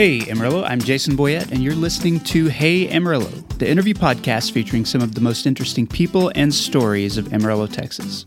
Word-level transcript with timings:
Hey 0.00 0.26
Amarillo, 0.30 0.64
I'm 0.64 0.80
Jason 0.80 1.14
Boyette, 1.14 1.52
and 1.52 1.62
you're 1.62 1.74
listening 1.74 2.20
to 2.20 2.46
Hey 2.46 2.88
Amarillo, 2.88 3.28
the 3.58 3.68
interview 3.68 3.92
podcast 3.92 4.50
featuring 4.52 4.86
some 4.86 5.02
of 5.02 5.14
the 5.14 5.20
most 5.20 5.44
interesting 5.44 5.86
people 5.86 6.32
and 6.34 6.54
stories 6.54 7.18
of 7.18 7.34
Amarillo, 7.34 7.66
Texas. 7.66 8.24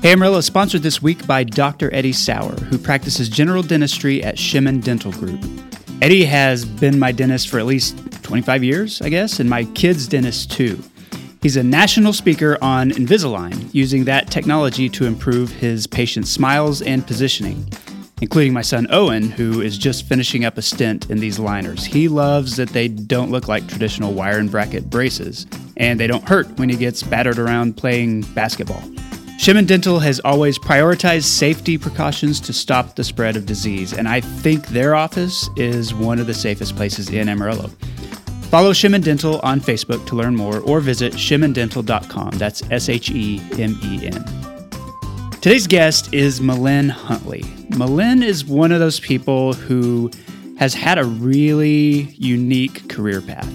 Hey 0.00 0.12
Amarillo 0.12 0.38
is 0.38 0.46
sponsored 0.46 0.82
this 0.82 1.02
week 1.02 1.26
by 1.26 1.44
Dr. 1.44 1.92
Eddie 1.94 2.14
Sauer, 2.14 2.54
who 2.54 2.78
practices 2.78 3.28
general 3.28 3.62
dentistry 3.62 4.24
at 4.24 4.36
Shemin 4.36 4.82
Dental 4.82 5.12
Group. 5.12 5.38
Eddie 6.00 6.24
has 6.24 6.64
been 6.64 6.98
my 6.98 7.12
dentist 7.12 7.50
for 7.50 7.58
at 7.58 7.66
least 7.66 7.94
25 8.22 8.64
years, 8.64 9.02
I 9.02 9.10
guess, 9.10 9.38
and 9.38 9.50
my 9.50 9.64
kid's 9.64 10.08
dentist 10.08 10.50
too. 10.50 10.82
He's 11.42 11.58
a 11.58 11.62
national 11.62 12.14
speaker 12.14 12.56
on 12.62 12.90
Invisalign, 12.90 13.68
using 13.74 14.04
that 14.04 14.30
technology 14.30 14.88
to 14.88 15.04
improve 15.04 15.50
his 15.50 15.86
patients' 15.86 16.30
smiles 16.30 16.80
and 16.80 17.06
positioning 17.06 17.70
including 18.22 18.52
my 18.52 18.62
son 18.62 18.86
Owen, 18.90 19.30
who 19.30 19.60
is 19.60 19.76
just 19.76 20.06
finishing 20.06 20.44
up 20.44 20.56
a 20.56 20.62
stint 20.62 21.10
in 21.10 21.18
these 21.18 21.40
liners. 21.40 21.84
He 21.84 22.06
loves 22.06 22.56
that 22.56 22.68
they 22.68 22.86
don't 22.86 23.32
look 23.32 23.48
like 23.48 23.66
traditional 23.66 24.14
wire 24.14 24.38
and 24.38 24.48
bracket 24.48 24.88
braces, 24.88 25.44
and 25.76 25.98
they 25.98 26.06
don't 26.06 26.26
hurt 26.26 26.46
when 26.56 26.68
he 26.68 26.76
gets 26.76 27.02
battered 27.02 27.40
around 27.40 27.76
playing 27.76 28.22
basketball. 28.32 28.80
Shemin 29.38 29.66
Dental 29.66 29.98
has 29.98 30.20
always 30.20 30.56
prioritized 30.56 31.24
safety 31.24 31.76
precautions 31.76 32.38
to 32.42 32.52
stop 32.52 32.94
the 32.94 33.02
spread 33.02 33.36
of 33.36 33.44
disease, 33.44 33.92
and 33.92 34.06
I 34.06 34.20
think 34.20 34.68
their 34.68 34.94
office 34.94 35.50
is 35.56 35.92
one 35.92 36.20
of 36.20 36.28
the 36.28 36.34
safest 36.34 36.76
places 36.76 37.10
in 37.10 37.28
Amarillo. 37.28 37.70
Follow 38.52 38.72
Shemin 38.72 39.02
Dental 39.02 39.40
on 39.40 39.60
Facebook 39.60 40.06
to 40.06 40.14
learn 40.14 40.36
more 40.36 40.60
or 40.60 40.78
visit 40.78 41.14
shemindental.com. 41.14 42.38
That's 42.38 42.62
S 42.70 42.88
H 42.88 43.10
E 43.10 43.40
M 43.58 43.76
E 43.82 44.06
N. 44.06 44.41
Today's 45.42 45.66
guest 45.66 46.14
is 46.14 46.38
Melynn 46.38 46.88
Huntley. 46.88 47.40
Melynn 47.70 48.22
is 48.22 48.44
one 48.44 48.70
of 48.70 48.78
those 48.78 49.00
people 49.00 49.54
who 49.54 50.08
has 50.56 50.72
had 50.72 50.98
a 50.98 51.04
really 51.04 52.14
unique 52.16 52.88
career 52.88 53.20
path. 53.20 53.52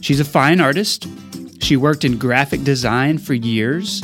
She's 0.00 0.18
a 0.18 0.24
fine 0.24 0.60
artist. 0.60 1.06
She 1.60 1.76
worked 1.76 2.04
in 2.04 2.18
graphic 2.18 2.64
design 2.64 3.18
for 3.18 3.34
years. 3.34 4.02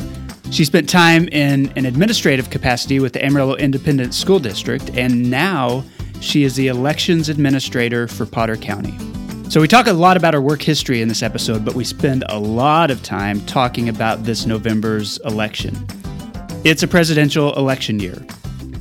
She 0.51 0.63
spent 0.63 0.87
time 0.87 1.27
in 1.27 1.73
an 1.75 1.85
administrative 1.85 2.49
capacity 2.51 3.01
with 3.01 3.11
the 3.11 3.25
Amarillo 3.25 3.57
Independent 3.57 4.13
School 4.13 4.39
District, 4.39 4.89
and 4.95 5.29
now 5.29 5.83
she 6.21 6.45
is 6.45 6.55
the 6.55 6.67
elections 6.67 7.27
administrator 7.27 8.07
for 8.07 8.25
Potter 8.25 8.55
County. 8.55 8.97
So, 9.49 9.59
we 9.59 9.67
talk 9.67 9.87
a 9.87 9.93
lot 9.93 10.15
about 10.15 10.35
her 10.35 10.41
work 10.41 10.61
history 10.61 11.01
in 11.01 11.09
this 11.09 11.21
episode, 11.21 11.65
but 11.65 11.73
we 11.73 11.83
spend 11.83 12.23
a 12.29 12.39
lot 12.39 12.89
of 12.89 13.03
time 13.03 13.45
talking 13.45 13.89
about 13.89 14.23
this 14.23 14.45
November's 14.45 15.17
election. 15.25 15.75
It's 16.65 16.83
a 16.83 16.89
presidential 16.89 17.55
election 17.55 18.01
year, 18.01 18.21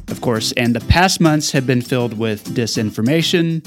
of 0.08 0.20
course, 0.20 0.50
and 0.56 0.74
the 0.74 0.80
past 0.88 1.20
months 1.20 1.52
have 1.52 1.64
been 1.64 1.80
filled 1.80 2.18
with 2.18 2.44
disinformation, 2.46 3.64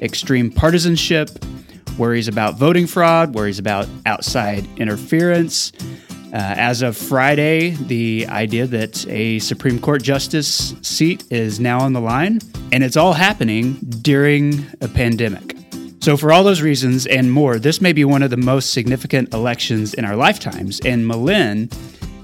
extreme 0.00 0.50
partisanship, 0.50 1.28
worries 1.98 2.26
about 2.26 2.54
voting 2.54 2.86
fraud, 2.86 3.34
worries 3.34 3.58
about 3.58 3.86
outside 4.06 4.66
interference. 4.78 5.72
Uh, 6.32 6.36
as 6.36 6.80
of 6.80 6.96
Friday, 6.96 7.70
the 7.70 8.26
idea 8.30 8.66
that 8.66 9.06
a 9.08 9.38
Supreme 9.40 9.78
Court 9.78 10.02
justice 10.02 10.74
seat 10.80 11.24
is 11.30 11.60
now 11.60 11.80
on 11.80 11.92
the 11.92 12.00
line, 12.00 12.38
and 12.72 12.82
it's 12.82 12.96
all 12.96 13.12
happening 13.12 13.74
during 14.00 14.64
a 14.80 14.88
pandemic. 14.88 15.54
So, 16.00 16.16
for 16.16 16.32
all 16.32 16.44
those 16.44 16.62
reasons 16.62 17.06
and 17.06 17.30
more, 17.30 17.58
this 17.58 17.82
may 17.82 17.92
be 17.92 18.06
one 18.06 18.22
of 18.22 18.30
the 18.30 18.38
most 18.38 18.72
significant 18.72 19.34
elections 19.34 19.92
in 19.92 20.06
our 20.06 20.16
lifetimes, 20.16 20.80
and 20.80 21.04
Melynn 21.04 21.70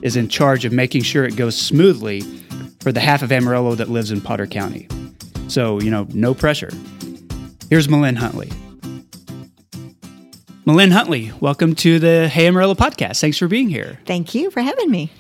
is 0.03 0.17
in 0.17 0.29
charge 0.29 0.65
of 0.65 0.73
making 0.73 1.03
sure 1.03 1.25
it 1.25 1.37
goes 1.37 1.57
smoothly 1.57 2.23
for 2.81 2.93
the 2.93 3.01
half 3.01 3.23
of 3.23 3.33
Amarillo 3.33 3.75
that 3.75 3.89
lives 3.89 4.11
in 4.11 4.21
Potter 4.21 4.47
County. 4.47 4.89
So, 5.49 5.81
you 5.81 5.91
know, 5.91 6.07
no 6.11 6.35
pressure. 6.35 6.71
Here's 7.71 7.89
Melynn 7.89 8.17
Huntley. 8.17 8.49
Melynn 10.67 10.93
Huntley, 10.93 11.33
welcome 11.41 11.75
to 11.77 11.99
the 11.99 12.29
Hey 12.29 12.47
Amarillo 12.47 12.75
podcast. 12.75 13.21
Thanks 13.21 13.39
for 13.39 13.49
being 13.49 13.69
here. 13.69 14.01
Thank 14.05 14.35
you 14.35 14.51
for 14.51 14.61
having 14.61 14.91
me. 14.91 15.11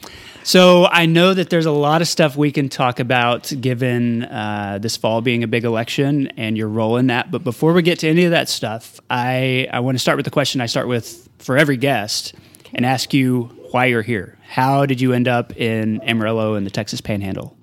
So, 0.43 0.87
I 0.87 1.07
know 1.07 1.35
that 1.35 1.51
there's 1.51 1.67
a 1.67 1.73
lot 1.73 2.03
of 2.03 2.09
stuff 2.09 2.37
we 2.37 2.53
can 2.53 2.69
talk 2.69 3.01
about 3.01 3.53
given 3.61 4.25
uh, 4.25 4.79
this 4.81 4.97
fall 4.97 5.21
being 5.21 5.43
a 5.43 5.49
big 5.49 5.65
election 5.65 6.29
and 6.37 6.57
your 6.57 6.69
role 6.69 6.97
in 6.99 7.09
that. 7.09 7.33
But 7.33 7.43
before 7.43 7.73
we 7.73 7.83
get 7.83 8.01
to 8.01 8.09
any 8.09 8.25
of 8.25 8.31
that 8.31 8.49
stuff, 8.49 9.01
I, 9.11 9.69
I 9.73 9.81
want 9.81 9.97
to 9.97 9.99
start 10.01 10.17
with 10.17 10.25
the 10.25 10.31
question 10.31 10.61
I 10.61 10.67
start 10.67 10.87
with 10.87 11.29
for 11.39 11.57
every 11.57 11.77
guest 11.77 12.35
okay. 12.61 12.71
and 12.75 12.87
ask 12.87 13.13
you 13.13 13.56
why 13.71 13.87
you're 13.87 14.03
here. 14.03 14.39
How 14.47 14.87
did 14.87 15.01
you 15.01 15.13
end 15.13 15.29
up 15.29 15.57
in 15.57 16.01
Amarillo 16.03 16.55
and 16.55 16.67
the 16.67 16.71
Texas 16.71 17.01
Panhandle? 17.01 17.57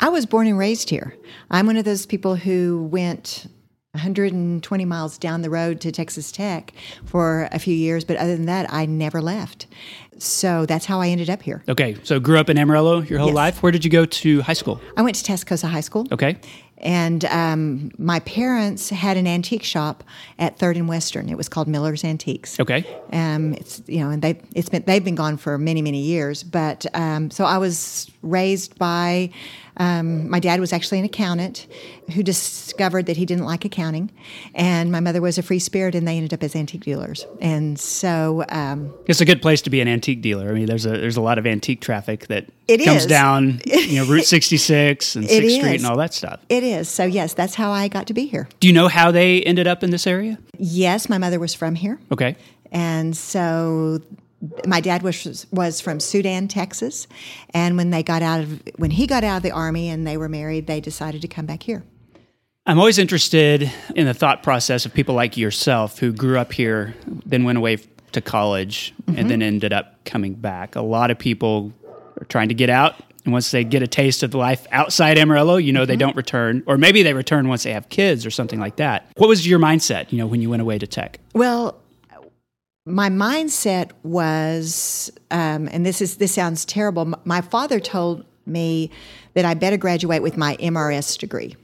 I 0.00 0.08
was 0.08 0.26
born 0.26 0.46
and 0.46 0.58
raised 0.58 0.90
here. 0.90 1.16
I'm 1.50 1.66
one 1.66 1.76
of 1.76 1.84
those 1.84 2.06
people 2.06 2.36
who 2.36 2.88
went 2.90 3.46
120 3.92 4.84
miles 4.84 5.18
down 5.18 5.42
the 5.42 5.50
road 5.50 5.80
to 5.80 5.90
Texas 5.90 6.30
Tech 6.30 6.72
for 7.04 7.48
a 7.52 7.58
few 7.58 7.74
years, 7.74 8.04
but 8.04 8.16
other 8.16 8.36
than 8.36 8.46
that, 8.46 8.72
I 8.72 8.86
never 8.86 9.20
left. 9.20 9.66
So 10.18 10.66
that's 10.66 10.84
how 10.84 11.00
I 11.00 11.08
ended 11.08 11.30
up 11.30 11.42
here. 11.42 11.64
Okay, 11.68 11.96
so 12.02 12.20
grew 12.20 12.38
up 12.38 12.50
in 12.50 12.58
Amarillo 12.58 13.00
your 13.00 13.18
whole 13.18 13.28
yes. 13.28 13.34
life. 13.34 13.62
Where 13.62 13.72
did 13.72 13.84
you 13.84 13.90
go 13.90 14.04
to 14.04 14.42
high 14.42 14.52
school? 14.52 14.80
I 14.96 15.02
went 15.02 15.16
to 15.16 15.32
Tascosa 15.32 15.68
High 15.68 15.80
School. 15.80 16.06
Okay. 16.12 16.38
And 16.80 17.24
um, 17.26 17.90
my 17.98 18.20
parents 18.20 18.90
had 18.90 19.16
an 19.16 19.26
antique 19.26 19.64
shop 19.64 20.04
at 20.38 20.58
Third 20.58 20.76
and 20.76 20.88
Western. 20.88 21.28
It 21.28 21.36
was 21.36 21.48
called 21.48 21.68
Miller's 21.68 22.04
Antiques. 22.04 22.58
Okay. 22.60 22.86
Um, 23.12 23.54
it's 23.54 23.82
you 23.86 24.00
know, 24.00 24.10
and 24.10 24.22
they 24.22 24.40
it's 24.54 24.68
been 24.68 24.84
they've 24.86 25.04
been 25.04 25.16
gone 25.16 25.36
for 25.36 25.58
many 25.58 25.82
many 25.82 26.02
years. 26.02 26.42
But 26.42 26.86
um, 26.94 27.30
so 27.30 27.44
I 27.44 27.58
was 27.58 28.10
raised 28.22 28.78
by 28.78 29.30
um, 29.78 30.28
my 30.28 30.40
dad 30.40 30.60
was 30.60 30.72
actually 30.72 30.98
an 30.98 31.04
accountant 31.04 31.66
who 32.14 32.22
discovered 32.22 33.06
that 33.06 33.16
he 33.16 33.24
didn't 33.24 33.44
like 33.44 33.64
accounting, 33.64 34.10
and 34.54 34.90
my 34.90 35.00
mother 35.00 35.20
was 35.20 35.38
a 35.38 35.42
free 35.42 35.58
spirit, 35.58 35.94
and 35.94 36.06
they 36.06 36.16
ended 36.16 36.34
up 36.34 36.42
as 36.42 36.56
antique 36.56 36.82
dealers. 36.82 37.26
And 37.40 37.78
so 37.78 38.44
um, 38.48 38.92
it's 39.06 39.20
a 39.20 39.24
good 39.24 39.40
place 39.40 39.62
to 39.62 39.70
be 39.70 39.80
an 39.80 39.88
antique 39.88 40.20
dealer. 40.20 40.48
I 40.48 40.52
mean, 40.52 40.66
there's 40.66 40.86
a 40.86 40.90
there's 40.90 41.16
a 41.16 41.20
lot 41.20 41.38
of 41.38 41.46
antique 41.46 41.80
traffic 41.80 42.26
that 42.26 42.46
it 42.66 42.84
comes 42.84 43.02
is. 43.02 43.06
down, 43.06 43.60
you 43.64 43.96
know, 43.96 44.06
Route 44.06 44.24
66 44.26 45.16
and 45.16 45.28
Sixth 45.28 45.58
Street 45.58 45.76
and 45.76 45.86
all 45.86 45.96
that 45.96 46.14
stuff. 46.14 46.40
It 46.48 46.62
is. 46.64 46.88
So 46.88 47.04
yes, 47.04 47.34
that's 47.34 47.54
how 47.54 47.70
I 47.70 47.88
got 47.88 48.06
to 48.08 48.14
be 48.14 48.26
here. 48.26 48.48
Do 48.60 48.66
you 48.66 48.72
know 48.72 48.88
how 48.88 49.10
they 49.10 49.42
ended 49.42 49.66
up 49.66 49.82
in 49.82 49.90
this 49.90 50.06
area? 50.06 50.38
Yes, 50.58 51.08
my 51.08 51.18
mother 51.18 51.38
was 51.38 51.54
from 51.54 51.74
here. 51.74 51.98
Okay. 52.12 52.36
And 52.70 53.16
so 53.16 54.00
my 54.66 54.80
dad 54.80 55.02
was 55.02 55.46
was 55.50 55.80
from 55.80 56.00
Sudan, 56.00 56.48
Texas, 56.48 57.06
and 57.50 57.76
when 57.76 57.90
they 57.90 58.02
got 58.02 58.22
out 58.22 58.40
of 58.40 58.62
when 58.76 58.90
he 58.90 59.06
got 59.06 59.24
out 59.24 59.38
of 59.38 59.42
the 59.42 59.50
army 59.50 59.88
and 59.88 60.06
they 60.06 60.16
were 60.16 60.28
married, 60.28 60.66
they 60.66 60.80
decided 60.80 61.22
to 61.22 61.28
come 61.28 61.46
back 61.46 61.62
here. 61.62 61.82
I'm 62.66 62.78
always 62.78 62.98
interested 62.98 63.72
in 63.96 64.06
the 64.06 64.14
thought 64.14 64.42
process 64.42 64.84
of 64.84 64.92
people 64.92 65.14
like 65.14 65.36
yourself 65.36 65.98
who 65.98 66.12
grew 66.12 66.38
up 66.38 66.52
here, 66.52 66.94
then 67.24 67.44
went 67.44 67.56
away 67.56 67.78
to 68.12 68.20
college, 68.20 68.94
mm-hmm. 69.02 69.18
and 69.18 69.30
then 69.30 69.42
ended 69.42 69.72
up 69.72 70.04
coming 70.04 70.34
back. 70.34 70.76
A 70.76 70.82
lot 70.82 71.10
of 71.10 71.18
people 71.18 71.72
are 72.20 72.26
trying 72.26 72.48
to 72.48 72.54
get 72.54 72.68
out, 72.68 72.94
and 73.24 73.32
once 73.32 73.50
they 73.50 73.64
get 73.64 73.82
a 73.82 73.86
taste 73.86 74.22
of 74.22 74.30
the 74.30 74.38
life 74.38 74.66
outside 74.70 75.18
Amarillo, 75.18 75.56
you 75.56 75.72
know 75.72 75.80
mm-hmm. 75.80 75.88
they 75.88 75.96
don't 75.96 76.14
return, 76.14 76.62
or 76.66 76.76
maybe 76.78 77.02
they 77.02 77.14
return 77.14 77.48
once 77.48 77.62
they 77.62 77.72
have 77.72 77.88
kids 77.88 78.24
or 78.24 78.30
something 78.30 78.60
like 78.60 78.76
that. 78.76 79.10
What 79.16 79.28
was 79.28 79.46
your 79.46 79.58
mindset, 79.58 80.12
you 80.12 80.18
know, 80.18 80.26
when 80.26 80.42
you 80.42 80.50
went 80.50 80.62
away 80.62 80.78
to 80.78 80.86
tech? 80.86 81.20
Well, 81.34 81.77
my 82.88 83.10
mindset 83.10 83.90
was, 84.02 85.10
um, 85.30 85.68
and 85.70 85.84
this 85.84 86.00
is 86.00 86.16
this 86.16 86.34
sounds 86.34 86.64
terrible. 86.64 87.14
My 87.24 87.40
father 87.40 87.80
told 87.80 88.24
me 88.46 88.90
that 89.34 89.44
I 89.44 89.54
better 89.54 89.76
graduate 89.76 90.22
with 90.22 90.36
my 90.36 90.56
MRS 90.56 91.18
degree. 91.18 91.56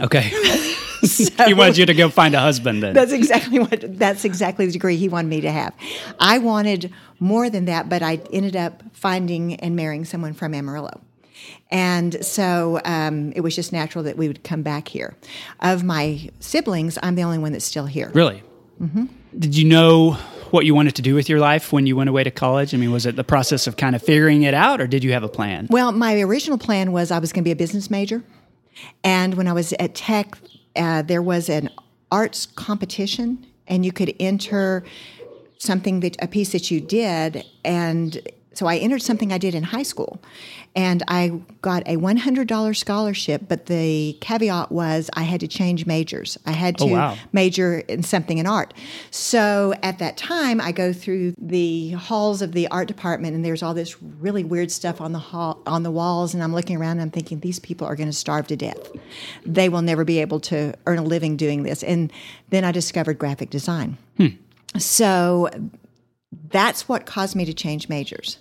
Okay. 0.00 0.30
so, 1.02 1.44
he 1.46 1.54
wanted 1.54 1.78
you 1.78 1.86
to 1.86 1.94
go 1.94 2.08
find 2.08 2.34
a 2.34 2.40
husband 2.40 2.82
then. 2.82 2.94
That's 2.94 3.12
exactly 3.12 3.58
what 3.58 3.98
that's 3.98 4.24
exactly 4.24 4.66
the 4.66 4.72
degree 4.72 4.96
he 4.96 5.08
wanted 5.08 5.28
me 5.28 5.40
to 5.42 5.50
have. 5.50 5.74
I 6.18 6.38
wanted 6.38 6.92
more 7.18 7.50
than 7.50 7.64
that, 7.66 7.88
but 7.88 8.02
I 8.02 8.20
ended 8.32 8.56
up 8.56 8.82
finding 8.92 9.54
and 9.56 9.76
marrying 9.76 10.04
someone 10.04 10.34
from 10.34 10.54
Amarillo. 10.54 11.00
And 11.70 12.24
so 12.24 12.80
um, 12.84 13.32
it 13.34 13.40
was 13.40 13.54
just 13.54 13.72
natural 13.72 14.04
that 14.04 14.16
we 14.16 14.28
would 14.28 14.44
come 14.44 14.62
back 14.62 14.88
here. 14.88 15.16
Of 15.60 15.82
my 15.84 16.30
siblings, 16.40 16.98
I'm 17.02 17.14
the 17.14 17.22
only 17.22 17.38
one 17.38 17.52
that's 17.52 17.64
still 17.64 17.86
here. 17.86 18.10
Really? 18.14 18.42
Mm-hmm. 18.80 19.06
Did 19.38 19.56
you 19.56 19.64
know 19.64 20.12
what 20.50 20.64
you 20.64 20.74
wanted 20.74 20.96
to 20.96 21.02
do 21.02 21.14
with 21.14 21.28
your 21.28 21.38
life 21.38 21.72
when 21.72 21.86
you 21.86 21.96
went 21.96 22.08
away 22.08 22.24
to 22.24 22.30
college? 22.30 22.72
I 22.74 22.78
mean, 22.78 22.92
was 22.92 23.04
it 23.04 23.16
the 23.16 23.24
process 23.24 23.66
of 23.66 23.76
kind 23.76 23.94
of 23.94 24.02
figuring 24.02 24.42
it 24.44 24.54
out, 24.54 24.80
or 24.80 24.86
did 24.86 25.04
you 25.04 25.12
have 25.12 25.22
a 25.22 25.28
plan? 25.28 25.66
Well, 25.70 25.92
my 25.92 26.20
original 26.20 26.56
plan 26.58 26.92
was 26.92 27.10
I 27.10 27.18
was 27.18 27.32
going 27.32 27.42
to 27.42 27.48
be 27.48 27.52
a 27.52 27.56
business 27.56 27.90
major. 27.90 28.22
And 29.04 29.34
when 29.34 29.48
I 29.48 29.52
was 29.52 29.74
at 29.74 29.94
Tech, 29.94 30.38
uh, 30.76 31.02
there 31.02 31.22
was 31.22 31.48
an 31.48 31.70
arts 32.10 32.46
competition, 32.46 33.46
and 33.66 33.84
you 33.84 33.92
could 33.92 34.14
enter 34.20 34.84
something 35.58 36.00
that 36.00 36.16
a 36.22 36.28
piece 36.28 36.52
that 36.52 36.70
you 36.70 36.80
did 36.80 37.44
and 37.64 38.20
so 38.56 38.66
I 38.66 38.76
entered 38.76 39.02
something 39.02 39.32
I 39.32 39.38
did 39.38 39.54
in 39.54 39.62
high 39.62 39.82
school, 39.82 40.22
and 40.74 41.02
I 41.08 41.40
got 41.62 41.86
a 41.86 41.96
one 41.96 42.16
hundred 42.16 42.48
dollar 42.48 42.74
scholarship. 42.74 43.42
But 43.48 43.66
the 43.66 44.16
caveat 44.20 44.72
was 44.72 45.10
I 45.14 45.22
had 45.22 45.40
to 45.40 45.48
change 45.48 45.86
majors. 45.86 46.38
I 46.46 46.52
had 46.52 46.76
oh, 46.80 46.86
to 46.86 46.92
Oh, 46.92 46.94
wow. 46.94 47.16
major 47.32 47.78
in 47.80 48.02
something 48.02 48.38
in 48.38 48.46
art. 48.46 48.72
So 49.10 49.74
at 49.82 49.98
that 49.98 50.16
time, 50.16 50.60
I 50.60 50.72
go 50.72 50.92
through 50.92 51.34
the 51.38 51.90
halls 51.90 52.42
of 52.42 52.52
the 52.52 52.68
art 52.68 52.88
department, 52.88 53.34
and 53.34 53.44
there's 53.44 53.62
all 53.62 53.74
this 53.74 54.00
really 54.02 54.44
weird 54.44 54.70
stuff 54.70 55.00
on 55.00 55.12
the 55.12 55.18
hall 55.18 55.62
on 55.66 55.82
the 55.82 55.90
walls, 55.90 56.34
and 56.34 56.42
I'm 56.42 56.54
looking 56.54 56.76
around 56.76 56.92
and 56.92 57.02
I'm 57.02 57.10
thinking 57.10 57.40
these 57.40 57.58
people 57.58 57.86
are 57.86 57.96
going 57.96 58.08
to 58.08 58.16
starve 58.16 58.46
to 58.48 58.56
death. 58.56 58.90
They 59.44 59.68
will 59.68 59.82
never 59.82 60.04
be 60.04 60.20
able 60.20 60.40
to 60.40 60.74
earn 60.86 60.98
a 60.98 61.02
living 61.04 61.36
doing 61.36 61.62
this. 61.62 61.82
And 61.82 62.12
then 62.50 62.64
I 62.64 62.72
discovered 62.72 63.18
graphic 63.18 63.50
design. 63.50 63.98
Hmm. 64.16 64.26
So 64.78 65.48
that's 66.48 66.88
what 66.88 67.06
caused 67.06 67.34
me 67.34 67.44
to 67.44 67.54
change 67.54 67.88
majors 67.88 68.38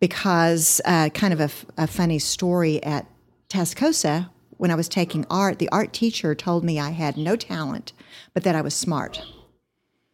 because 0.00 0.80
uh, 0.84 1.08
kind 1.10 1.32
of 1.32 1.40
a, 1.40 1.44
f- 1.44 1.66
a 1.76 1.86
funny 1.86 2.18
story 2.18 2.82
at 2.82 3.06
Tascosa 3.48 4.30
when 4.58 4.70
I 4.70 4.74
was 4.74 4.88
taking 4.88 5.26
art, 5.30 5.58
the 5.58 5.68
art 5.70 5.92
teacher 5.92 6.34
told 6.34 6.64
me 6.64 6.78
I 6.80 6.90
had 6.90 7.16
no 7.16 7.36
talent, 7.36 7.92
but 8.32 8.42
that 8.44 8.54
I 8.54 8.62
was 8.62 8.74
smart. 8.74 9.22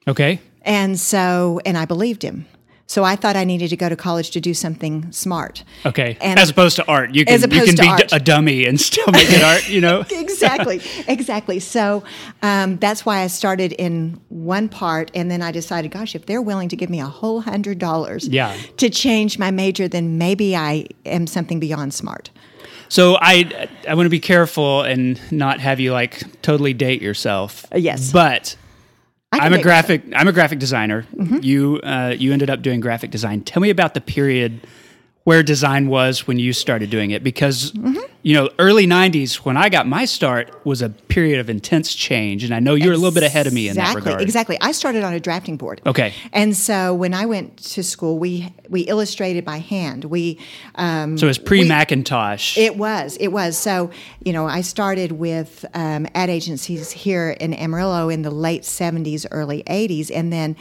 Okay. 0.07 0.41
And 0.63 0.99
so, 0.99 1.61
and 1.65 1.79
I 1.79 1.85
believed 1.85 2.23
him. 2.23 2.47
So 2.87 3.05
I 3.05 3.17
thought 3.17 3.37
I 3.37 3.45
needed 3.45 3.71
to 3.71 3.77
go 3.77 3.89
to 3.89 3.97
college 3.97 4.31
to 4.33 4.41
do 4.41 4.53
something 4.53 5.11
smart. 5.13 5.65
Okay. 5.87 6.19
And- 6.21 6.39
as 6.39 6.51
opposed 6.51 6.77
to 6.77 6.87
art, 6.87 7.15
you 7.15 7.25
can 7.25 7.41
you 7.41 7.49
can 7.65 7.77
be 7.77 7.89
art. 7.89 8.13
a 8.13 8.19
dummy 8.19 8.67
and 8.67 8.79
still 8.81 9.07
make 9.13 9.31
it 9.31 9.43
art. 9.43 9.69
You 9.69 9.81
know. 9.81 10.05
exactly, 10.11 10.81
exactly. 11.09 11.59
So 11.61 12.05
um, 12.43 12.77
that's 12.79 13.07
why 13.07 13.21
I 13.21 13.29
started 13.29 13.73
in 13.73 14.21
one 14.29 14.69
part, 14.69 15.11
and 15.15 15.31
then 15.31 15.41
I 15.43 15.53
decided, 15.53 15.91
gosh, 15.91 16.15
if 16.15 16.27
they're 16.27 16.43
willing 16.43 16.69
to 16.69 16.77
give 16.77 16.91
me 16.91 17.01
a 17.01 17.07
whole 17.07 17.41
hundred 17.41 17.79
dollars 17.79 18.29
Yeah. 18.29 18.55
to 18.77 18.91
change 18.91 19.39
my 19.39 19.51
major, 19.51 19.89
then 19.89 20.19
maybe 20.19 20.55
I 20.57 20.87
am 21.07 21.27
something 21.27 21.61
beyond 21.61 21.95
smart. 21.95 22.31
So 22.89 23.17
I 23.23 23.69
I 23.89 23.95
want 23.95 24.05
to 24.07 24.11
be 24.11 24.21
careful 24.21 24.83
and 24.83 25.19
not 25.33 25.61
have 25.61 25.81
you 25.81 25.93
like 25.93 26.43
totally 26.43 26.75
date 26.75 27.01
yourself. 27.01 27.65
Yes. 27.75 28.13
But 28.13 28.55
I'm 29.33 29.53
a 29.53 29.63
graphic 29.63 30.03
I'm 30.15 30.29
a 30.29 30.33
graphic 30.33 30.59
designer. 30.59 31.07
You 31.41 31.81
uh, 31.83 32.15
you 32.19 32.33
ended 32.33 32.51
up 32.51 32.63
doing 32.63 32.81
graphic 32.81 33.11
design. 33.11 33.43
Tell 33.43 33.61
me 33.61 33.71
about 33.71 33.95
the 33.95 34.01
period 34.01 34.67
where 35.25 35.43
design 35.43 35.89
was 35.89 36.27
when 36.27 36.39
you 36.39 36.53
started 36.53 36.91
doing 36.91 37.13
it 37.13 37.23
because 37.23 37.73
you 38.23 38.35
know 38.35 38.49
early 38.59 38.87
90s 38.87 39.37
when 39.37 39.57
I 39.57 39.69
got 39.69 39.87
my 39.87 40.05
start 40.05 40.65
was 40.65 40.81
a 40.81 40.89
period 40.91 41.41
of 41.41 41.51
intense 41.51 41.95
change 41.95 42.45
and 42.45 42.55
I 42.55 42.61
know 42.61 42.75
you're 42.75 42.93
a 42.93 42.97
little 42.97 43.13
bit 43.13 43.25
ahead 43.25 43.47
of 43.47 43.53
me 43.53 43.69
in 43.69 43.75
that 43.77 43.83
exactly, 43.83 44.01
regard. 44.11 44.23
Exactly. 44.23 44.59
I 44.61 44.73
started 44.73 45.03
on 45.03 45.13
a 45.13 45.21
drafting 45.21 45.57
board. 45.57 45.83
Okay. 45.85 46.15
And 46.33 46.57
so 46.57 46.95
when 46.95 47.15
I 47.15 47.27
went 47.27 47.57
to 47.59 47.83
school, 47.83 48.19
we 48.19 48.55
we 48.69 48.83
illustrated 48.83 49.45
by 49.45 49.59
hand. 49.59 50.05
We 50.05 50.39
um, 50.77 51.19
So 51.19 51.27
it 51.27 51.29
was 51.29 51.39
pre 51.39 51.65
Macintosh. 51.65 52.57
It 52.57 52.77
was. 52.77 53.17
It 53.19 53.29
was. 53.29 53.59
So, 53.59 53.91
you 54.25 54.33
know, 54.33 54.47
I 54.47 54.61
started 54.61 55.13
with 55.13 55.65
um, 55.75 56.07
ad 56.15 56.31
agencies 56.31 56.91
here 56.93 57.31
in 57.31 57.53
Amarillo 57.55 58.09
in 58.09 58.23
the 58.23 58.31
late 58.31 58.63
70s, 58.63 59.27
early 59.31 59.63
80s. 59.65 60.11
And 60.15 60.33
then 60.33 60.57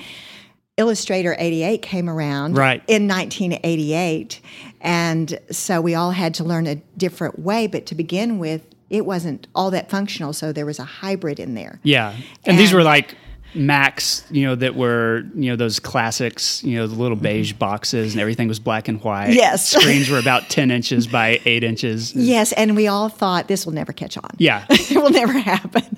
Illustrator 0.77 1.35
88 1.37 1.81
came 1.81 2.09
around 2.09 2.57
Right. 2.57 2.81
in 2.87 3.07
1988. 3.07 4.39
And 4.81 5.39
so 5.51 5.79
we 5.79 5.95
all 5.95 6.11
had 6.11 6.33
to 6.35 6.43
learn 6.43 6.67
a 6.67 6.75
different 6.97 7.39
way. 7.39 7.67
But 7.67 7.85
to 7.87 7.95
begin 7.95 8.39
with, 8.39 8.65
it 8.89 9.05
wasn't 9.05 9.47
all 9.55 9.71
that 9.71 9.89
functional. 9.89 10.33
So 10.33 10.51
there 10.51 10.65
was 10.65 10.79
a 10.79 10.83
hybrid 10.83 11.39
in 11.39 11.53
there. 11.53 11.79
Yeah. 11.83 12.15
And, 12.45 12.59
these 12.59 12.73
were 12.73 12.83
like 12.83 13.15
Macs, 13.53 14.25
you 14.31 14.45
know, 14.45 14.55
that 14.55 14.75
were, 14.75 15.23
you 15.35 15.49
know, 15.49 15.55
those 15.55 15.79
classics, 15.79 16.63
you 16.63 16.75
know, 16.75 16.87
the 16.87 16.95
little 16.95 17.15
beige 17.15 17.53
boxes 17.53 18.13
and 18.13 18.21
everything 18.21 18.47
was 18.47 18.59
black 18.59 18.87
and 18.87 19.01
white. 19.03 19.27
Mm-hmm. 19.27 19.37
Yes. 19.37 19.69
Screens 19.75 20.09
were 20.09 20.19
about 20.19 20.49
10 20.49 20.71
inches 20.71 21.07
by 21.07 21.39
8 21.45 21.63
inches. 21.63 22.13
Yes. 22.21 22.51
And 22.53 22.75
we 22.75 22.87
all 22.87 23.09
thought 23.09 23.47
this 23.47 23.65
will 23.65 23.73
never 23.73 23.93
catch 23.93 24.17
on. 24.17 24.29
Yeah. 24.37 24.65
it 24.69 24.95
will 24.95 25.09
never 25.09 25.33
happen. 25.33 25.97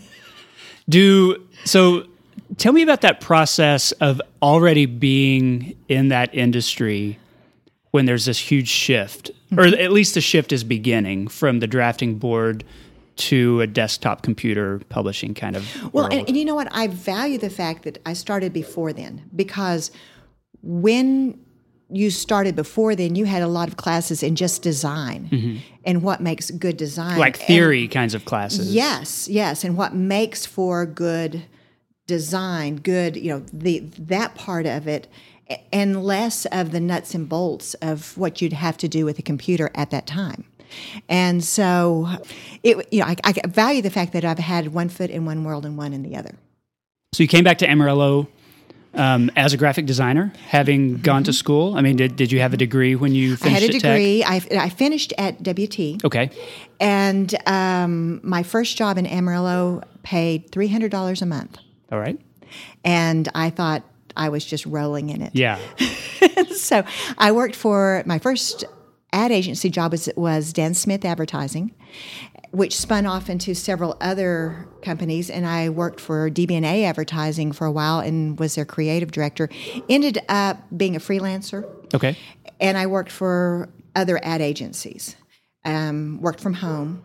Do 0.89 1.47
so 1.63 2.06
tell 2.57 2.74
me 2.74 2.81
about 2.81 3.01
that 3.01 3.21
process 3.21 3.91
of 3.94 4.21
already 4.41 4.85
being 4.85 5.75
in 5.88 6.09
that 6.09 6.33
industry 6.33 7.18
when 7.94 8.06
there's 8.07 8.25
this 8.25 8.40
huge 8.40 8.68
shift, 8.69 9.30
or 9.51 9.66
Mm-hmm. 9.66 9.80
at 9.80 9.92
least 9.92 10.16
the 10.16 10.22
shift 10.22 10.51
is 10.51 10.63
beginning 10.63 11.28
from 11.28 11.60
the 11.60 11.68
drafting 11.68 12.18
board 12.18 12.63
to 13.16 13.62
a 13.62 13.68
desktop 13.68 14.24
computer 14.24 14.80
publishing 14.90 15.36
kind 15.36 15.56
of 15.56 15.94
Well, 15.94 16.06
and, 16.06 16.28
and 16.28 16.36
you 16.36 16.44
know 16.44 16.56
what? 16.56 16.68
I 16.72 16.88
value 16.88 17.38
the 17.38 17.51
fact 17.51 17.84
that 17.84 18.00
I 18.04 18.13
started 18.13 18.51
before 18.51 18.94
then 18.94 19.30
because 19.36 19.92
when 20.63 21.40
you 21.92 22.10
started 22.10 22.56
before 22.56 22.95
then, 22.95 23.13
you 23.13 23.25
had 23.25 23.44
a 23.44 23.48
lot 23.48 23.68
of 23.68 23.78
classes 23.78 24.24
in 24.24 24.36
just 24.36 24.63
design 24.63 25.62
and 25.86 26.01
what 26.01 26.19
makes 26.19 26.50
good 26.50 26.78
design. 26.78 27.12
Mm-hmm. 27.12 27.19
like 27.19 27.38
And- 27.38 27.48
theory 27.48 27.88
kinds 27.88 28.16
of 28.16 28.25
classes. 28.25 28.74
yes, 28.74 29.28
yes, 29.28 29.63
and 29.63 29.78
what 29.78 29.94
makes 29.94 30.48
for 30.48 30.88
good 30.88 31.44
design, 32.07 32.78
good, 32.78 33.16
you 33.16 33.30
know, 33.30 33.44
the 33.54 33.80
that 34.00 34.34
part 34.34 34.66
of 34.66 34.88
it, 34.88 35.07
and 35.72 36.04
less 36.04 36.45
of 36.48 36.72
the 36.72 36.80
nuts 36.80 37.13
and 37.13 37.28
bolts 37.28 37.74
of 37.75 38.18
what 38.18 38.42
you'd 38.42 38.54
have 38.54 38.78
to 38.78 38.88
do 38.88 39.06
with 39.06 39.19
a 39.19 39.22
computer 39.22 39.69
at 39.75 39.92
that 39.92 40.07
time. 40.07 40.45
And 41.07 41.44
so, 41.44 42.07
it 42.63 42.88
you 42.92 43.01
know, 43.01 43.06
I, 43.06 43.16
I 43.24 43.34
value 43.48 43.81
the 43.81 43.92
fact 43.92 44.13
that 44.13 44.25
I've 44.25 44.40
had 44.40 44.74
one 44.74 44.90
foot 44.90 45.10
in 45.12 45.25
one 45.25 45.44
world 45.44 45.66
and 45.66 45.78
one 45.78 45.94
in 45.94 46.01
the 46.01 46.16
other. 46.16 46.36
So 47.13 47.22
you 47.22 47.28
came 47.28 47.44
back 47.44 47.60
to 47.60 47.69
Amarillo 47.69 48.28
um, 48.95 49.30
as 49.36 49.54
a 49.54 49.57
graphic 49.57 49.86
designer, 49.86 50.34
having 50.48 50.98
gone 50.98 51.24
to 51.25 51.34
school. 51.34 51.75
I 51.75 51.81
mean, 51.81 51.95
did, 51.95 52.16
did 52.16 52.31
you 52.31 52.40
have 52.40 52.54
a 52.54 52.57
degree 52.57 52.95
when 52.95 53.13
you 53.13 53.36
Mm-hmm. 53.36 53.45
I 53.45 53.50
had 53.50 53.63
a 53.63 53.68
degree. 53.68 54.24
I, 54.24 54.42
I 54.51 54.69
finished 54.69 55.13
at 55.19 55.40
WT, 55.44 56.04
Okay. 56.04 56.31
and 56.80 57.36
um, 57.48 58.19
my 58.24 58.42
first 58.44 58.75
job 58.78 58.98
in 58.98 59.06
Amarillo 59.06 59.84
paid 60.04 60.51
three 60.51 60.68
hundred 60.69 60.90
dollars 60.92 61.22
a 61.22 61.25
month, 61.28 61.57
All 61.92 62.00
right. 62.00 62.19
and 62.84 63.30
I 63.36 63.50
thought 63.51 63.84
I 64.15 64.30
was 64.30 64.45
just 64.45 64.65
rolling 64.65 65.10
in 65.10 65.21
it. 65.21 65.31
Yeah. 65.33 65.60
so 66.56 66.83
I 67.18 67.31
worked 67.31 67.56
for 67.56 68.04
my 68.06 68.19
first 68.19 68.63
ad 69.12 69.31
agency 69.31 69.69
job 69.69 69.92
was 69.92 70.10
was 70.15 70.54
Dan 70.54 70.74
Smith 70.74 71.06
Advertising, 71.06 71.74
which 72.51 72.75
spun 72.77 73.06
off 73.06 73.30
into 73.30 73.54
several 73.54 73.95
other 74.01 74.68
companies, 74.81 75.30
and 75.30 75.45
I 75.45 75.69
worked 75.69 76.00
for 76.00 76.30
DBNA 76.30 76.83
Advertising 76.83 77.51
for 77.51 77.65
a 77.65 77.71
while 77.71 78.00
and 78.00 78.39
was 78.39 78.56
their 78.56 78.65
creative 78.65 79.12
director. 79.12 79.50
Ended 79.89 80.19
up 80.30 80.57
being 80.75 80.95
a 80.95 81.00
freelancer, 81.00 81.63
Okay. 81.94 82.18
and 82.59 82.77
I 82.77 82.88
worked 82.88 83.12
for 83.12 83.69
other 83.95 84.19
ad 84.24 84.42
agencies. 84.42 85.16
Um, 85.66 86.19
worked 86.21 86.42
from 86.42 86.56
home. 86.56 87.04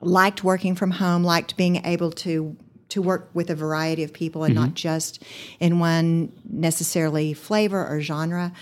Liked 0.00 0.42
working 0.42 0.74
from 0.74 0.90
home. 0.92 1.22
Liked 1.24 1.56
being 1.56 1.84
able 1.86 2.10
to 2.12 2.56
to 2.90 3.02
work 3.02 3.30
with 3.34 3.50
a 3.50 3.54
variety 3.54 4.02
of 4.02 4.12
people 4.12 4.44
and 4.44 4.54
not 4.54 4.74
just 4.74 5.22
in 5.58 5.78
one 5.78 6.32
necessarily 6.48 7.32
flavor 7.34 7.86
or 7.86 8.00
genre. 8.00 8.52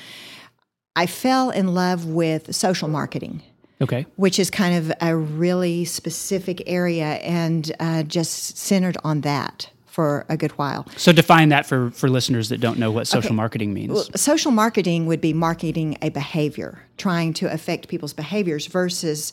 I 0.96 1.06
fell 1.06 1.50
in 1.50 1.74
love 1.74 2.06
with 2.06 2.54
social 2.54 2.88
marketing 2.88 3.42
Okay. 3.80 4.06
which 4.16 4.40
is 4.40 4.50
kind 4.50 4.74
of 4.76 4.92
a 5.00 5.14
really 5.16 5.84
specific 5.84 6.62
area 6.66 7.04
and 7.04 7.70
uh, 7.78 8.02
just 8.02 8.58
centered 8.58 8.96
on 9.04 9.20
that 9.20 9.70
for 9.86 10.26
a 10.28 10.36
good 10.36 10.52
while. 10.52 10.86
So 10.96 11.12
define 11.12 11.48
that 11.50 11.66
for, 11.66 11.90
for 11.90 12.08
listeners 12.08 12.48
that 12.50 12.58
don't 12.60 12.78
know 12.78 12.90
what 12.90 13.06
social 13.06 13.34
marketing 13.34 13.72
means. 13.74 13.92
Well, 13.92 14.06
social 14.16 14.50
marketing 14.52 15.06
would 15.06 15.20
be 15.20 15.32
marketing 15.32 15.96
a 16.02 16.08
behavior, 16.08 16.82
trying 16.96 17.32
to 17.34 17.52
affect 17.52 17.88
people's 17.88 18.12
behaviors 18.12 18.66
versus 18.66 19.32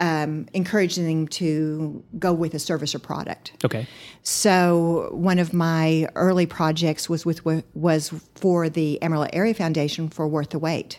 um, 0.00 0.46
encouraging 0.52 1.06
them 1.06 1.28
to 1.28 2.02
go 2.18 2.32
with 2.32 2.52
a 2.54 2.58
service 2.58 2.94
or 2.94 2.98
product. 2.98 3.52
okay. 3.64 3.86
So 4.22 5.08
one 5.12 5.38
of 5.38 5.52
my 5.54 6.08
early 6.14 6.46
projects 6.46 7.08
was 7.08 7.24
with 7.24 7.44
was 7.74 8.12
for 8.34 8.68
the 8.68 9.00
Amarillo 9.02 9.28
Area 9.32 9.54
Foundation 9.54 10.08
for 10.08 10.26
Worth 10.28 10.50
the 10.50 10.58
Wait 10.58 10.98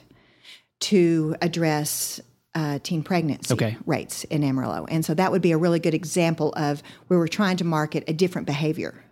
to 0.80 1.36
address 1.42 2.20
uh, 2.56 2.80
teen 2.82 3.04
pregnancy 3.04 3.54
Okay. 3.54 3.78
rates 3.86 4.24
in 4.26 4.44
Amarillo, 4.44 4.86
and 4.90 5.06
so 5.06 5.14
that 5.14 5.32
would 5.32 5.42
be 5.44 5.52
a 5.52 5.58
really 5.58 5.80
good 5.80 5.94
example 5.94 6.54
of 6.56 6.82
where 7.08 7.20
we're 7.20 7.28
trying 7.28 7.58
to 7.58 7.64
market 7.64 8.04
a 8.08 8.14
different 8.14 8.48
behavior. 8.48 9.04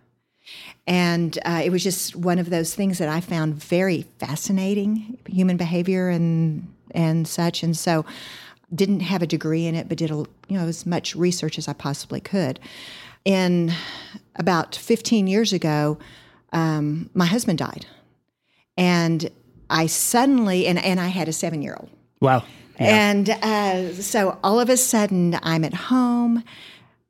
And 0.86 1.36
uh, 1.44 1.62
it 1.64 1.70
was 1.70 1.82
just 1.82 2.14
one 2.16 2.38
of 2.38 2.50
those 2.50 2.74
things 2.74 2.98
that 2.98 3.08
I 3.08 3.20
found 3.20 3.54
very 3.54 4.02
fascinating, 4.18 5.18
human 5.28 5.56
behavior 5.56 6.08
and 6.08 6.72
and 6.92 7.26
such. 7.26 7.62
And 7.62 7.76
so, 7.76 8.04
didn't 8.74 9.00
have 9.00 9.22
a 9.22 9.26
degree 9.26 9.66
in 9.66 9.74
it, 9.74 9.88
but 9.88 9.98
did 9.98 10.10
a, 10.10 10.14
you 10.14 10.26
know 10.50 10.66
as 10.66 10.86
much 10.86 11.14
research 11.14 11.58
as 11.58 11.68
I 11.68 11.72
possibly 11.72 12.20
could. 12.20 12.60
In 13.24 13.72
about 14.36 14.76
15 14.76 15.26
years 15.26 15.52
ago, 15.52 15.98
um, 16.52 17.10
my 17.14 17.26
husband 17.26 17.58
died, 17.58 17.86
and 18.76 19.30
I 19.70 19.86
suddenly 19.86 20.66
and 20.66 20.78
and 20.78 21.00
I 21.00 21.08
had 21.08 21.28
a 21.28 21.32
seven 21.32 21.62
year 21.62 21.76
old. 21.78 21.90
Wow. 22.20 22.44
And 22.78 23.30
uh, 23.30 23.94
so 23.94 24.38
all 24.44 24.60
of 24.60 24.68
a 24.68 24.76
sudden, 24.76 25.38
I'm 25.42 25.64
at 25.64 25.72
home. 25.72 26.44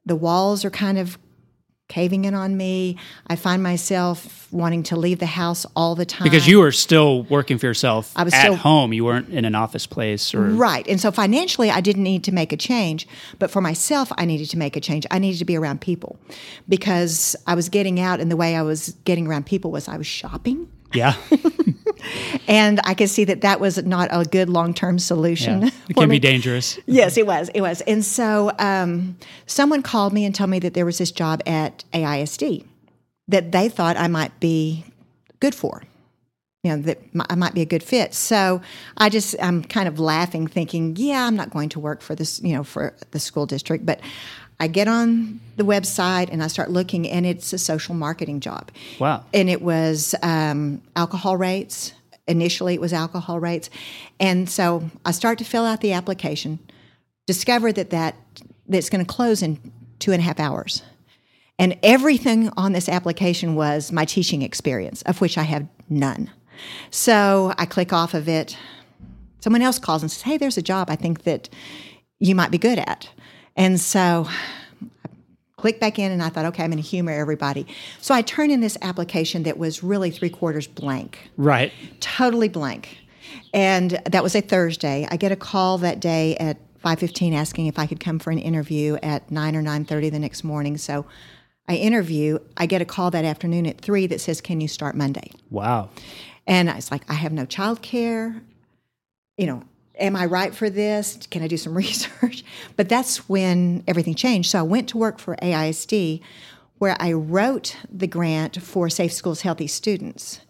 The 0.04 0.14
walls 0.14 0.64
are 0.64 0.70
kind 0.70 0.96
of 0.96 1.18
caving 1.88 2.24
in 2.24 2.34
on 2.34 2.56
me. 2.56 2.96
I 3.28 3.36
find 3.36 3.62
myself 3.62 4.48
wanting 4.52 4.82
to 4.84 4.96
leave 4.96 5.18
the 5.20 5.26
house 5.26 5.64
all 5.76 5.94
the 5.94 6.04
time. 6.04 6.24
Because 6.24 6.46
you 6.48 6.58
were 6.58 6.72
still 6.72 7.22
working 7.24 7.58
for 7.58 7.66
yourself 7.66 8.12
I 8.16 8.24
was 8.24 8.34
at 8.34 8.40
still- 8.40 8.56
home. 8.56 8.92
You 8.92 9.04
weren't 9.04 9.28
in 9.28 9.44
an 9.44 9.54
office 9.54 9.86
place 9.86 10.34
or 10.34 10.42
Right. 10.42 10.86
And 10.88 11.00
so 11.00 11.10
financially, 11.12 11.70
I 11.70 11.80
didn't 11.80 12.02
need 12.02 12.24
to 12.24 12.32
make 12.32 12.52
a 12.52 12.56
change. 12.56 13.06
But 13.38 13.50
for 13.50 13.60
myself, 13.60 14.10
I 14.18 14.24
needed 14.24 14.50
to 14.50 14.58
make 14.58 14.76
a 14.76 14.80
change. 14.80 15.06
I 15.10 15.18
needed 15.18 15.38
to 15.38 15.44
be 15.44 15.56
around 15.56 15.80
people 15.80 16.18
because 16.68 17.36
I 17.46 17.54
was 17.54 17.68
getting 17.68 18.00
out, 18.00 18.20
and 18.20 18.30
the 18.30 18.36
way 18.36 18.56
I 18.56 18.62
was 18.62 18.96
getting 19.04 19.26
around 19.26 19.46
people 19.46 19.70
was 19.70 19.86
I 19.88 19.96
was 19.96 20.06
shopping. 20.06 20.68
Yeah. 20.92 21.14
And 22.48 22.80
I 22.84 22.94
could 22.94 23.10
see 23.10 23.24
that 23.24 23.40
that 23.40 23.60
was 23.60 23.82
not 23.84 24.08
a 24.10 24.24
good 24.24 24.48
long 24.48 24.74
term 24.74 24.98
solution. 24.98 25.62
yeah. 25.62 25.70
It 25.88 25.94
can 25.94 26.08
me. 26.08 26.16
be 26.16 26.20
dangerous. 26.20 26.78
Yes, 26.86 27.16
it 27.16 27.26
was. 27.26 27.48
It 27.54 27.60
was. 27.60 27.80
And 27.82 28.04
so 28.04 28.50
um, 28.58 29.16
someone 29.46 29.82
called 29.82 30.12
me 30.12 30.24
and 30.24 30.34
told 30.34 30.50
me 30.50 30.58
that 30.58 30.74
there 30.74 30.84
was 30.84 30.98
this 30.98 31.12
job 31.12 31.42
at 31.46 31.84
AISD 31.92 32.64
that 33.28 33.52
they 33.52 33.68
thought 33.68 33.96
I 33.96 34.08
might 34.08 34.38
be 34.40 34.84
good 35.40 35.54
for. 35.54 35.82
You 36.64 36.76
know, 36.76 36.82
that 36.82 36.98
I 37.30 37.36
might 37.36 37.54
be 37.54 37.62
a 37.62 37.66
good 37.66 37.84
fit. 37.84 38.12
So 38.12 38.60
I 38.96 39.08
just, 39.08 39.36
I'm 39.40 39.62
kind 39.62 39.86
of 39.86 40.00
laughing, 40.00 40.48
thinking, 40.48 40.96
yeah, 40.96 41.24
I'm 41.24 41.36
not 41.36 41.50
going 41.50 41.68
to 41.70 41.78
work 41.78 42.02
for 42.02 42.16
this, 42.16 42.42
you 42.42 42.54
know, 42.54 42.64
for 42.64 42.92
the 43.12 43.20
school 43.20 43.46
district. 43.46 43.86
But 43.86 44.00
I 44.58 44.68
get 44.68 44.88
on 44.88 45.40
the 45.56 45.64
website 45.64 46.28
and 46.32 46.42
I 46.42 46.46
start 46.46 46.70
looking, 46.70 47.08
and 47.08 47.26
it's 47.26 47.52
a 47.52 47.58
social 47.58 47.94
marketing 47.94 48.40
job. 48.40 48.70
Wow. 48.98 49.24
And 49.32 49.50
it 49.50 49.62
was 49.62 50.14
um, 50.22 50.82
alcohol 50.96 51.36
rates. 51.36 51.92
Initially, 52.28 52.74
it 52.74 52.80
was 52.80 52.92
alcohol 52.92 53.38
rates. 53.38 53.70
And 54.18 54.48
so 54.48 54.90
I 55.04 55.12
start 55.12 55.38
to 55.38 55.44
fill 55.44 55.64
out 55.64 55.80
the 55.80 55.92
application, 55.92 56.58
discover 57.26 57.72
that, 57.72 57.90
that 57.90 58.16
that's 58.68 58.90
going 58.90 59.04
to 59.04 59.12
close 59.12 59.42
in 59.42 59.72
two 59.98 60.12
and 60.12 60.20
a 60.20 60.24
half 60.24 60.40
hours. 60.40 60.82
And 61.58 61.78
everything 61.82 62.50
on 62.56 62.72
this 62.72 62.88
application 62.88 63.54
was 63.54 63.92
my 63.92 64.04
teaching 64.04 64.42
experience, 64.42 65.02
of 65.02 65.20
which 65.20 65.38
I 65.38 65.44
have 65.44 65.66
none. 65.88 66.30
So 66.90 67.54
I 67.56 67.66
click 67.66 67.92
off 67.92 68.14
of 68.14 68.28
it. 68.28 68.56
Someone 69.40 69.62
else 69.62 69.78
calls 69.78 70.02
and 70.02 70.10
says, 70.10 70.22
Hey, 70.22 70.36
there's 70.36 70.58
a 70.58 70.62
job 70.62 70.90
I 70.90 70.96
think 70.96 71.22
that 71.22 71.48
you 72.18 72.34
might 72.34 72.50
be 72.50 72.58
good 72.58 72.78
at. 72.78 73.08
And 73.56 73.80
so 73.80 74.28
Click 75.56 75.80
back 75.80 75.98
in 75.98 76.12
and 76.12 76.22
I 76.22 76.28
thought, 76.28 76.44
okay, 76.46 76.62
I'm 76.64 76.70
going 76.70 76.82
to 76.82 76.86
humor 76.86 77.12
everybody. 77.12 77.66
So 78.02 78.14
I 78.14 78.20
turned 78.20 78.52
in 78.52 78.60
this 78.60 78.76
application 78.82 79.44
that 79.44 79.56
was 79.56 79.82
really 79.82 80.10
three 80.10 80.28
quarters 80.28 80.66
blank 80.66 81.30
Right. 81.38 81.72
totally 82.00 82.48
blank. 82.48 82.98
And 83.54 83.98
that 84.04 84.22
was 84.22 84.34
a 84.34 84.42
Thursday. 84.42 85.08
I 85.10 85.16
get 85.16 85.32
a 85.32 85.36
call 85.36 85.78
that 85.78 85.98
day 85.98 86.36
at 86.36 86.58
5:15 86.84 87.32
asking 87.32 87.66
if 87.68 87.78
I 87.78 87.86
could 87.86 88.00
come 88.00 88.18
for 88.18 88.30
an 88.30 88.38
interview 88.38 88.96
at 89.02 89.30
9 89.30 89.56
or 89.56 89.62
9:30 89.62 90.10
the 90.10 90.18
next 90.18 90.44
morning. 90.44 90.76
So 90.76 91.06
I 91.66 91.76
interview. 91.76 92.38
I 92.58 92.66
get 92.66 92.82
a 92.82 92.84
call 92.84 93.10
that 93.12 93.24
afternoon 93.24 93.66
at 93.66 93.80
3 93.80 94.06
that 94.08 94.20
says, 94.20 94.40
"Can 94.42 94.60
you 94.60 94.68
start 94.68 94.94
Monday?" 94.94 95.30
Wow. 95.50 95.88
And 96.46 96.70
I 96.70 96.76
was 96.76 96.90
like, 96.92 97.10
"I 97.10 97.14
have 97.14 97.32
no 97.32 97.46
child 97.46 97.80
care. 97.82 98.42
You 99.38 99.46
know, 99.46 99.62
am 99.98 100.16
I 100.16 100.26
right 100.26 100.54
for 100.54 100.68
this? 100.68 101.18
Can 101.30 101.42
I 101.42 101.48
do 101.48 101.56
some 101.56 101.74
research?" 101.76 102.44
But 102.76 102.88
that's 102.88 103.28
when 103.28 103.84
everything 103.86 104.14
changed. 104.14 104.50
So 104.50 104.58
I 104.58 104.62
went 104.62 104.88
to 104.90 104.98
work 104.98 105.18
for 105.18 105.36
AISD 105.42 106.20
where 106.78 106.96
I 107.00 107.12
wrote 107.12 107.76
the 107.90 108.06
grant 108.06 108.60
for 108.60 108.88
Safe 108.90 109.12
Schools 109.12 109.40
Healthy 109.40 109.66
Students. 109.66 110.40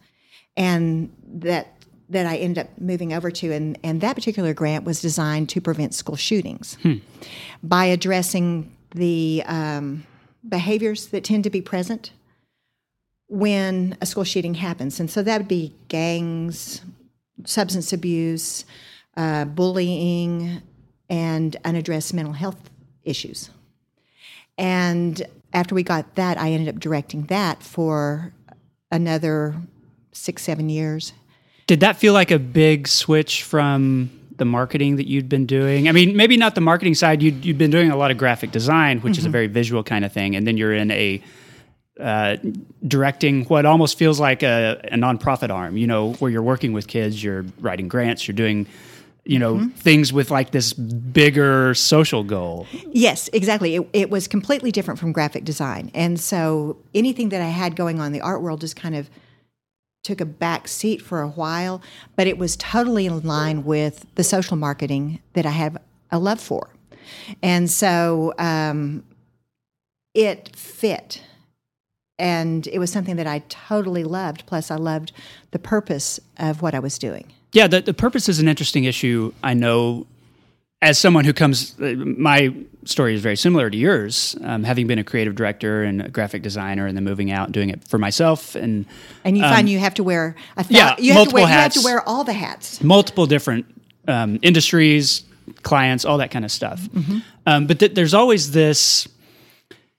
And 0.57 1.15
that 1.27 1.73
that 2.09 2.27
I 2.27 2.37
ended 2.37 2.67
up 2.67 2.79
moving 2.81 3.13
over 3.13 3.33
to 3.33 3.53
and, 3.53 3.77
and 3.83 4.01
that 4.01 4.15
particular 4.15 4.55
grant 4.55 4.85
was 4.85 5.03
designed 5.03 5.49
to 5.51 5.61
prevent 5.61 5.93
school 5.93 6.15
shootings 6.15 6.79
by 7.65 7.87
addressing 7.87 8.73
the 8.95 9.43
um, 9.47 10.07
behaviors 10.49 11.09
that 11.09 11.25
tend 11.25 11.43
to 11.45 11.51
be 11.51 11.61
present 11.61 12.13
when 13.29 13.97
a 14.01 14.07
school 14.07 14.23
shooting 14.23 14.55
happens. 14.55 15.01
And 15.01 15.11
so 15.11 15.21
that 15.23 15.39
would 15.39 15.49
be 15.49 15.75
gangs, 15.89 16.81
substance 17.45 17.93
abuse, 17.93 18.65
uh, 19.17 19.45
bullying, 19.45 20.63
and 21.09 21.57
unaddressed 21.65 22.13
mental 22.15 22.35
health 22.35 22.71
issues. 23.05 23.51
And 24.59 25.27
after 25.53 25.75
we 25.75 25.83
got 25.83 26.15
that, 26.17 26.39
I 26.39 26.51
ended 26.51 26.75
up 26.75 26.81
directing 26.81 27.25
that 27.27 27.63
for 27.63 28.33
another 28.91 29.55
six, 30.13 30.43
seven 30.43 30.69
years. 30.69 31.13
Did 31.67 31.81
that 31.81 31.97
feel 31.97 32.13
like 32.13 32.31
a 32.31 32.39
big 32.39 32.89
switch 32.89 33.43
from 33.43 34.11
the 34.37 34.45
marketing 34.45 34.97
that 34.97 35.09
you'd 35.09 35.29
been 35.29 35.47
doing? 35.47 35.89
I 35.89 35.93
mean, 35.93 36.17
maybe 36.17 36.37
not 36.37 36.55
the 36.55 36.61
marketing 36.61 36.95
side. 36.95 37.23
You'd, 37.23 37.45
you'd 37.45 37.59
been 37.59 37.71
doing 37.71 37.91
a 37.91 37.97
lot 37.97 38.11
of 38.11 38.19
graphic 38.19 38.53
design, 38.53 39.01
which 39.01 39.19
is 39.19 39.25
a 39.25 39.31
very 39.31 39.47
visual 39.47 39.83
kind 39.83 40.05
of 40.05 40.13
thing. 40.13 40.37
And 40.37 40.47
then 40.47 40.57
you're 40.57 40.75
in 40.75 40.91
a 40.91 41.23
uh, 41.99 42.37
directing 42.87 43.45
what 43.47 43.65
almost 43.65 43.97
feels 43.97 44.21
like 44.21 44.43
a, 44.43 44.79
a 44.85 44.97
nonprofit 44.97 45.51
arm, 45.51 45.77
you 45.77 45.87
know, 45.87 46.13
where 46.15 46.31
you're 46.31 46.43
working 46.43 46.75
with 46.75 46.87
kids, 46.87 47.23
you're 47.23 47.45
writing 47.61 47.89
grants, 47.89 48.29
you're 48.29 48.35
doing, 48.35 48.67
you 49.27 49.39
know, 49.39 49.69
things 49.77 50.13
with 50.13 50.31
like 50.31 50.53
this 50.53 50.73
bigger 50.73 51.75
social 51.75 52.23
goal. 52.23 52.67
Yes, 52.93 53.29
exactly. 53.33 53.75
It, 53.75 53.89
it 53.93 54.11
was 54.11 54.29
completely 54.29 54.71
different 54.71 55.01
from 55.01 55.13
graphic 55.13 55.45
design. 55.45 55.91
And 55.95 56.19
so 56.19 56.79
anything 56.95 57.31
that 57.31 57.43
I 57.43 57.49
had 57.49 57.75
going 57.75 58.01
on 58.01 58.07
in 58.07 58.13
the 58.13 58.21
art 58.21 58.41
world 58.41 58.61
just 58.61 58.77
kind 58.77 58.95
of 58.95 59.11
took 60.05 60.21
a 60.21 60.25
back 60.25 60.69
seat 60.69 61.03
for 61.03 61.21
a 61.21 61.29
while, 61.29 61.83
but 62.15 62.29
it 62.29 62.39
was 62.39 62.57
totally 62.57 63.07
in 63.07 63.21
line 63.23 63.65
with 63.65 64.07
the 64.15 64.23
social 64.23 64.57
marketing 64.57 65.21
that 65.33 65.45
I 65.45 65.51
have 65.51 65.77
a 66.13 66.19
love 66.21 66.41
for. 66.41 66.71
And 67.43 67.69
so 67.69 68.33
um, 68.39 69.03
it 70.15 70.55
fit. 70.55 71.23
And 72.19 72.67
it 72.69 72.79
was 72.79 72.93
something 72.93 73.17
that 73.17 73.27
I 73.27 73.41
totally 73.49 74.05
loved. 74.05 74.47
Plus, 74.47 74.71
I 74.71 74.77
loved 74.77 75.13
the 75.51 75.59
purpose 75.59 76.21
of 76.39 76.63
what 76.63 76.75
I 76.75 76.79
was 76.79 76.99
doing. 76.99 77.33
Yeah, 77.57 77.69
the, 77.69 77.81
the 77.81 77.95
purpose 77.95 78.29
is 78.29 78.39
an 78.39 78.49
interesting 78.49 78.85
issue. 78.85 79.33
I 79.43 79.55
know 79.55 80.07
as 80.83 80.99
someone 80.99 81.25
who 81.25 81.33
comes, 81.33 81.75
uh, 81.81 81.95
my 81.97 82.55
story 82.85 83.15
is 83.15 83.23
very 83.23 83.37
similar 83.37 83.71
to 83.71 83.77
yours, 83.79 84.37
um, 84.45 84.63
having 84.63 84.87
been 84.87 84.99
a 84.99 85.05
creative 85.05 85.35
director 85.35 85.83
and 85.83 86.03
a 86.03 86.09
graphic 86.11 86.43
designer 86.43 86.87
and 86.87 86.95
then 86.95 87.03
moving 87.03 87.31
out 87.31 87.47
and 87.47 87.55
doing 87.55 87.71
it 87.71 87.83
for 87.89 87.99
myself 87.99 88.55
and 88.57 88.85
And 89.25 89.39
you 89.39 89.43
find 89.43 89.71
you 89.71 89.79
have 89.79 89.95
to 89.95 90.05
wear 90.05 90.37
a 90.59 90.61
Um, 90.61 90.67
yeah, 90.69 90.97
you 90.99 91.15
have 91.15 91.29
to 91.29 91.33
multiple 91.33 91.35
wear, 91.35 91.49
you 91.49 91.55
have 91.55 91.73
to 91.73 91.81
wear 91.83 92.07
all 92.07 92.25
the 92.25 92.35
hats. 92.35 92.85
multiple 92.85 93.25
different 93.25 93.65
um, 94.07 94.39
industries, 94.43 95.25
clients, 95.63 96.05
all 96.05 96.19
that 96.19 96.31
kind 96.31 96.45
of 96.45 96.53
stuff. 96.53 96.87
Um, 97.47 97.67
but 97.67 97.79
th- 97.79 97.95
there's 97.95 98.13
always 98.13 98.51
this, 98.51 99.09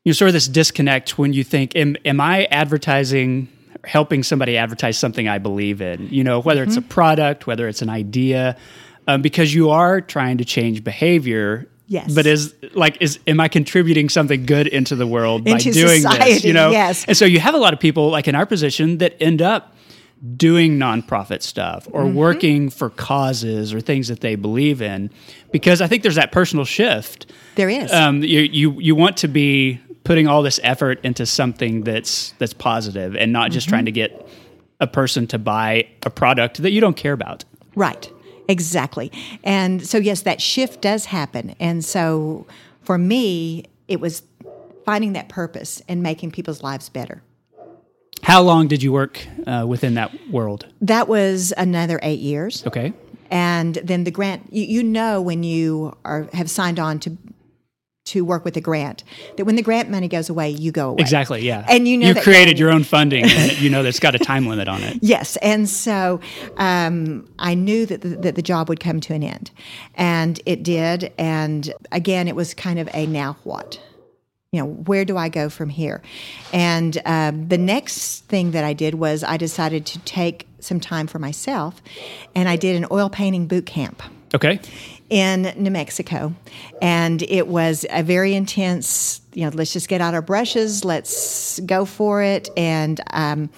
you 0.03 0.11
know, 0.11 0.13
sort 0.13 0.29
of 0.29 0.33
this 0.33 0.47
disconnect 0.47 1.17
when 1.17 1.33
you 1.33 1.43
think, 1.43 1.75
am, 1.75 1.95
am 2.05 2.21
I 2.21 2.45
advertising, 2.51 3.47
helping 3.87 4.23
somebody 4.23 4.57
advertise 4.57 4.97
something 4.97 5.27
I 5.27 5.37
believe 5.37 5.81
in? 5.81 6.09
You 6.09 6.23
know, 6.23 6.39
whether 6.39 6.63
it's 6.63 6.77
a 6.77 6.81
product, 6.81 7.47
whether 7.47 7.67
it's 7.67 7.81
an 7.81 7.89
idea, 7.89 8.57
um, 9.07 9.21
because 9.21 9.53
you 9.53 9.69
are 9.69 10.01
trying 10.01 10.37
to 10.39 10.45
change 10.45 10.83
behavior. 10.83 11.67
Yes. 11.89 12.13
But 12.13 12.25
is 12.25 12.53
like 12.73 12.97
is 13.01 13.19
am 13.27 13.39
I 13.39 13.47
contributing 13.47 14.09
something 14.09 14.45
good 14.45 14.67
into 14.67 14.95
the 14.95 15.07
world 15.07 15.45
by 15.45 15.51
Into 15.51 15.71
doing 15.71 16.03
this? 16.03 16.43
You 16.43 16.51
know, 16.51 16.69
yes. 16.71 17.05
and 17.07 17.15
so 17.15 17.23
you 17.23 17.39
have 17.39 17.53
a 17.55 17.57
lot 17.57 17.73
of 17.73 17.79
people 17.79 18.09
like 18.09 18.27
in 18.27 18.35
our 18.35 18.45
position 18.45 18.97
that 18.97 19.15
end 19.21 19.41
up 19.41 19.73
doing 20.35 20.77
nonprofit 20.77 21.41
stuff 21.43 21.87
or 21.91 22.03
Mm-hmm. 22.03 22.15
working 22.15 22.69
for 22.69 22.89
causes 22.89 23.73
or 23.73 23.79
things 23.79 24.07
that 24.09 24.19
they 24.19 24.35
believe 24.35 24.81
in 24.81 25.09
because 25.51 25.79
I 25.79 25.87
think 25.87 26.03
there's 26.03 26.15
that 26.15 26.31
personal 26.31 26.65
shift. 26.65 27.31
There 27.55 27.69
is. 27.69 27.93
Um, 27.93 28.21
you, 28.23 28.41
you 28.41 28.79
you 28.81 28.95
want 28.95 29.15
to 29.17 29.27
be 29.29 29.79
putting 30.07 30.25
all 30.27 30.41
this 30.41 30.59
effort 30.63 30.99
into 31.03 31.25
something 31.25 31.83
that's 31.83 32.33
that's 32.39 32.53
positive 32.53 33.15
and 33.15 33.31
not 33.33 33.51
just 33.51 33.67
Mm-hmm. 33.67 33.75
trying 33.75 33.85
to 33.85 33.91
get 33.91 34.27
a 34.79 34.87
person 34.87 35.27
to 35.27 35.37
buy 35.37 35.85
a 36.03 36.09
product 36.09 36.61
that 36.61 36.71
you 36.71 36.79
don't 36.79 36.95
care 36.95 37.13
about. 37.13 37.43
Right. 37.75 38.09
Exactly. 38.47 39.11
And 39.43 39.85
so, 39.85 39.97
yes, 39.97 40.21
that 40.21 40.39
shift 40.41 40.81
does 40.81 41.05
happen. 41.05 41.55
And 41.59 41.83
so, 41.83 42.45
for 42.81 42.97
me, 42.97 43.65
it 43.87 43.99
was 43.99 44.23
finding 44.85 45.13
that 45.13 45.27
purpose 45.27 45.81
and 45.89 46.01
making 46.01 46.31
people's 46.31 46.63
lives 46.63 46.87
better. 46.89 47.21
How 48.23 48.41
long 48.41 48.67
did 48.67 48.81
you 48.81 48.93
work 48.93 49.27
uh, 49.45 49.65
within 49.67 49.95
that 49.95 50.11
world? 50.31 50.65
That 50.81 51.07
was 51.09 51.53
another 51.57 51.99
eight 52.01 52.19
years. 52.19 52.65
Okay. 52.65 52.93
And 53.29 53.75
then 53.83 54.05
the 54.05 54.11
grant, 54.11 54.53
you, 54.53 54.63
you 54.63 54.83
know, 54.83 55.21
when 55.21 55.43
you 55.43 55.97
are 56.05 56.29
have 56.33 56.49
signed 56.49 56.79
on 56.79 56.99
to 56.99 57.17
to 58.07 58.23
work 58.23 58.45
with 58.45 58.55
a 58.57 58.61
grant, 58.61 59.03
that 59.35 59.45
when 59.45 59.55
the 59.55 59.61
grant 59.61 59.89
money 59.89 60.07
goes 60.07 60.29
away, 60.29 60.49
you 60.49 60.71
go 60.71 60.89
away. 60.89 61.01
Exactly. 61.01 61.41
Yeah. 61.41 61.65
And 61.69 61.87
you 61.87 61.97
know 61.97 62.07
you 62.07 62.15
created 62.15 62.57
your 62.57 62.71
own 62.71 62.83
funding, 62.83 63.25
and 63.25 63.57
you 63.59 63.69
know 63.69 63.83
that's 63.83 63.99
got 63.99 64.15
a 64.15 64.19
time 64.19 64.47
limit 64.47 64.67
on 64.67 64.81
it. 64.81 64.97
Yes, 65.01 65.37
and 65.37 65.69
so 65.69 66.19
um, 66.57 67.27
I 67.39 67.53
knew 67.53 67.85
that 67.85 68.01
the, 68.01 68.09
that 68.09 68.35
the 68.35 68.41
job 68.41 68.69
would 68.69 68.79
come 68.79 68.99
to 69.01 69.13
an 69.13 69.23
end, 69.23 69.51
and 69.95 70.39
it 70.45 70.63
did. 70.63 71.11
And 71.17 71.73
again, 71.91 72.27
it 72.27 72.35
was 72.35 72.53
kind 72.53 72.79
of 72.79 72.89
a 72.93 73.05
now 73.05 73.37
what, 73.43 73.81
you 74.51 74.59
know, 74.59 74.67
where 74.67 75.05
do 75.05 75.17
I 75.17 75.29
go 75.29 75.49
from 75.49 75.69
here? 75.69 76.01
And 76.53 76.97
um, 77.05 77.47
the 77.49 77.57
next 77.57 78.25
thing 78.25 78.51
that 78.51 78.63
I 78.63 78.73
did 78.73 78.95
was 78.95 79.23
I 79.23 79.37
decided 79.37 79.85
to 79.87 79.99
take 79.99 80.47
some 80.59 80.79
time 80.79 81.07
for 81.07 81.19
myself, 81.19 81.81
and 82.35 82.47
I 82.47 82.55
did 82.55 82.75
an 82.75 82.87
oil 82.91 83.09
painting 83.09 83.47
boot 83.47 83.65
camp. 83.65 84.01
Okay. 84.33 84.59
In 85.09 85.53
New 85.55 85.71
Mexico. 85.71 86.33
And 86.81 87.21
it 87.23 87.47
was 87.47 87.85
a 87.89 88.03
very 88.03 88.33
intense, 88.33 89.21
you 89.33 89.43
know, 89.43 89.51
let's 89.53 89.73
just 89.73 89.87
get 89.87 90.01
out 90.01 90.13
our 90.13 90.21
brushes, 90.21 90.83
let's 90.83 91.59
go 91.61 91.85
for 91.85 92.21
it. 92.21 92.49
And 92.57 92.99
um, 93.11 93.49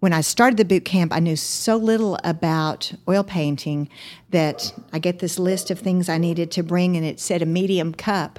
when 0.00 0.12
I 0.12 0.20
started 0.20 0.58
the 0.58 0.64
boot 0.64 0.84
camp, 0.84 1.12
I 1.14 1.20
knew 1.20 1.34
so 1.34 1.76
little 1.76 2.18
about 2.24 2.92
oil 3.08 3.24
painting 3.24 3.88
that 4.30 4.72
I 4.92 4.98
get 4.98 5.20
this 5.20 5.38
list 5.38 5.70
of 5.70 5.78
things 5.78 6.08
I 6.08 6.18
needed 6.18 6.50
to 6.52 6.62
bring, 6.62 6.96
and 6.96 7.06
it 7.06 7.18
said 7.18 7.40
a 7.40 7.46
medium 7.46 7.94
cup. 7.94 8.38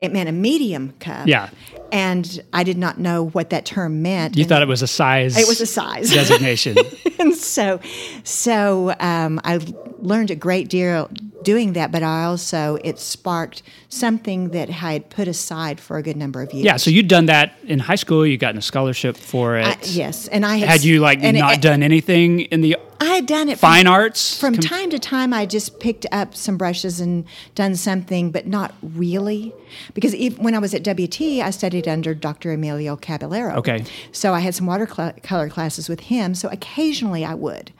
It 0.00 0.12
meant 0.12 0.28
a 0.28 0.32
medium 0.32 0.92
cup. 1.00 1.26
Yeah. 1.26 1.48
And 1.90 2.42
I 2.52 2.64
did 2.64 2.76
not 2.76 2.98
know 2.98 3.26
what 3.28 3.50
that 3.50 3.64
term 3.64 4.02
meant. 4.02 4.36
You 4.36 4.42
And 4.42 4.48
thought 4.48 4.60
it 4.62 4.68
was 4.68 4.82
a 4.82 4.86
size. 4.86 5.36
it 5.38 5.46
was 5.48 5.60
a 5.60 5.66
size. 5.66 6.10
designation. 6.12 6.76
and 7.18 7.34
so 7.34 7.80
so 8.24 8.94
um, 9.00 9.40
I 9.44 9.60
learned 10.00 10.30
a 10.30 10.34
great 10.34 10.68
deal 10.68 11.08
doing 11.42 11.74
that, 11.74 11.92
but 11.92 12.02
I 12.02 12.24
also 12.24 12.78
it 12.84 12.98
sparked 12.98 13.62
something 13.88 14.50
that 14.50 14.68
I 14.68 14.72
had 14.72 15.08
put 15.10 15.28
aside 15.28 15.78
for 15.80 15.96
a 15.96 16.02
good 16.02 16.16
number 16.16 16.42
of 16.42 16.52
years. 16.52 16.64
yeah. 16.64 16.76
So 16.76 16.90
you'd 16.90 17.08
done 17.08 17.26
that 17.26 17.54
in 17.64 17.78
high 17.78 17.94
school. 17.94 18.26
You 18.26 18.36
gotten 18.36 18.58
a 18.58 18.62
scholarship 18.62 19.16
for 19.16 19.56
it. 19.56 19.66
I, 19.66 19.76
yes, 19.84 20.26
and 20.28 20.44
I 20.44 20.56
had, 20.56 20.68
Had 20.68 20.84
you 20.84 21.00
like 21.00 21.20
not 21.22 21.54
it- 21.54 21.60
done 21.62 21.82
anything 21.82 22.40
in 22.40 22.60
the 22.60 22.76
I 23.04 23.14
had 23.14 23.26
done 23.26 23.48
it 23.48 23.58
from- 23.58 23.68
fine 23.70 23.86
arts? 23.86 24.38
From 24.38 24.54
Com- 24.54 24.62
time 24.62 24.90
to 24.90 24.98
time, 24.98 25.32
I 25.32 25.46
just 25.46 25.78
picked 25.80 26.06
up 26.10 26.34
some 26.34 26.56
brushes 26.56 27.00
and 27.00 27.24
done 27.54 27.76
something, 27.76 28.30
but 28.30 28.46
not 28.46 28.74
really. 28.82 29.52
Because 29.94 30.14
if, 30.14 30.38
when 30.38 30.54
I 30.54 30.58
was 30.58 30.74
at 30.74 30.82
WT, 30.82 31.20
I 31.42 31.50
studied 31.50 31.86
under 31.86 32.14
Dr. 32.14 32.52
Emilio 32.52 32.96
Caballero. 32.96 33.54
Okay. 33.56 33.84
So 34.12 34.32
I 34.32 34.40
had 34.40 34.54
some 34.54 34.66
watercolor 34.66 35.48
classes 35.48 35.88
with 35.88 36.00
him. 36.00 36.34
So 36.34 36.48
occasionally 36.48 37.24
I 37.24 37.34
would. 37.34 37.72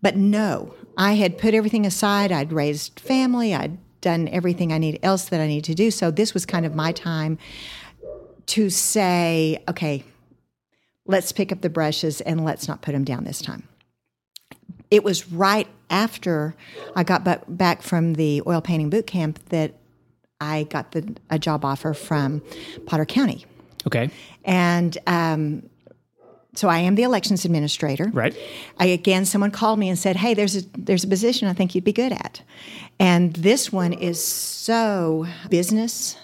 But 0.00 0.16
no, 0.16 0.74
I 0.96 1.12
had 1.14 1.38
put 1.38 1.54
everything 1.54 1.86
aside. 1.86 2.32
I'd 2.32 2.52
raised 2.52 2.98
family. 2.98 3.54
I'd 3.54 3.78
done 4.00 4.28
everything 4.28 4.72
I 4.72 4.78
need 4.78 4.98
else 5.02 5.26
that 5.26 5.40
I 5.40 5.46
need 5.46 5.64
to 5.64 5.74
do. 5.74 5.90
So 5.90 6.10
this 6.10 6.34
was 6.34 6.44
kind 6.44 6.66
of 6.66 6.74
my 6.74 6.92
time 6.92 7.38
to 8.46 8.68
say, 8.68 9.62
okay, 9.68 10.02
let's 11.06 11.30
pick 11.32 11.52
up 11.52 11.60
the 11.60 11.70
brushes 11.70 12.20
and 12.20 12.44
let's 12.44 12.66
not 12.66 12.82
put 12.82 12.92
them 12.92 13.04
down 13.04 13.24
this 13.24 13.40
time 13.40 13.68
it 14.92 15.02
was 15.02 15.32
right 15.32 15.66
after 15.88 16.54
I 16.94 17.02
got 17.02 17.24
ba- 17.24 17.40
back 17.48 17.80
from 17.82 18.12
the 18.12 18.42
oil 18.46 18.60
painting 18.60 18.90
boot 18.90 19.06
camp 19.06 19.38
that 19.48 19.74
I 20.38 20.64
got 20.64 20.92
the, 20.92 21.16
a 21.30 21.38
job 21.38 21.64
offer 21.64 21.94
from 21.94 22.42
Potter 22.84 23.06
County. 23.06 23.46
Okay. 23.86 24.10
And 24.44 24.98
um, 25.06 25.62
so 26.54 26.68
I 26.68 26.80
am 26.80 26.94
the 26.94 27.04
elections 27.04 27.46
administrator. 27.46 28.10
Right. 28.12 28.36
I, 28.78 28.86
again, 28.86 29.24
someone 29.24 29.50
called 29.50 29.78
me 29.78 29.88
and 29.88 29.98
said, 29.98 30.16
"Hey, 30.16 30.34
there's 30.34 30.56
a 30.56 30.62
there's 30.76 31.04
a 31.04 31.08
position 31.08 31.48
I 31.48 31.54
think 31.54 31.74
you'd 31.74 31.84
be 31.84 31.92
good 31.92 32.12
at," 32.12 32.42
and 33.00 33.32
this 33.32 33.72
one 33.72 33.94
is 33.94 34.22
so 34.22 35.26
business 35.48 36.16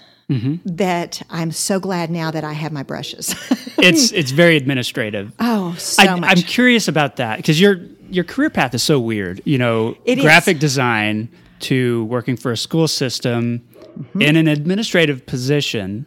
that 0.66 1.22
I'm 1.30 1.52
so 1.52 1.80
glad 1.80 2.10
now 2.10 2.30
that 2.30 2.44
I 2.44 2.52
have 2.52 2.70
my 2.70 2.82
brushes. 2.82 3.34
It's 3.80 4.10
it's 4.10 4.32
very 4.32 4.56
administrative. 4.56 5.32
oh, 5.38 5.72
so 5.78 6.02
I, 6.02 6.18
much. 6.18 6.30
I'm 6.30 6.42
curious 6.42 6.88
about 6.88 7.14
that 7.16 7.36
because 7.36 7.60
your 7.60 7.76
your 8.10 8.24
career 8.24 8.50
path 8.50 8.74
is 8.74 8.82
so 8.82 8.98
weird. 9.00 9.40
You 9.44 9.58
know, 9.58 9.96
It 10.04 10.18
is. 10.18 10.24
graphic 10.24 10.58
design 10.58 11.28
to 11.60 12.04
working 12.04 12.36
for 12.36 12.52
a 12.52 12.56
school 12.56 12.88
system 12.88 13.62
Mm-hmm. 13.98 14.22
in 14.22 14.36
an 14.36 14.46
administrative 14.46 15.26
position, 15.26 16.06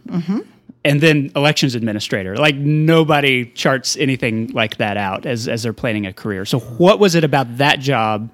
and 0.86 1.02
then 1.02 1.30
elections 1.36 1.76
administrator. 1.76 2.38
Like 2.38 2.56
nobody 2.56 3.46
charts 3.48 3.98
anything 3.98 4.48
like 4.54 4.78
that 4.78 4.96
out 4.96 5.26
as 5.26 5.50
as 5.50 5.64
they're 5.64 5.74
planning 5.74 6.06
a 6.06 6.14
career. 6.14 6.46
So, 6.46 6.60
what 6.60 7.00
was 7.00 7.16
it 7.16 7.26
about 7.26 7.58
that 7.58 7.82
job 7.82 8.34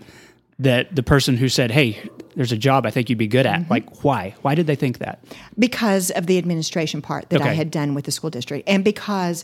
that 0.60 0.96
the 0.96 1.02
person 1.02 1.38
who 1.38 1.50
said, 1.50 1.72
"Hey, 1.72 1.98
there's 2.36 2.52
a 2.52 2.58
job 2.58 2.86
I 2.86 2.92
think 2.92 3.10
you'd 3.10 3.18
be 3.18 3.26
good 3.26 3.48
Mm-hmm. 3.48 3.64
at," 3.64 3.70
like 3.72 4.04
why? 4.04 4.36
Why 4.44 4.54
did 4.54 4.68
they 4.68 4.76
think 4.76 5.00
that? 5.00 5.24
because 5.58 6.12
of 6.12 6.28
the 6.28 6.38
administration 6.38 7.02
part 7.02 7.30
that 7.32 7.42
I 7.42 7.54
had 7.54 7.72
done 7.72 7.96
with 7.96 8.06
the 8.06 8.12
school 8.12 8.30
district, 8.30 8.70
and 8.70 8.84
because 8.84 9.44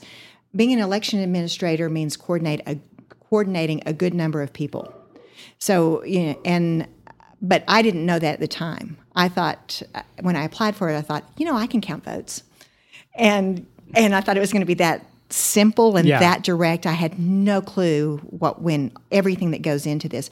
being 0.56 0.72
an 0.74 0.80
election 0.80 1.18
administrator 1.22 1.90
means 1.90 2.16
coordinate 2.16 2.62
a, 2.68 2.78
coordinating 3.34 3.82
a 3.88 3.94
good 3.94 4.14
number 4.14 4.44
of 4.44 4.54
people. 4.54 4.94
So 5.58 6.04
you 6.04 6.22
know, 6.28 6.40
and 6.46 6.88
but 7.42 7.64
I 7.68 7.82
didn't 7.82 8.06
know 8.06 8.20
that 8.20 8.34
at 8.36 8.40
the 8.40 8.48
time. 8.48 8.96
I 9.16 9.28
thought 9.28 9.82
uh, 9.96 10.04
when 10.22 10.36
I 10.36 10.44
applied 10.44 10.76
for 10.76 10.88
it, 10.90 10.96
I 10.96 11.02
thought, 11.02 11.24
you 11.38 11.46
know, 11.48 11.56
I 11.56 11.66
can 11.66 11.82
count 11.82 12.04
votes, 12.06 12.44
and 13.16 13.66
and 13.96 14.14
I 14.14 14.22
thought 14.22 14.38
it 14.38 14.40
was 14.40 14.52
going 14.52 14.62
to 14.62 14.68
be 14.68 14.76
that 14.76 15.08
simple 15.30 15.98
and 15.98 16.08
Yeah. 16.08 16.20
that 16.20 16.44
direct. 16.44 16.86
I 16.86 16.92
had 16.92 17.18
no 17.18 17.60
clue 17.60 18.18
what 18.30 18.62
when 18.62 18.92
everything 19.12 19.50
that 19.52 19.64
goes 19.64 19.88
into 19.88 20.08
this. 20.08 20.30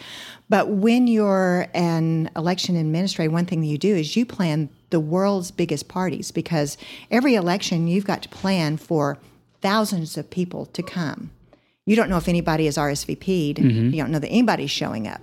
But 0.48 0.68
when 0.70 1.08
you're 1.08 1.66
an 1.74 2.30
election 2.36 2.76
administrator, 2.76 3.32
one 3.32 3.48
thing 3.48 3.62
that 3.62 3.68
you 3.68 3.80
do 3.80 3.96
is 3.96 4.16
you 4.16 4.28
plan 4.28 4.70
the 4.92 5.00
world's 5.00 5.50
biggest 5.50 5.88
parties 5.88 6.30
because 6.32 6.78
every 7.10 7.34
election 7.34 7.88
you've 7.88 8.06
got 8.06 8.22
to 8.22 8.30
plan 8.30 8.78
for 8.78 9.18
thousands 9.62 10.18
of 10.18 10.30
people 10.30 10.68
to 10.68 10.84
come. 10.84 11.32
You 11.92 11.98
don't 11.98 12.10
know 12.10 12.16
if 12.16 12.30
anybody 12.30 12.68
is 12.68 12.78
RSVP'd. 12.78 13.60
You 13.60 13.92
don't 14.02 14.12
know 14.12 14.20
that 14.20 14.30
anybody's 14.30 14.72
showing 14.72 15.10
up. 15.10 15.22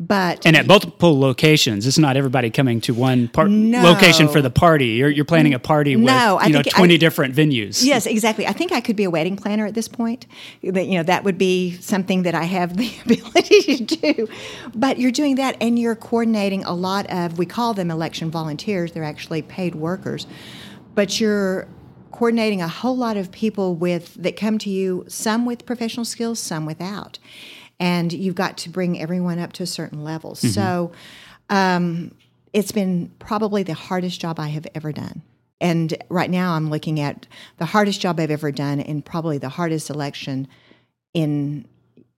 But 0.00 0.38
Mm-hmm. 0.40 0.48
And 0.48 0.56
at 0.56 0.66
multiple 0.66 1.18
locations, 1.18 1.86
it's 1.86 1.98
not 1.98 2.16
everybody 2.16 2.48
coming 2.50 2.80
to 2.82 2.94
one 2.94 3.28
par- 3.28 3.48
No. 3.48 3.82
location 3.82 4.28
for 4.28 4.40
the 4.42 4.50
party. 4.50 4.86
You're, 4.86 5.08
you're 5.10 5.24
planning 5.26 5.52
a 5.54 5.58
party 5.58 5.94
with 5.96 6.04
No, 6.06 6.40
you 6.42 6.52
know 6.52 6.62
think 6.62 6.74
I- 6.74 6.78
20 6.78 6.98
different 6.98 7.34
venues. 7.34 7.84
Yes, 7.84 8.06
exactly. 8.06 8.46
I 8.46 8.52
think 8.52 8.72
I 8.72 8.80
could 8.80 8.96
be 8.96 9.04
a 9.04 9.10
wedding 9.10 9.36
planner 9.36 9.66
at 9.66 9.74
this 9.74 9.88
point. 9.88 10.26
That 10.62 10.86
you 10.86 10.96
know 10.98 11.02
that 11.02 11.24
would 11.24 11.36
be 11.38 11.72
something 11.80 12.22
that 12.24 12.34
I 12.34 12.44
have 12.44 12.76
the 12.78 12.90
ability 13.04 13.76
to 13.76 13.84
do. 13.84 14.28
But 14.74 14.98
you're 14.98 15.12
doing 15.12 15.36
that, 15.36 15.56
and 15.60 15.78
you're 15.78 15.94
coordinating 15.96 16.64
a 16.64 16.74
lot 16.74 17.06
of. 17.10 17.38
We 17.38 17.44
call 17.46 17.72
them 17.74 17.90
election 17.90 18.30
volunteers. 18.30 18.92
They're 18.92 19.04
actually 19.04 19.42
paid 19.42 19.74
workers, 19.74 20.26
but 20.94 21.20
you're 21.20 21.68
coordinating 22.16 22.60
a 22.62 22.68
whole 22.68 22.96
lot 22.96 23.16
of 23.16 23.30
people 23.30 23.74
with 23.74 24.14
that 24.14 24.36
come 24.36 24.58
to 24.58 24.70
you. 24.70 25.04
Some 25.08 25.44
with 25.46 25.66
professional 25.66 26.04
skills, 26.04 26.38
some 26.38 26.66
without, 26.66 27.18
and 27.78 28.12
you've 28.12 28.34
got 28.34 28.56
to 28.58 28.70
bring 28.70 29.00
everyone 29.00 29.38
up 29.38 29.52
to 29.54 29.62
a 29.62 29.66
certain 29.66 30.02
level. 30.04 30.34
So. 30.34 30.92
Um, 31.48 32.12
it's 32.52 32.72
been 32.72 33.12
probably 33.18 33.62
the 33.62 33.74
hardest 33.74 34.18
job 34.20 34.40
I 34.40 34.48
have 34.48 34.66
ever 34.74 34.90
done. 34.90 35.20
And 35.60 35.94
right 36.08 36.30
now 36.30 36.54
I'm 36.54 36.70
looking 36.70 36.98
at 37.00 37.26
the 37.58 37.66
hardest 37.66 38.00
job 38.00 38.18
I've 38.18 38.30
ever 38.30 38.50
done 38.50 38.80
and 38.80 39.04
probably 39.04 39.36
the 39.36 39.50
hardest 39.50 39.90
election 39.90 40.48
in 41.12 41.66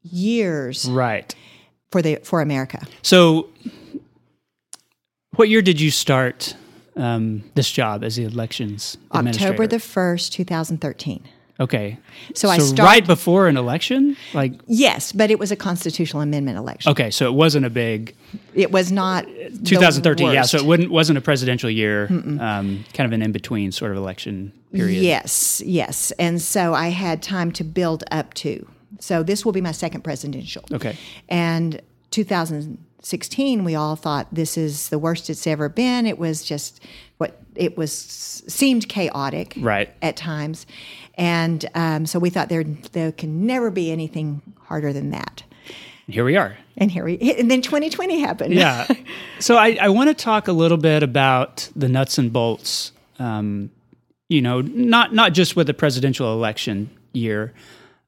years 0.03 0.89
Right. 0.89 1.35
for 1.91 2.03
the 2.03 2.21
for 2.23 2.41
America. 2.41 2.87
So, 3.03 3.49
what 5.35 5.49
year 5.49 5.61
did 5.63 5.81
you 5.81 5.91
start 5.91 6.55
um, 6.99 7.43
this 7.55 7.71
job 7.71 8.03
as 8.05 8.17
the 8.17 8.25
elections 8.25 8.97
October 9.13 9.67
the 9.67 9.77
1st, 9.77 10.33
2013. 10.33 11.23
okay. 11.61 11.99
So 12.35 12.49
I 12.49 12.59
so 12.59 12.65
started- 12.65 12.83
right 12.83 13.07
before 13.07 13.49
an 13.49 13.57
election, 13.57 14.17
like 14.35 14.53
Yes, 14.67 15.13
but 15.13 15.31
it 15.31 15.39
was 15.39 15.51
a 15.51 15.57
constitutional 15.57 16.23
amendment 16.23 16.59
election. 16.59 16.91
okay, 16.93 17.11
so 17.11 17.27
it 17.27 17.35
wasn't 17.35 17.65
a 17.67 17.71
big 17.71 18.15
It 18.55 18.71
was 18.71 18.93
not 18.93 19.25
the 19.27 19.61
2013. 19.65 20.33
Yeah, 20.33 20.43
so 20.43 20.59
it 20.59 20.65
wouldn't 20.65 20.91
wasn't 20.91 21.19
a 21.19 21.21
presidential 21.23 21.71
year. 21.71 22.07
Um, 22.11 22.85
kind 22.95 23.07
of 23.07 23.13
an 23.13 23.23
in 23.23 23.33
between 23.33 23.73
sort 23.73 23.91
of 23.93 23.97
election 23.97 24.53
period. 24.73 25.03
Yes, 25.03 25.63
yes. 25.65 26.13
And 26.19 26.41
so 26.43 26.75
I 26.75 26.89
had 26.89 27.23
time 27.23 27.51
to 27.53 27.65
build 27.65 28.05
up 28.11 28.35
to. 28.35 28.67
So 29.01 29.23
this 29.23 29.45
will 29.45 29.53
be 29.53 29.61
my 29.61 29.73
second 29.73 30.03
presidential. 30.03 30.65
Okay. 30.73 30.97
And 31.29 31.81
2016, 33.09 33.65
we 33.65 33.75
all 33.75 33.97
thought 33.97 34.27
this 34.31 34.59
is 34.59 34.91
the 34.91 34.99
worst 34.99 35.31
it's 35.31 35.47
ever 35.47 35.69
been. 35.71 36.07
It 36.07 36.19
was 36.19 36.45
just 36.45 36.83
what 37.17 37.41
it 37.55 37.77
was 37.77 37.93
seemed 38.47 38.89
chaotic 38.89 39.55
Right. 39.59 39.89
at 40.03 40.17
times, 40.17 40.67
and 41.15 41.65
um, 41.75 42.05
so 42.07 42.19
we 42.19 42.29
thought 42.31 42.49
there 42.51 42.65
there 42.93 43.13
can 43.13 43.47
never 43.47 43.71
be 43.71 43.91
anything 43.91 44.43
harder 44.65 44.93
than 44.93 45.11
that. 45.11 45.43
Here 46.07 46.25
we 46.25 46.37
are. 46.37 46.57
And 46.77 46.91
here 46.91 47.05
we 47.05 47.19
and 47.19 47.51
then 47.51 47.63
2020 47.63 48.21
happened. 48.21 48.55
Yeah. 48.55 48.87
so 49.41 49.57
I, 49.57 49.79
I 49.81 49.89
want 49.89 50.09
to 50.11 50.15
talk 50.15 50.47
a 50.49 50.53
little 50.53 50.79
bit 50.79 51.03
about 51.03 51.69
the 51.75 51.89
nuts 51.89 52.19
and 52.19 52.33
bolts. 52.33 52.93
Um, 53.19 53.71
you 54.29 54.43
know, 54.43 54.61
not 54.61 55.15
not 55.15 55.33
just 55.33 55.57
with 55.57 55.67
the 55.67 55.75
presidential 55.75 56.33
election 56.33 56.91
year, 57.15 57.55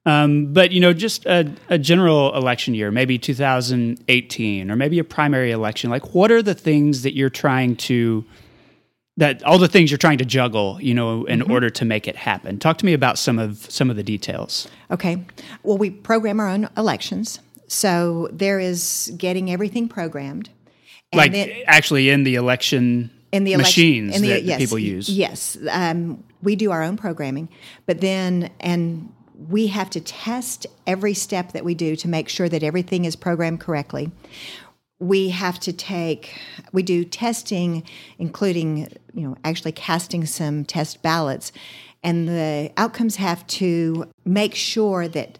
um, 0.05 0.51
but 0.53 0.71
you 0.71 0.79
know, 0.79 0.93
just 0.93 1.25
a, 1.25 1.51
a 1.69 1.77
general 1.77 2.35
election 2.35 2.73
year, 2.73 2.91
maybe 2.91 3.19
2018 3.19 4.71
or 4.71 4.75
maybe 4.75 4.99
a 4.99 5.03
primary 5.03 5.51
election. 5.51 5.89
Like, 5.89 6.15
what 6.15 6.31
are 6.31 6.41
the 6.41 6.55
things 6.55 7.03
that 7.03 7.15
you're 7.15 7.29
trying 7.29 7.75
to 7.77 8.25
that 9.17 9.43
all 9.43 9.59
the 9.59 9.67
things 9.67 9.91
you're 9.91 9.97
trying 9.99 10.17
to 10.17 10.25
juggle, 10.25 10.79
you 10.81 10.93
know, 10.93 11.25
in 11.25 11.41
order 11.43 11.69
to 11.69 11.85
make 11.85 12.07
it 12.07 12.15
happen? 12.15 12.57
Talk 12.57 12.77
to 12.79 12.85
me 12.85 12.93
about 12.93 13.19
some 13.19 13.37
of 13.37 13.57
some 13.69 13.89
of 13.89 13.95
the 13.95 14.03
details. 14.03 14.67
Okay. 14.89 15.23
Well, 15.63 15.77
we 15.77 15.91
program 15.91 16.39
our 16.39 16.49
own 16.49 16.67
elections, 16.77 17.39
so 17.67 18.27
there 18.31 18.59
is 18.59 19.13
getting 19.17 19.51
everything 19.51 19.87
programmed. 19.87 20.49
And 21.11 21.17
like 21.17 21.31
then- 21.33 21.51
actually 21.67 22.09
in 22.09 22.23
the 22.23 22.35
election 22.35 23.11
in 23.31 23.43
the 23.43 23.53
election- 23.53 23.69
machines 23.69 24.15
in 24.15 24.21
the- 24.23 24.29
that 24.29 24.43
yes, 24.43 24.59
people 24.59 24.79
use. 24.79 25.09
Yes, 25.09 25.57
um, 25.69 26.23
we 26.41 26.55
do 26.55 26.71
our 26.71 26.81
own 26.81 26.97
programming, 26.97 27.49
but 27.85 28.01
then 28.01 28.49
and 28.59 29.09
we 29.49 29.67
have 29.67 29.89
to 29.91 29.99
test 30.01 30.67
every 30.85 31.13
step 31.13 31.51
that 31.53 31.63
we 31.65 31.73
do 31.73 31.95
to 31.95 32.07
make 32.07 32.29
sure 32.29 32.47
that 32.49 32.63
everything 32.63 33.05
is 33.05 33.15
programmed 33.15 33.59
correctly. 33.59 34.11
we 34.99 35.29
have 35.29 35.59
to 35.59 35.73
take 35.73 36.37
we 36.73 36.83
do 36.83 37.03
testing 37.03 37.81
including 38.19 38.87
you 39.15 39.27
know 39.27 39.35
actually 39.43 39.71
casting 39.71 40.25
some 40.27 40.63
test 40.63 41.01
ballots 41.01 41.51
and 42.03 42.27
the 42.27 42.71
outcomes 42.77 43.15
have 43.15 43.45
to 43.47 44.05
make 44.25 44.53
sure 44.53 45.07
that 45.07 45.39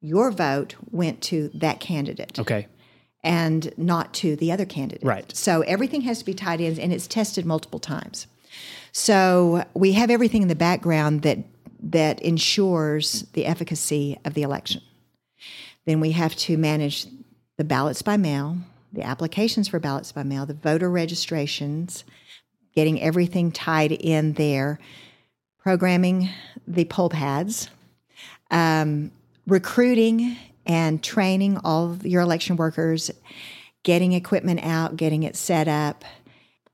your 0.00 0.30
vote 0.30 0.76
went 0.90 1.20
to 1.20 1.50
that 1.54 1.80
candidate 1.80 2.38
Okay. 2.38 2.66
and 3.24 3.72
not 3.76 4.12
to 4.14 4.34
the 4.36 4.50
other 4.50 4.64
candidate. 4.64 5.04
Right. 5.04 5.34
So 5.36 5.62
everything 5.62 6.00
has 6.02 6.18
to 6.20 6.24
be 6.24 6.34
tied 6.34 6.60
in 6.60 6.78
and 6.80 6.92
it's 6.92 7.06
tested 7.06 7.44
multiple 7.46 7.78
times. 7.78 8.26
So 8.92 9.64
we 9.74 9.92
have 9.92 10.10
everything 10.10 10.42
in 10.42 10.48
the 10.48 10.54
background 10.56 11.22
that 11.22 11.38
that 11.82 12.20
ensures 12.20 13.26
the 13.32 13.44
efficacy 13.44 14.18
of 14.24 14.34
the 14.34 14.42
election. 14.42 14.82
Then 15.84 16.00
we 16.00 16.12
have 16.12 16.34
to 16.36 16.56
manage 16.56 17.06
the 17.56 17.64
ballots 17.64 18.02
by 18.02 18.16
mail, 18.16 18.58
the 18.92 19.02
applications 19.02 19.68
for 19.68 19.80
ballots 19.80 20.12
by 20.12 20.22
mail, 20.22 20.46
the 20.46 20.54
voter 20.54 20.90
registrations, 20.90 22.04
getting 22.74 23.00
everything 23.00 23.50
tied 23.50 23.92
in 23.92 24.34
there, 24.34 24.78
programming 25.58 26.28
the 26.66 26.84
poll 26.84 27.08
pads, 27.08 27.68
um, 28.50 29.10
recruiting 29.46 30.36
and 30.66 31.02
training 31.02 31.58
all 31.64 31.96
your 32.02 32.22
election 32.22 32.56
workers, 32.56 33.10
getting 33.82 34.12
equipment 34.12 34.60
out, 34.62 34.96
getting 34.96 35.24
it 35.24 35.34
set 35.34 35.66
up, 35.66 36.04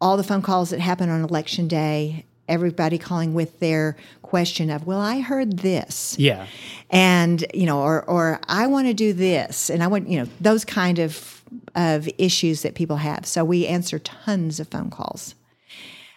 all 0.01 0.17
the 0.17 0.25
phone 0.25 0.43
calls 0.43 0.71
that 0.71 0.81
happen 0.81 1.09
on 1.09 1.23
election 1.23 1.67
day, 1.67 2.25
everybody 2.49 2.99
calling 2.99 3.35
with 3.35 3.59
their 3.61 3.97
question 4.29 4.71
of, 4.71 4.87
"Well, 4.87 5.01
I 5.01 5.21
heard 5.21 5.59
this." 5.59 6.17
Yeah. 6.19 6.47
and 6.91 7.45
you 7.55 7.67
know 7.67 7.81
or 7.81 8.03
or 8.05 8.41
I 8.49 8.67
want 8.67 8.87
to 8.89 8.95
do 8.95 9.13
this. 9.13 9.71
And 9.71 9.83
I 9.83 9.87
want 9.87 10.09
you 10.09 10.19
know 10.21 10.29
those 10.41 10.65
kind 10.65 10.99
of 10.99 11.43
of 11.75 12.09
issues 12.19 12.63
that 12.63 12.75
people 12.75 12.97
have. 12.97 13.25
So 13.27 13.45
we 13.45 13.67
answer 13.67 13.99
tons 13.99 14.61
of 14.61 14.69
phone 14.69 14.91
calls. 14.91 15.35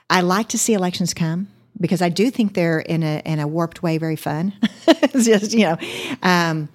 I 0.10 0.22
like 0.22 0.48
to 0.50 0.58
see 0.58 0.74
elections 0.74 1.14
come 1.14 1.48
because 1.80 2.02
I 2.02 2.10
do 2.10 2.30
think 2.32 2.54
they're 2.54 2.80
in 2.80 3.02
a 3.04 3.22
in 3.26 3.40
a 3.40 3.48
warped 3.48 3.82
way 3.84 3.98
very 3.98 4.18
fun. 4.18 4.54
It's 5.14 5.26
just 5.26 5.54
you 5.54 5.66
know 5.68 5.78
um, 6.24 6.68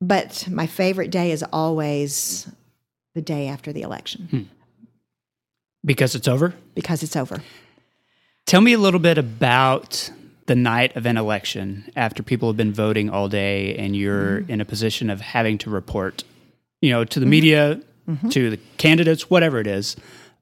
but 0.00 0.46
my 0.50 0.66
favorite 0.66 1.10
day 1.10 1.30
is 1.30 1.42
always 1.52 2.46
the 3.14 3.22
day 3.22 3.48
after 3.48 3.72
the 3.72 3.82
election. 3.82 4.48
Because 5.84 6.14
it's 6.14 6.28
over? 6.28 6.54
because 6.74 7.02
it's 7.02 7.16
over. 7.16 7.42
Tell 8.46 8.60
me 8.60 8.72
a 8.72 8.78
little 8.78 9.00
bit 9.00 9.18
about 9.18 10.10
the 10.46 10.54
night 10.54 10.94
of 10.96 11.06
an 11.06 11.16
election 11.16 11.90
after 11.96 12.22
people 12.22 12.48
have 12.48 12.56
been 12.56 12.72
voting 12.72 13.08
all 13.10 13.28
day 13.28 13.74
and 13.76 13.96
you're 13.96 14.40
Mm-hmm. 14.40 14.50
in 14.52 14.60
a 14.60 14.64
position 14.64 15.10
of 15.10 15.20
having 15.20 15.58
to 15.58 15.70
report, 15.70 16.24
you 16.82 16.90
know, 16.90 17.04
to 17.04 17.20
the 17.20 17.26
media, 17.26 17.80
Mm-hmm. 18.08 18.28
to 18.28 18.50
the 18.50 18.58
candidates, 18.76 19.30
whatever 19.30 19.58
it 19.60 19.66
is. 19.66 19.96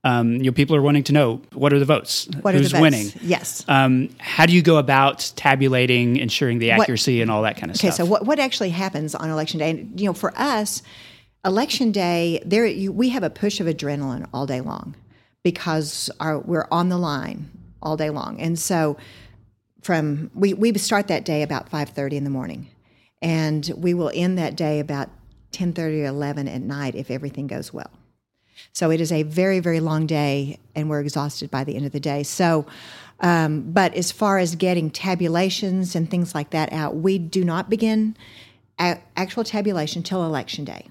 Um, 0.04 0.32
you 0.32 0.46
know, 0.46 0.52
people 0.52 0.74
are 0.74 0.82
wanting 0.82 1.04
to 1.04 1.12
know 1.12 1.40
what 1.52 1.72
are 1.72 1.78
the 1.78 1.84
votes, 1.84 2.28
what 2.40 2.54
who's 2.54 2.74
are 2.74 2.76
the 2.76 2.80
votes? 2.80 2.80
winning. 2.82 3.12
yes 3.22 3.64
Um, 3.68 4.08
how 4.18 4.46
do 4.46 4.52
you 4.52 4.60
go 4.62 4.78
about 4.78 5.30
tabulating, 5.36 6.16
ensuring 6.16 6.58
the 6.58 6.70
What- 6.70 6.80
accuracy 6.80 7.22
and 7.22 7.30
all 7.30 7.42
that 7.42 7.56
kind 7.56 7.70
of 7.70 7.76
Okay, 7.76 7.90
stuff? 7.90 8.00
Okay, 8.00 8.06
so 8.08 8.10
what, 8.10 8.26
what 8.26 8.40
actually 8.40 8.70
happens 8.70 9.14
on 9.14 9.30
election 9.30 9.60
day? 9.60 9.70
And, 9.70 10.00
you 10.00 10.06
know, 10.06 10.12
for 10.12 10.32
us, 10.36 10.82
election 11.44 11.92
day, 11.92 12.42
there 12.44 12.66
you, 12.66 12.90
we 12.90 13.10
have 13.10 13.22
a 13.22 13.30
push 13.30 13.60
of 13.60 13.68
adrenaline 13.68 14.26
all 14.34 14.44
day 14.44 14.60
long 14.60 14.96
because 15.44 16.10
our, 16.18 16.38
we're 16.40 16.66
on 16.72 16.88
the 16.88 16.98
line 16.98 17.48
all 17.80 17.96
day 17.96 18.10
long, 18.10 18.40
and 18.40 18.58
so 18.58 18.96
from 19.82 20.30
we 20.34 20.54
we 20.54 20.76
start 20.78 21.08
that 21.08 21.24
day 21.24 21.42
about 21.42 21.68
five 21.68 21.90
thirty 21.90 22.16
in 22.16 22.24
the 22.24 22.30
morning, 22.30 22.68
and 23.20 23.70
we 23.76 23.94
will 23.94 24.10
end 24.14 24.38
that 24.38 24.56
day 24.56 24.80
about 24.80 25.10
ten 25.50 25.72
thirty 25.72 26.02
or 26.02 26.06
eleven 26.06 26.48
at 26.48 26.62
night 26.62 26.94
if 26.94 27.10
everything 27.10 27.46
goes 27.46 27.72
well. 27.72 27.90
So 28.72 28.90
it 28.90 29.00
is 29.00 29.10
a 29.12 29.22
very, 29.24 29.58
very 29.60 29.80
long 29.80 30.06
day, 30.06 30.58
and 30.74 30.88
we're 30.88 31.00
exhausted 31.00 31.50
by 31.50 31.64
the 31.64 31.74
end 31.74 31.84
of 31.84 31.92
the 31.92 32.00
day. 32.00 32.22
So, 32.22 32.64
um, 33.20 33.72
but 33.72 33.94
as 33.94 34.12
far 34.12 34.38
as 34.38 34.54
getting 34.54 34.90
tabulations 34.90 35.94
and 35.96 36.08
things 36.10 36.34
like 36.34 36.50
that 36.50 36.72
out, 36.72 36.96
we 36.96 37.18
do 37.18 37.44
not 37.44 37.68
begin 37.68 38.16
a- 38.78 38.98
actual 39.16 39.42
tabulation 39.44 40.02
till 40.02 40.24
election 40.24 40.64
day. 40.64 40.86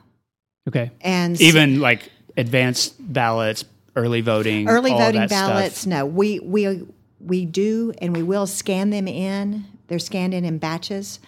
okay. 0.67 0.91
And 1.01 1.37
so- 1.37 1.43
Even 1.45 1.79
like 1.79 2.11
advanced 2.37 2.95
ballots, 2.99 3.63
early 3.95 4.21
voting, 4.21 4.67
early 4.67 4.91
voting 4.91 5.21
that 5.21 5.29
stuff. 5.29 5.47
ballots, 5.49 5.85
no, 5.85 6.05
we 6.05 6.39
we 6.39 6.85
we 7.25 7.45
do, 7.45 7.93
and 8.01 8.15
we 8.15 8.23
will 8.23 8.47
scan 8.47 8.89
them 8.89 9.07
in. 9.07 9.65
They're 9.87 9.99
scanned 9.99 10.33
in 10.33 10.45
in 10.45 10.57
batches, 10.57 11.19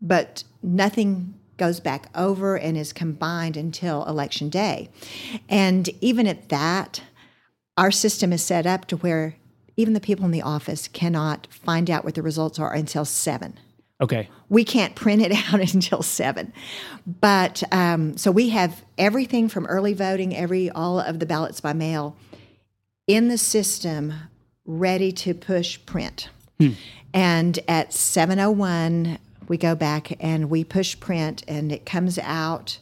but 0.00 0.44
nothing 0.62 1.34
goes 1.56 1.80
back 1.80 2.08
over 2.14 2.56
and 2.56 2.76
is 2.76 2.92
combined 2.92 3.56
until 3.56 4.04
election 4.04 4.48
day. 4.48 4.90
And 5.48 5.88
even 6.00 6.26
at 6.26 6.48
that, 6.50 7.02
our 7.76 7.90
system 7.90 8.32
is 8.32 8.42
set 8.42 8.66
up 8.66 8.86
to 8.86 8.96
where 8.98 9.36
even 9.76 9.94
the 9.94 10.00
people 10.00 10.24
in 10.24 10.30
the 10.30 10.42
office 10.42 10.88
cannot 10.88 11.46
find 11.50 11.90
out 11.90 12.04
what 12.04 12.14
the 12.14 12.22
results 12.22 12.58
are 12.58 12.72
until 12.72 13.04
seven 13.04 13.58
Okay. 14.00 14.28
we 14.50 14.64
can't 14.64 14.94
print 14.94 15.22
it 15.22 15.32
out 15.52 15.60
until 15.60 16.02
seven. 16.02 16.52
But 17.06 17.62
um, 17.72 18.16
so 18.16 18.30
we 18.30 18.50
have 18.50 18.84
everything 18.98 19.48
from 19.48 19.66
early 19.66 19.94
voting, 19.94 20.36
every 20.36 20.70
all 20.70 21.00
of 21.00 21.18
the 21.18 21.26
ballots 21.26 21.60
by 21.60 21.72
mail 21.72 22.16
in 23.06 23.28
the 23.28 23.38
system 23.38 24.14
ready 24.66 25.12
to 25.12 25.34
push 25.34 25.78
print. 25.86 26.28
Hmm. 26.58 26.70
And 27.14 27.58
at 27.68 27.92
701, 27.92 29.18
we 29.48 29.56
go 29.56 29.74
back 29.74 30.12
and 30.20 30.50
we 30.50 30.64
push 30.64 30.98
print 30.98 31.42
and 31.48 31.72
it 31.72 31.86
comes 31.86 32.18
out. 32.18 32.78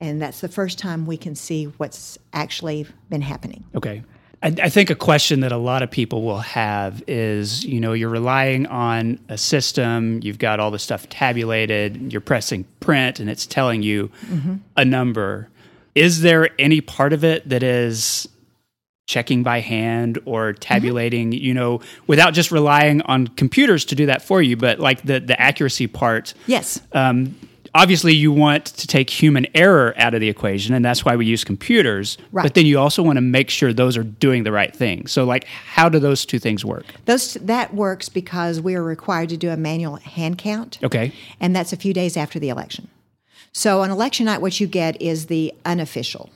And 0.00 0.20
that's 0.20 0.40
the 0.40 0.48
first 0.48 0.78
time 0.78 1.06
we 1.06 1.16
can 1.16 1.34
see 1.34 1.64
what's 1.64 2.18
actually 2.32 2.86
been 3.08 3.22
happening. 3.22 3.64
Okay. 3.74 4.02
I, 4.42 4.54
I 4.62 4.68
think 4.68 4.90
a 4.90 4.94
question 4.94 5.40
that 5.40 5.52
a 5.52 5.56
lot 5.56 5.82
of 5.82 5.90
people 5.90 6.22
will 6.22 6.38
have 6.38 7.02
is 7.06 7.64
you 7.64 7.80
know, 7.80 7.92
you're 7.92 8.08
relying 8.08 8.66
on 8.66 9.18
a 9.28 9.38
system, 9.38 10.20
you've 10.22 10.38
got 10.38 10.60
all 10.60 10.70
the 10.70 10.78
stuff 10.78 11.08
tabulated, 11.08 12.12
you're 12.12 12.20
pressing 12.20 12.64
print, 12.80 13.20
and 13.20 13.28
it's 13.28 13.46
telling 13.46 13.82
you 13.82 14.10
mm-hmm. 14.26 14.56
a 14.76 14.84
number. 14.84 15.48
Is 15.94 16.20
there 16.20 16.50
any 16.60 16.80
part 16.80 17.12
of 17.12 17.24
it 17.24 17.48
that 17.48 17.62
is 17.62 18.28
checking 19.08 19.42
by 19.42 19.58
hand 19.58 20.18
or 20.26 20.52
tabulating, 20.52 21.32
you 21.32 21.54
know, 21.54 21.80
without 22.06 22.34
just 22.34 22.52
relying 22.52 23.00
on 23.02 23.26
computers 23.26 23.84
to 23.86 23.94
do 23.96 24.06
that 24.06 24.22
for 24.22 24.40
you, 24.42 24.54
but 24.56 24.78
like 24.78 25.02
the, 25.02 25.18
the 25.18 25.40
accuracy 25.40 25.86
part? 25.88 26.34
Yes. 26.46 26.80
um, 26.92 27.34
obviously 27.74 28.14
you 28.14 28.32
want 28.32 28.64
to 28.64 28.86
take 28.86 29.10
human 29.10 29.46
error 29.54 29.92
out 29.98 30.14
of 30.14 30.20
the 30.20 30.28
equation 30.28 30.74
and 30.74 30.82
that's 30.82 31.04
why 31.04 31.14
we 31.16 31.26
use 31.26 31.44
computers 31.44 32.16
Right. 32.32 32.42
but 32.42 32.54
then 32.54 32.64
you 32.64 32.78
also 32.78 33.02
want 33.02 33.18
to 33.18 33.20
make 33.20 33.50
sure 33.50 33.74
those 33.74 33.94
are 33.96 34.02
doing 34.02 34.42
the 34.44 34.50
right 34.50 34.74
thing 34.74 35.06
so 35.06 35.24
like 35.24 35.44
how 35.44 35.86
do 35.90 35.98
those 35.98 36.24
two 36.24 36.38
things 36.38 36.64
work 36.64 36.86
Those 37.04 37.34
that 37.34 37.74
works 37.74 38.08
because 38.08 38.58
we 38.58 38.74
are 38.74 38.82
required 38.82 39.28
to 39.28 39.36
do 39.36 39.50
a 39.50 39.56
manual 39.58 39.96
hand 39.96 40.38
count. 40.38 40.78
okay 40.82 41.12
and 41.40 41.54
that's 41.54 41.72
a 41.74 41.76
few 41.76 41.92
days 41.92 42.16
after 42.16 42.38
the 42.38 42.48
election. 42.48 42.88
So 43.52 43.82
on 43.82 43.90
election 43.90 44.24
night, 44.26 44.40
what 44.40 44.58
you 44.60 44.66
get 44.66 45.00
is 45.00 45.26
the 45.26 45.52
unofficial. 45.66 46.30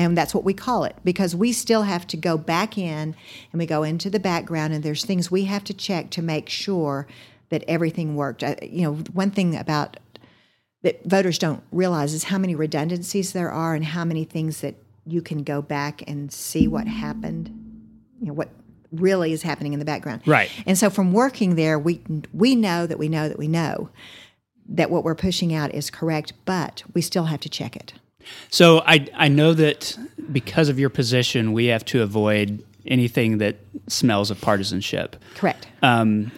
And 0.00 0.16
that's 0.16 0.34
what 0.34 0.44
we 0.44 0.54
call 0.54 0.84
it 0.84 0.96
because 1.04 1.36
we 1.36 1.52
still 1.52 1.82
have 1.82 2.06
to 2.06 2.16
go 2.16 2.38
back 2.38 2.78
in 2.78 3.14
and 3.52 3.58
we 3.58 3.66
go 3.66 3.82
into 3.82 4.08
the 4.08 4.18
background 4.18 4.72
and 4.72 4.82
there's 4.82 5.04
things 5.04 5.30
we 5.30 5.44
have 5.44 5.62
to 5.64 5.74
check 5.74 6.08
to 6.10 6.22
make 6.22 6.48
sure 6.48 7.06
that 7.50 7.64
everything 7.68 8.16
worked. 8.16 8.42
Uh, 8.42 8.54
you 8.62 8.82
know, 8.82 8.94
one 9.12 9.30
thing 9.30 9.54
about 9.54 9.98
that 10.82 11.04
voters 11.04 11.38
don't 11.38 11.62
realize 11.70 12.14
is 12.14 12.24
how 12.24 12.38
many 12.38 12.54
redundancies 12.54 13.34
there 13.34 13.50
are 13.50 13.74
and 13.74 13.84
how 13.84 14.02
many 14.06 14.24
things 14.24 14.62
that 14.62 14.74
you 15.04 15.20
can 15.20 15.42
go 15.42 15.60
back 15.60 16.02
and 16.08 16.32
see 16.32 16.66
what 16.66 16.86
happened, 16.86 17.50
you 18.18 18.28
know, 18.28 18.32
what 18.32 18.48
really 18.92 19.32
is 19.32 19.42
happening 19.42 19.74
in 19.74 19.78
the 19.78 19.84
background. 19.84 20.22
Right. 20.24 20.50
And 20.64 20.78
so 20.78 20.88
from 20.88 21.12
working 21.12 21.56
there, 21.56 21.78
we 21.78 22.00
we 22.32 22.56
know 22.56 22.86
that 22.86 22.98
we 22.98 23.10
know 23.10 23.28
that 23.28 23.38
we 23.38 23.48
know 23.48 23.90
that 24.66 24.90
what 24.90 25.04
we're 25.04 25.14
pushing 25.14 25.52
out 25.52 25.74
is 25.74 25.90
correct, 25.90 26.32
but 26.46 26.84
we 26.94 27.02
still 27.02 27.24
have 27.24 27.40
to 27.40 27.50
check 27.50 27.76
it. 27.76 27.92
So 28.50 28.80
i 28.86 29.06
i 29.14 29.28
know 29.28 29.52
that 29.52 29.96
because 30.32 30.68
of 30.68 30.78
your 30.78 30.90
position 30.90 31.52
we 31.52 31.66
have 31.66 31.84
to 31.84 32.02
avoid 32.02 32.64
anything 32.86 33.38
that 33.38 33.56
smells 33.88 34.30
of 34.30 34.40
partisanship 34.40 35.16
Correct. 35.34 35.66
um, 35.82 36.32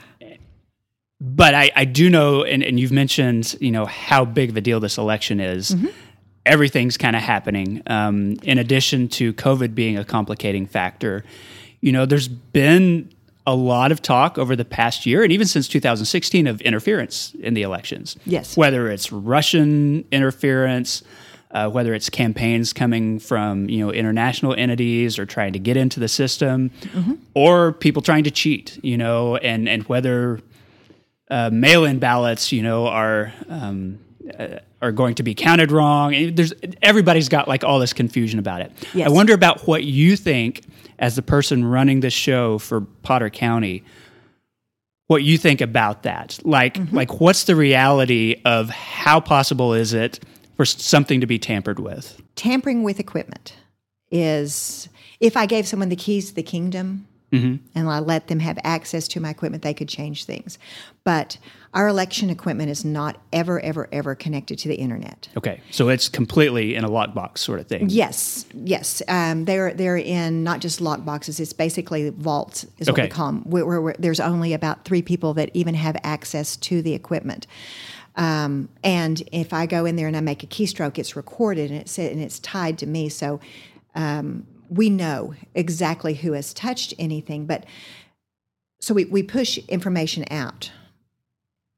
but 1.23 1.55
I, 1.55 1.71
I 1.77 1.85
do 1.85 2.11
know, 2.11 2.43
and, 2.43 2.65
and 2.65 2.81
you've 2.81 2.91
mentioned, 2.91 3.55
you 3.61 3.71
know, 3.71 3.87
how 3.87 4.25
big 4.25 4.51
of 4.51 4.57
a 4.57 4.61
deal 4.61 4.81
this 4.81 4.99
election 4.99 5.39
is. 5.39 5.77
Everything's 6.45 6.97
kind 6.97 7.15
of 7.15 7.23
happening. 7.23 7.81
Um, 7.87 8.39
in 8.43 8.59
addition 8.59 9.07
to 9.11 9.33
COVID 9.35 9.73
being 9.73 9.97
a 9.97 10.05
complicating 10.05 10.67
factor, 10.67 11.25
you 11.81 11.93
know, 11.93 12.07
there's 12.07 12.27
been 12.27 13.09
a 13.47 13.55
lot 13.55 13.93
of 13.93 14.03
talk 14.03 14.37
over 14.37 14.57
the 14.57 14.65
past 14.65 15.07
year, 15.07 15.23
and 15.23 15.33
even 15.33 15.47
since 15.47 15.69
2016, 15.69 16.49
of 16.49 16.61
interference 16.63 17.35
in 17.35 17.55
the 17.55 17.63
elections. 17.63 18.17
Yes. 18.27 18.57
Whether 18.57 18.91
it's 18.91 19.13
Russian 19.13 20.05
interference, 20.11 21.05
uh, 21.53 21.69
whether 21.69 21.95
it's 21.95 22.09
campaigns 22.09 22.73
coming 22.73 23.19
from 23.19 23.69
you 23.69 23.85
know 23.85 23.93
international 23.93 24.55
entities 24.55 25.19
or 25.19 25.27
trying 25.27 25.53
to 25.53 25.59
get 25.59 25.77
into 25.77 26.01
the 26.01 26.09
system, 26.09 26.71
or 27.35 27.73
people 27.73 28.03
trying 28.03 28.25
to 28.25 28.31
cheat, 28.31 28.79
you 28.83 28.97
know, 28.97 29.37
and 29.37 29.69
and 29.69 29.83
whether 29.85 30.41
uh, 31.31 31.51
mail-in 31.53 31.99
ballots, 31.99 32.53
you 32.53 32.63
know, 32.63 32.87
are 32.87 33.33
um, 33.49 33.99
uh, 34.39 34.59
are 34.81 34.93
going 34.93 35.15
to 35.15 35.23
be 35.23 35.35
counted 35.35 35.71
wrong. 35.71 36.35
There's 36.35 36.53
everybody's 36.83 37.29
got 37.29 37.49
like 37.49 37.65
all 37.65 37.79
this 37.79 37.93
confusion 37.93 38.39
about 38.39 38.61
it. 38.63 38.73
Yes. 38.95 39.09
I 39.09 39.13
wonder 39.13 39.35
about 39.35 39.67
what 39.67 39.85
you 39.85 40.17
think 40.17 40.63
as 40.99 41.17
the 41.17 41.23
person 41.23 41.65
running 41.65 42.01
this 42.01 42.13
show 42.13 42.59
for 42.59 42.81
Potter 42.81 43.31
County. 43.31 43.85
What 45.09 45.23
you 45.23 45.37
think 45.37 45.61
about 45.61 46.05
that? 46.05 46.39
Like, 46.43 46.79
like 46.91 47.21
what's 47.21 47.45
the 47.45 47.55
reality 47.55 48.41
of 48.45 48.71
how 48.71 49.21
possible 49.21 49.75
is 49.75 49.93
it 49.93 50.21
for 50.57 50.65
something 50.65 51.21
to 51.21 51.27
be 51.27 51.39
tampered 51.39 51.79
with? 51.79 52.21
tampering 52.35 52.83
with 52.83 52.99
equipment 52.99 53.55
is 54.11 54.89
if 55.21 55.37
I 55.37 55.47
gave 55.47 55.67
someone 55.67 55.89
the 55.89 55.97
keys 55.97 56.29
to 56.31 56.35
the 56.35 56.43
kingdom 56.43 57.07
and 57.35 57.61
I 57.75 57.99
let 58.01 58.27
them 58.29 58.41
have 58.41 58.59
access 58.63 59.09
to 59.09 59.21
my 59.21 59.31
equipment, 59.31 59.63
they 59.63 59.73
could 59.73 59.89
change 59.89 60.27
things. 60.27 60.59
But 61.03 61.39
our 61.73 61.89
election 61.89 62.29
equipment 62.29 62.69
is 62.69 62.85
not 62.85 63.17
ever, 63.33 63.59
ever, 63.61 63.89
ever 63.91 64.15
connected 64.15 64.59
to 64.59 64.69
the 64.69 64.75
internet. 64.75 65.31
Okay, 65.39 65.63
so 65.71 65.89
it's 65.89 66.11
completely 66.11 66.75
in 66.75 66.85
a 66.85 66.91
lockbox 66.91 67.39
sort 67.39 67.59
of 67.59 67.67
thing. 67.69 67.89
Yes, 67.89 68.45
yes. 68.53 69.01
Um, 69.09 69.47
they're 69.47 69.73
they're 69.73 69.97
in 69.97 70.45
not 70.45 70.61
just 70.61 70.83
lock 70.83 71.07
boxes. 71.07 71.41
It's 71.41 71.55
basically 71.55 72.11
vaults, 72.11 72.67
is 72.79 72.89
what 72.89 72.99
Okay. 72.99 73.03
we 73.05 73.09
call 73.09 73.29
them. 73.29 73.43
Where, 73.51 73.65
where, 73.65 73.81
where 73.81 73.97
there's 73.99 74.21
only 74.21 74.53
about 74.53 74.85
three 74.85 75.01
people 75.01 75.33
that 75.33 75.49
even 75.55 75.75
have 75.75 75.97
access 76.05 76.57
to 76.59 76.83
the 76.83 76.93
equipment. 76.93 77.47
Um, 78.15 78.69
and 78.85 79.23
if 79.33 79.53
I 79.53 79.67
go 79.67 79.85
in 79.85 79.97
there 79.97 80.07
and 80.07 80.17
I 80.17 80.21
make 80.21 80.43
a 80.43 80.47
keystroke, 80.47 80.99
it's 80.99 81.17
recorded 81.17 81.71
and 81.71 81.81
it's 81.81 81.99
and 81.99 82.21
it's 82.21 82.39
tied 82.39 82.79
to 82.79 82.87
me. 82.87 83.09
So 83.09 83.41
um, 83.95 84.47
we 84.69 84.91
know 84.91 85.35
exactly 85.55 86.15
who 86.15 86.33
has 86.33 86.53
touched 86.53 86.95
anything. 86.99 87.47
But 87.47 87.65
so 88.81 88.95
we, 88.95 89.05
we 89.07 89.23
push 89.23 89.59
information 89.69 90.25
out. 90.31 90.71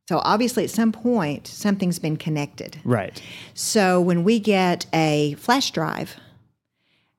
So 0.09 0.21
obviously, 0.23 0.65
at 0.65 0.71
some 0.71 0.93
point, 0.93 1.47
something's 1.47 1.99
been 1.99 2.17
connected. 2.17 2.79
Right. 2.85 3.23
So 3.55 4.01
when 4.01 4.23
we 4.23 4.39
get 4.39 4.87
a 4.93 5.35
flash 5.39 5.71
drive, 5.71 6.17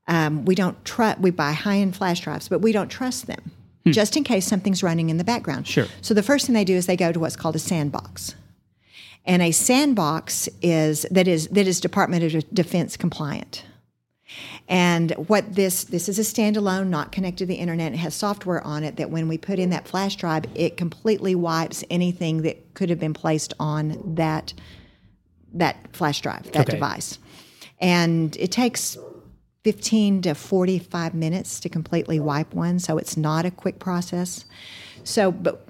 um, 0.07 0.45
we 0.45 0.53
don't 0.53 0.83
trust. 0.85 1.19
We 1.19 1.31
buy 1.31 1.53
high-end 1.53 1.95
flash 1.95 2.19
drives, 2.19 2.47
but 2.47 2.59
we 2.59 2.71
don't 2.71 2.89
trust 2.89 3.25
them, 3.25 3.51
just 3.87 4.15
in 4.15 4.23
case 4.23 4.45
something's 4.45 4.83
running 4.83 5.09
in 5.09 5.17
the 5.17 5.23
background. 5.23 5.67
Sure. 5.67 5.87
So 6.01 6.13
the 6.13 6.21
first 6.21 6.45
thing 6.45 6.53
they 6.53 6.63
do 6.63 6.75
is 6.75 6.85
they 6.85 6.95
go 6.95 7.11
to 7.11 7.19
what's 7.19 7.35
called 7.35 7.55
a 7.55 7.59
sandbox, 7.59 8.35
and 9.25 9.41
a 9.41 9.51
sandbox 9.51 10.47
is 10.61 11.05
that 11.11 11.27
is 11.27 11.47
that 11.49 11.67
is 11.67 11.79
Department 11.79 12.33
of 12.33 12.53
Defense 12.53 12.97
compliant. 12.97 13.63
And 14.67 15.11
what 15.11 15.55
this 15.55 15.83
this 15.83 16.09
is 16.09 16.17
a 16.17 16.23
standalone, 16.23 16.87
not 16.87 17.11
connected 17.11 17.39
to 17.39 17.45
the 17.45 17.55
internet. 17.55 17.93
It 17.93 17.97
has 17.97 18.15
software 18.15 18.65
on 18.65 18.83
it 18.83 18.97
that 18.97 19.09
when 19.11 19.27
we 19.27 19.37
put 19.37 19.59
in 19.59 19.69
that 19.69 19.87
flash 19.87 20.15
drive, 20.15 20.45
it 20.55 20.77
completely 20.77 21.35
wipes 21.35 21.83
anything 21.89 22.41
that 22.41 22.73
could 22.73 22.89
have 22.89 22.99
been 22.99 23.13
placed 23.13 23.53
on 23.59 24.15
that 24.15 24.53
that 25.53 25.95
flash 25.95 26.21
drive, 26.21 26.51
that 26.51 26.67
Okay. 26.67 26.73
device. 26.73 27.17
And 27.79 28.35
it 28.37 28.51
takes 28.51 28.97
15 29.63 30.21
to 30.23 30.35
45 30.35 31.13
minutes 31.13 31.59
to 31.61 31.69
completely 31.69 32.19
wipe 32.19 32.53
one, 32.53 32.77
so 32.79 32.97
it's 32.97 33.17
not 33.17 33.45
a 33.45 33.51
quick 33.51 33.79
process. 33.79 34.45
So, 35.03 35.31
but 35.31 35.67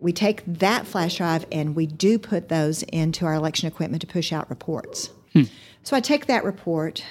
we 0.00 0.12
take 0.12 0.42
that 0.46 0.86
flash 0.86 1.16
drive 1.16 1.44
and 1.50 1.74
we 1.74 1.86
do 1.86 2.18
put 2.18 2.48
those 2.48 2.82
into 2.84 3.26
our 3.26 3.34
election 3.34 3.66
equipment 3.66 4.00
to 4.02 4.06
push 4.06 4.32
out 4.32 4.48
reports. 4.48 5.10
Hmm. 5.32 5.42
So 5.82 5.96
I 5.96 6.00
take 6.00 6.26
that 6.26 6.44
report 6.44 7.04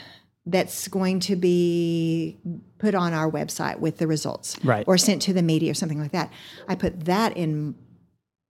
that's 0.46 0.88
going 0.88 1.20
to 1.20 1.36
be 1.36 2.38
put 2.78 2.96
on 2.96 3.14
our 3.14 3.30
website 3.30 3.80
with 3.80 3.98
the 3.98 4.08
results 4.08 4.58
Right. 4.64 4.86
or 4.88 4.98
sent 4.98 5.22
to 5.24 5.34
the 5.34 5.42
media 5.42 5.72
or 5.72 5.74
something 5.74 6.00
like 6.00 6.12
that. 6.14 6.32
I 6.68 6.76
put 6.76 7.06
that 7.06 7.36
in 7.36 7.76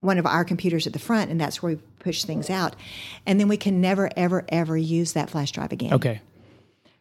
one 0.01 0.19
of 0.19 0.27
our 0.27 0.45
computers 0.45 0.85
at 0.85 0.93
the 0.93 0.99
front 0.99 1.31
and 1.31 1.41
that's 1.41 1.63
where 1.63 1.73
we 1.73 1.81
push 1.99 2.23
things 2.23 2.51
out. 2.51 2.75
And 3.25 3.39
then 3.39 3.47
we 3.47 3.57
can 3.57 3.81
never, 3.81 4.11
ever, 4.15 4.45
ever 4.49 4.77
use 4.77 5.13
that 5.13 5.29
flash 5.31 5.51
drive 5.51 5.71
again. 5.71 5.93
Okay. 5.93 6.21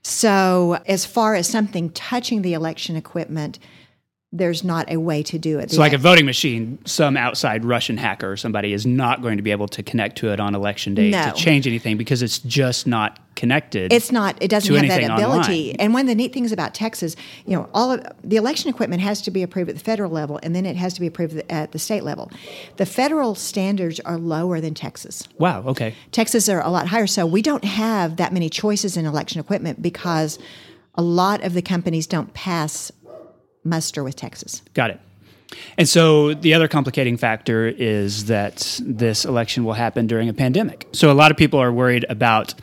So, 0.02 0.78
as 0.86 1.04
far 1.04 1.34
as 1.34 1.48
something 1.48 1.90
touching 1.90 2.42
the 2.42 2.54
election 2.54 2.94
equipment, 2.94 3.58
there's 4.36 4.62
not 4.64 4.90
a 4.90 4.98
way 4.98 5.22
to 5.24 5.38
do 5.38 5.58
it. 5.58 5.70
So, 5.70 5.80
like 5.80 5.92
a 5.92 5.98
voting 5.98 6.26
machine, 6.26 6.78
some 6.84 7.16
outside 7.16 7.64
Russian 7.64 7.96
hacker 7.96 8.30
or 8.32 8.36
somebody 8.36 8.72
is 8.72 8.86
not 8.86 9.22
going 9.22 9.36
to 9.36 9.42
be 9.42 9.50
able 9.50 9.68
to 9.68 9.82
connect 9.82 10.18
to 10.18 10.32
it 10.32 10.40
on 10.40 10.54
election 10.54 10.94
day 10.94 11.10
No. 11.10 11.24
to 11.26 11.32
change 11.32 11.66
anything 11.66 11.96
because 11.96 12.22
it's 12.22 12.38
just 12.40 12.86
not 12.86 13.18
connected. 13.36 13.92
It's 13.92 14.10
not. 14.10 14.36
It 14.42 14.48
doesn't 14.48 14.74
have 14.74 14.88
that 14.88 15.10
ability. 15.10 15.70
online. 15.70 15.76
And 15.78 15.92
one 15.92 16.02
of 16.02 16.06
the 16.08 16.14
neat 16.14 16.32
things 16.32 16.52
about 16.52 16.74
Texas, 16.74 17.16
you 17.44 17.54
know, 17.56 17.68
all 17.74 17.92
of 17.92 18.06
the 18.24 18.36
election 18.36 18.70
equipment 18.70 19.02
has 19.02 19.20
to 19.22 19.30
be 19.30 19.42
approved 19.42 19.68
at 19.68 19.76
the 19.76 19.84
federal 19.84 20.10
level, 20.10 20.40
and 20.42 20.54
then 20.54 20.64
it 20.64 20.76
has 20.76 20.94
to 20.94 21.00
be 21.00 21.06
approved 21.06 21.42
at 21.50 21.72
the 21.72 21.78
state 21.78 22.02
level. 22.02 22.30
The 22.76 22.86
federal 22.86 23.34
standards 23.34 24.00
are 24.00 24.16
lower 24.18 24.60
than 24.60 24.74
Texas. 24.74 25.28
wow. 25.38 25.62
Okay. 25.66 25.94
Texas 26.12 26.48
are 26.48 26.62
a 26.62 26.70
lot 26.70 26.86
higher, 26.88 27.06
so 27.06 27.26
we 27.26 27.42
don't 27.42 27.64
have 27.64 28.16
that 28.16 28.32
many 28.32 28.48
choices 28.48 28.96
in 28.96 29.04
election 29.06 29.40
equipment 29.40 29.82
because 29.82 30.38
a 30.94 31.02
lot 31.02 31.44
of 31.44 31.52
the 31.52 31.60
companies 31.60 32.06
don't 32.06 32.32
pass 32.32 32.90
muster 33.66 34.02
with 34.02 34.16
Texas. 34.16 34.62
Got 34.74 34.90
it. 34.90 35.00
And 35.78 35.88
so 35.88 36.34
the 36.34 36.54
other 36.54 36.68
complicating 36.68 37.16
factor 37.16 37.66
is 37.68 38.26
that 38.26 38.80
this 38.82 39.24
election 39.24 39.64
will 39.64 39.74
happen 39.74 40.06
during 40.06 40.28
a 40.28 40.34
pandemic. 40.34 40.88
So 40.92 41.10
a 41.10 41.14
lot 41.14 41.30
of 41.30 41.36
people 41.36 41.60
are 41.60 41.72
worried 41.72 42.04
about 42.08 42.54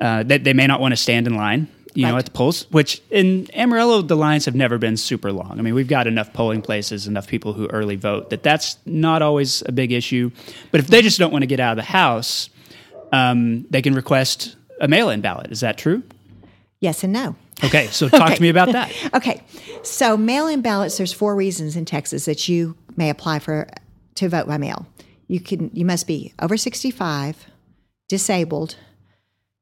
uh, 0.00 0.22
that 0.24 0.44
they 0.44 0.52
may 0.52 0.66
not 0.66 0.80
want 0.80 0.92
to 0.92 0.96
stand 0.96 1.26
in 1.26 1.34
line, 1.34 1.68
you 1.94 2.06
know, 2.06 2.16
at 2.16 2.26
the 2.26 2.30
polls. 2.30 2.66
Which 2.70 3.02
in 3.10 3.48
Amarillo, 3.54 4.02
the 4.02 4.16
lines 4.16 4.44
have 4.44 4.54
never 4.54 4.78
been 4.78 4.96
super 4.96 5.32
long. 5.32 5.58
I 5.58 5.62
mean, 5.62 5.74
we've 5.74 5.88
got 5.88 6.06
enough 6.06 6.32
polling 6.32 6.62
places, 6.62 7.06
enough 7.06 7.26
people 7.26 7.54
who 7.54 7.66
early 7.68 7.96
vote 7.96 8.30
that 8.30 8.42
that's 8.42 8.78
not 8.84 9.22
always 9.22 9.62
a 9.66 9.72
big 9.72 9.90
issue. 9.90 10.30
But 10.70 10.80
if 10.80 10.86
they 10.86 11.02
just 11.02 11.18
don't 11.18 11.32
want 11.32 11.42
to 11.42 11.46
get 11.46 11.60
out 11.60 11.72
of 11.72 11.76
the 11.76 11.90
house, 11.90 12.50
um, 13.10 13.66
they 13.70 13.82
can 13.82 13.94
request 13.94 14.54
a 14.80 14.86
mail-in 14.86 15.20
ballot. 15.20 15.50
Is 15.50 15.60
that 15.60 15.78
true? 15.78 16.02
Yes 16.80 17.02
and 17.02 17.12
no. 17.12 17.34
Okay, 17.64 17.86
so 17.88 18.08
talk 18.08 18.34
to 18.34 18.42
me 18.42 18.48
about 18.48 18.72
that. 18.72 18.92
Okay, 19.14 19.42
so 19.82 20.16
mail-in 20.16 20.60
ballots. 20.60 20.96
There's 20.96 21.12
four 21.12 21.34
reasons 21.34 21.76
in 21.76 21.84
Texas 21.84 22.24
that 22.26 22.48
you 22.48 22.76
may 22.96 23.10
apply 23.10 23.38
for 23.38 23.66
to 24.16 24.28
vote 24.28 24.46
by 24.46 24.58
mail. 24.58 24.86
You 25.28 25.40
can. 25.40 25.70
You 25.72 25.84
must 25.84 26.06
be 26.06 26.34
over 26.40 26.56
65, 26.56 27.46
disabled, 28.08 28.76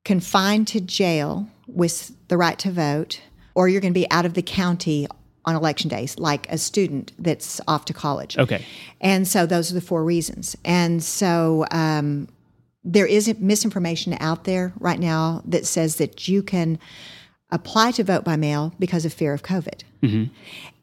confined 0.05 0.69
to 0.69 0.81
jail 0.81 1.49
with 1.67 2.13
the 2.29 2.37
right 2.37 2.59
to 2.61 2.71
vote, 2.71 3.21
or 3.55 3.69
you're 3.69 3.81
going 3.81 3.93
to 3.93 3.99
be 3.99 4.11
out 4.11 4.27
of 4.27 4.35
the 4.35 4.43
county 4.43 5.07
on 5.47 5.55
election 5.55 5.89
days, 5.89 6.19
like 6.19 6.51
a 6.51 6.59
student 6.59 7.13
that's 7.19 7.61
off 7.69 7.85
to 7.87 7.93
college. 7.93 8.37
Okay. 8.37 8.65
And 9.01 9.27
so 9.27 9.47
those 9.47 9.71
are 9.71 9.75
the 9.75 9.81
four 9.81 10.05
reasons. 10.05 10.57
And 10.65 11.03
so 11.03 11.65
um, 11.71 12.29
there 12.83 13.07
is 13.07 13.33
misinformation 13.39 14.17
out 14.19 14.45
there 14.45 14.73
right 14.81 14.99
now 14.99 15.43
that 15.47 15.65
says 15.65 15.97
that 15.97 16.27
you 16.27 16.43
can 16.43 16.79
apply 17.51 17.93
to 17.93 18.05
vote 18.05 18.25
by 18.25 18.37
mail 18.37 18.75
because 18.79 19.05
of 19.05 19.13
fear 19.13 19.33
of 19.33 19.43
COVID. 19.43 19.83
Mm-hmm. 20.03 20.33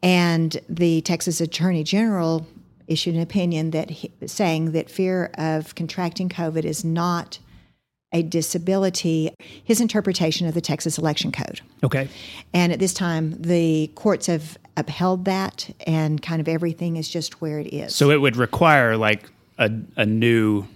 And 0.02 0.60
the 0.68 1.00
Texas 1.02 1.40
Attorney 1.40 1.84
General 1.84 2.46
issued 2.86 3.14
an 3.14 3.20
opinion 3.20 3.70
that 3.70 3.90
he, 3.90 4.10
saying 4.26 4.72
that 4.72 4.90
fear 4.90 5.30
of 5.38 5.74
contracting 5.74 6.28
COVID 6.28 6.64
is 6.64 6.84
not 6.84 7.38
a 8.12 8.22
disability. 8.22 9.34
His 9.64 9.80
interpretation 9.80 10.46
of 10.46 10.54
the 10.54 10.60
Texas 10.60 10.98
Election 10.98 11.32
Code. 11.32 11.60
Okay. 11.82 12.08
And 12.52 12.72
at 12.72 12.78
this 12.78 12.94
time, 12.94 13.40
the 13.40 13.90
courts 13.94 14.26
have 14.26 14.56
upheld 14.76 15.24
that, 15.24 15.74
and 15.86 16.22
kind 16.22 16.40
of 16.40 16.48
everything 16.48 16.96
is 16.96 17.08
just 17.08 17.40
where 17.40 17.58
it 17.58 17.72
is. 17.72 17.94
So 17.94 18.10
it 18.10 18.20
would 18.20 18.36
require 18.36 18.96
like 18.96 19.30
a, 19.58 19.70
a 19.96 20.06
new 20.06 20.66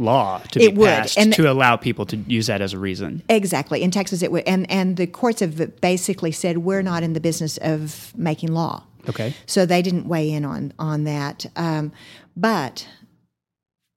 law 0.00 0.38
to 0.50 0.58
be 0.58 0.64
It 0.64 0.74
would, 0.74 0.86
passed 0.88 1.18
and- 1.18 1.32
to 1.34 1.50
allow 1.50 1.76
people 1.76 2.06
to 2.06 2.16
use 2.16 2.46
that 2.46 2.60
as 2.60 2.72
a 2.72 2.78
reason. 2.78 3.22
Exactly. 3.28 3.82
In 3.82 3.90
Texas, 3.90 4.22
it 4.22 4.32
would, 4.32 4.44
and 4.46 4.70
and 4.70 4.96
the 4.96 5.06
courts 5.06 5.40
have 5.40 5.80
basically 5.80 6.32
said 6.32 6.58
we're 6.58 6.82
not 6.82 7.02
in 7.02 7.12
the 7.12 7.20
business 7.20 7.58
of 7.58 8.12
making 8.16 8.52
law. 8.52 8.84
Okay. 9.08 9.34
So 9.46 9.64
they 9.66 9.82
didn't 9.82 10.06
weigh 10.08 10.30
in 10.30 10.44
on 10.44 10.72
on 10.78 11.04
that. 11.04 11.46
Um, 11.56 11.92
but 12.36 12.86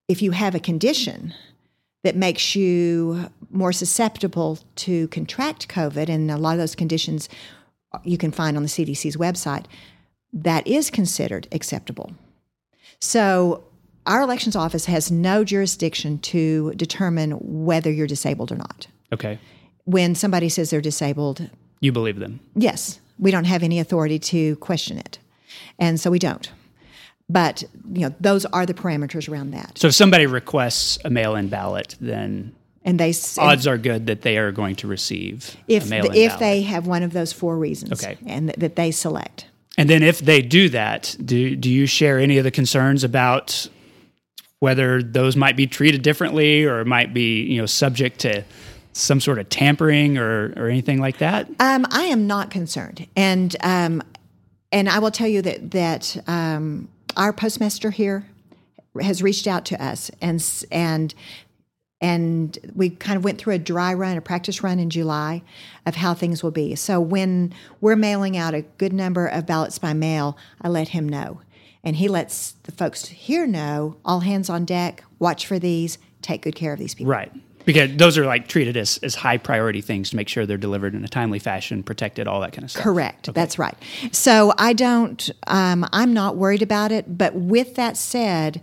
if 0.07 0.21
you 0.21 0.31
have 0.31 0.53
a 0.55 0.59
condition 0.59 1.33
that 2.03 2.15
makes 2.15 2.55
you 2.55 3.29
more 3.49 3.71
susceptible 3.71 4.59
to 4.75 5.07
contract 5.09 5.67
COVID, 5.69 6.09
and 6.09 6.29
a 6.29 6.37
lot 6.37 6.53
of 6.53 6.57
those 6.59 6.75
conditions 6.75 7.29
you 8.03 8.17
can 8.17 8.31
find 8.31 8.57
on 8.57 8.63
the 8.63 8.69
CDC's 8.69 9.15
website, 9.17 9.65
that 10.33 10.65
is 10.67 10.89
considered 10.89 11.47
acceptable. 11.51 12.11
So 12.99 13.63
our 14.05 14.21
elections 14.21 14.55
office 14.55 14.85
has 14.85 15.11
no 15.11 15.43
jurisdiction 15.43 16.19
to 16.19 16.73
determine 16.75 17.31
whether 17.65 17.91
you're 17.91 18.07
disabled 18.07 18.51
or 18.51 18.55
not. 18.55 18.87
Okay. 19.11 19.39
When 19.85 20.15
somebody 20.15 20.49
says 20.49 20.69
they're 20.69 20.81
disabled, 20.81 21.49
You 21.79 21.91
believe 21.91 22.19
them. 22.19 22.39
yes, 22.55 22.99
we 23.19 23.31
don't 23.31 23.45
have 23.45 23.63
any 23.63 23.79
authority 23.79 24.19
to 24.19 24.55
question 24.57 24.97
it. 24.97 25.19
And 25.79 25.99
so 25.99 26.09
we 26.11 26.19
don't. 26.19 26.51
But, 27.29 27.63
you 27.91 28.01
know, 28.01 28.13
those 28.19 28.45
are 28.45 28.65
the 28.65 28.73
parameters 28.73 29.29
around 29.29 29.51
that. 29.51 29.77
So 29.77 29.87
if 29.87 29.93
somebody 29.95 30.25
requests 30.25 30.97
a 31.05 31.09
mail-in 31.09 31.47
ballot, 31.47 31.95
then 32.01 32.53
And 32.83 32.99
they 32.99 33.13
odds 33.37 33.65
are 33.65 33.77
good 33.77 34.07
that 34.07 34.21
they 34.21 34.37
are 34.37 34.51
going 34.51 34.75
to 34.77 34.87
receive 34.87 35.55
if 35.67 35.85
a 35.85 35.89
mail-in 35.89 36.13
if 36.15 36.27
ballot. 36.31 36.39
they 36.39 36.61
have 36.63 36.85
one 36.87 37.01
of 37.03 37.13
those 37.13 37.31
four 37.31 37.57
reasons 37.57 38.03
Okay. 38.03 38.17
and 38.25 38.49
th- 38.49 38.59
that 38.59 38.75
they 38.75 38.91
select. 38.91 39.47
and 39.77 39.89
then 39.89 40.03
if 40.03 40.19
they 40.19 40.41
do 40.41 40.69
that, 40.69 41.15
do 41.23 41.55
do 41.55 41.69
you 41.69 41.85
share 41.87 42.19
any 42.19 42.37
of 42.37 42.43
the 42.43 42.51
concerns 42.51 43.03
about 43.03 43.67
whether 44.63 45.03
those 45.03 45.35
might 45.35 45.57
be 45.57 45.67
treated 45.67 46.01
differently 46.01 46.63
or 46.63 46.85
might 46.85 47.13
be 47.13 47.43
you 47.43 47.59
know 47.59 47.65
subject 47.65 48.17
to 48.17 48.41
some 48.93 49.19
sort 49.19 49.37
of 49.37 49.49
tampering 49.49 50.17
or, 50.17 50.53
or 50.55 50.69
anything 50.69 51.01
like 51.01 51.17
that? 51.17 51.49
Um, 51.59 51.85
I 51.91 52.03
am 52.03 52.27
not 52.27 52.49
concerned, 52.49 53.05
and 53.17 53.53
um, 53.59 54.01
and 54.71 54.87
I 54.87 54.99
will 54.99 55.11
tell 55.11 55.27
you 55.27 55.41
that 55.41 55.71
that 55.71 56.17
um, 56.27 56.87
our 57.17 57.33
postmaster 57.33 57.91
here 57.91 58.25
has 59.01 59.21
reached 59.21 59.47
out 59.47 59.65
to 59.65 59.83
us 59.83 60.09
and 60.21 60.41
and 60.71 61.13
and 61.99 62.57
we 62.73 62.89
kind 62.89 63.17
of 63.17 63.25
went 63.25 63.39
through 63.39 63.55
a 63.55 63.59
dry 63.59 63.93
run, 63.93 64.15
a 64.15 64.21
practice 64.21 64.63
run 64.63 64.79
in 64.79 64.89
July 64.89 65.43
of 65.85 65.95
how 65.95 66.13
things 66.13 66.41
will 66.41 66.51
be. 66.51 66.75
So 66.75 67.01
when 67.01 67.53
we're 67.81 67.97
mailing 67.97 68.37
out 68.37 68.53
a 68.53 68.61
good 68.77 68.93
number 68.93 69.27
of 69.27 69.45
ballots 69.45 69.77
by 69.77 69.91
mail, 69.91 70.37
I 70.61 70.69
let 70.69 70.89
him 70.89 71.09
know. 71.09 71.41
And 71.83 71.97
he 71.97 72.07
lets 72.07 72.53
the 72.63 72.71
folks 72.71 73.07
here 73.07 73.45
know, 73.45 73.97
all 74.05 74.21
hands 74.21 74.49
on 74.49 74.63
deck, 74.63 75.03
watch 75.19 75.45
for 75.45 75.59
these, 75.59 75.97
take 76.21 76.41
good 76.41 76.55
care 76.55 76.73
of 76.73 76.79
these 76.79 76.95
people. 76.95 77.11
Right. 77.11 77.31
Because 77.65 77.95
those 77.95 78.17
are 78.17 78.25
like 78.25 78.47
treated 78.47 78.75
as, 78.75 78.97
as 79.03 79.15
high 79.15 79.37
priority 79.37 79.81
things 79.81 80.09
to 80.09 80.15
make 80.15 80.27
sure 80.27 80.45
they're 80.45 80.57
delivered 80.57 80.95
in 80.95 81.03
a 81.03 81.07
timely 81.07 81.39
fashion, 81.39 81.83
protected, 81.83 82.27
all 82.27 82.41
that 82.41 82.51
kind 82.51 82.63
of 82.63 82.71
stuff. 82.71 82.83
Correct. 82.83 83.33
That's 83.33 83.57
right. 83.57 83.75
So 84.11 84.53
I 84.57 84.73
don't, 84.73 85.29
um, 85.47 85.85
I'm 85.93 86.13
not 86.13 86.35
worried 86.35 86.61
about 86.61 86.91
it. 86.91 87.17
But 87.17 87.35
with 87.35 87.75
that 87.75 87.95
said, 87.95 88.61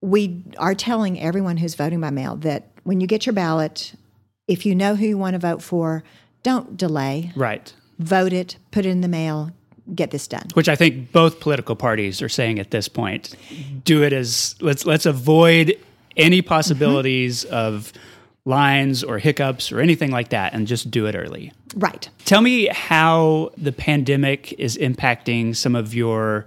we 0.00 0.44
are 0.58 0.74
telling 0.74 1.20
everyone 1.20 1.58
who's 1.58 1.74
voting 1.74 2.00
by 2.00 2.10
mail 2.10 2.36
that 2.36 2.68
when 2.84 3.00
you 3.00 3.06
get 3.06 3.26
your 3.26 3.32
ballot, 3.32 3.94
if 4.48 4.66
you 4.66 4.74
know 4.74 4.96
who 4.96 5.06
you 5.06 5.18
want 5.18 5.34
to 5.34 5.38
vote 5.38 5.62
for, 5.62 6.02
don't 6.42 6.76
delay. 6.76 7.32
Right. 7.36 7.72
Vote 7.98 8.32
it, 8.32 8.56
put 8.70 8.86
it 8.86 8.88
in 8.88 9.02
the 9.02 9.08
mail, 9.08 9.50
get 9.94 10.10
this 10.10 10.26
done. 10.26 10.46
Which 10.54 10.68
I 10.68 10.76
think 10.76 11.12
both 11.12 11.40
political 11.40 11.76
parties 11.76 12.22
are 12.22 12.28
saying 12.28 12.58
at 12.58 12.70
this 12.70 12.88
point. 12.88 13.34
Do 13.84 14.02
it 14.02 14.12
as 14.12 14.54
let's 14.60 14.86
let's 14.86 15.06
avoid 15.06 15.78
any 16.16 16.42
possibilities 16.42 17.44
of 17.44 17.92
lines 18.44 19.04
or 19.04 19.18
hiccups 19.18 19.70
or 19.70 19.80
anything 19.80 20.10
like 20.10 20.30
that 20.30 20.52
and 20.54 20.66
just 20.66 20.90
do 20.90 21.06
it 21.06 21.14
early. 21.14 21.52
Right. 21.76 22.08
Tell 22.24 22.40
me 22.40 22.66
how 22.66 23.50
the 23.56 23.72
pandemic 23.72 24.52
is 24.54 24.76
impacting 24.76 25.54
some 25.54 25.74
of 25.74 25.94
your 25.94 26.46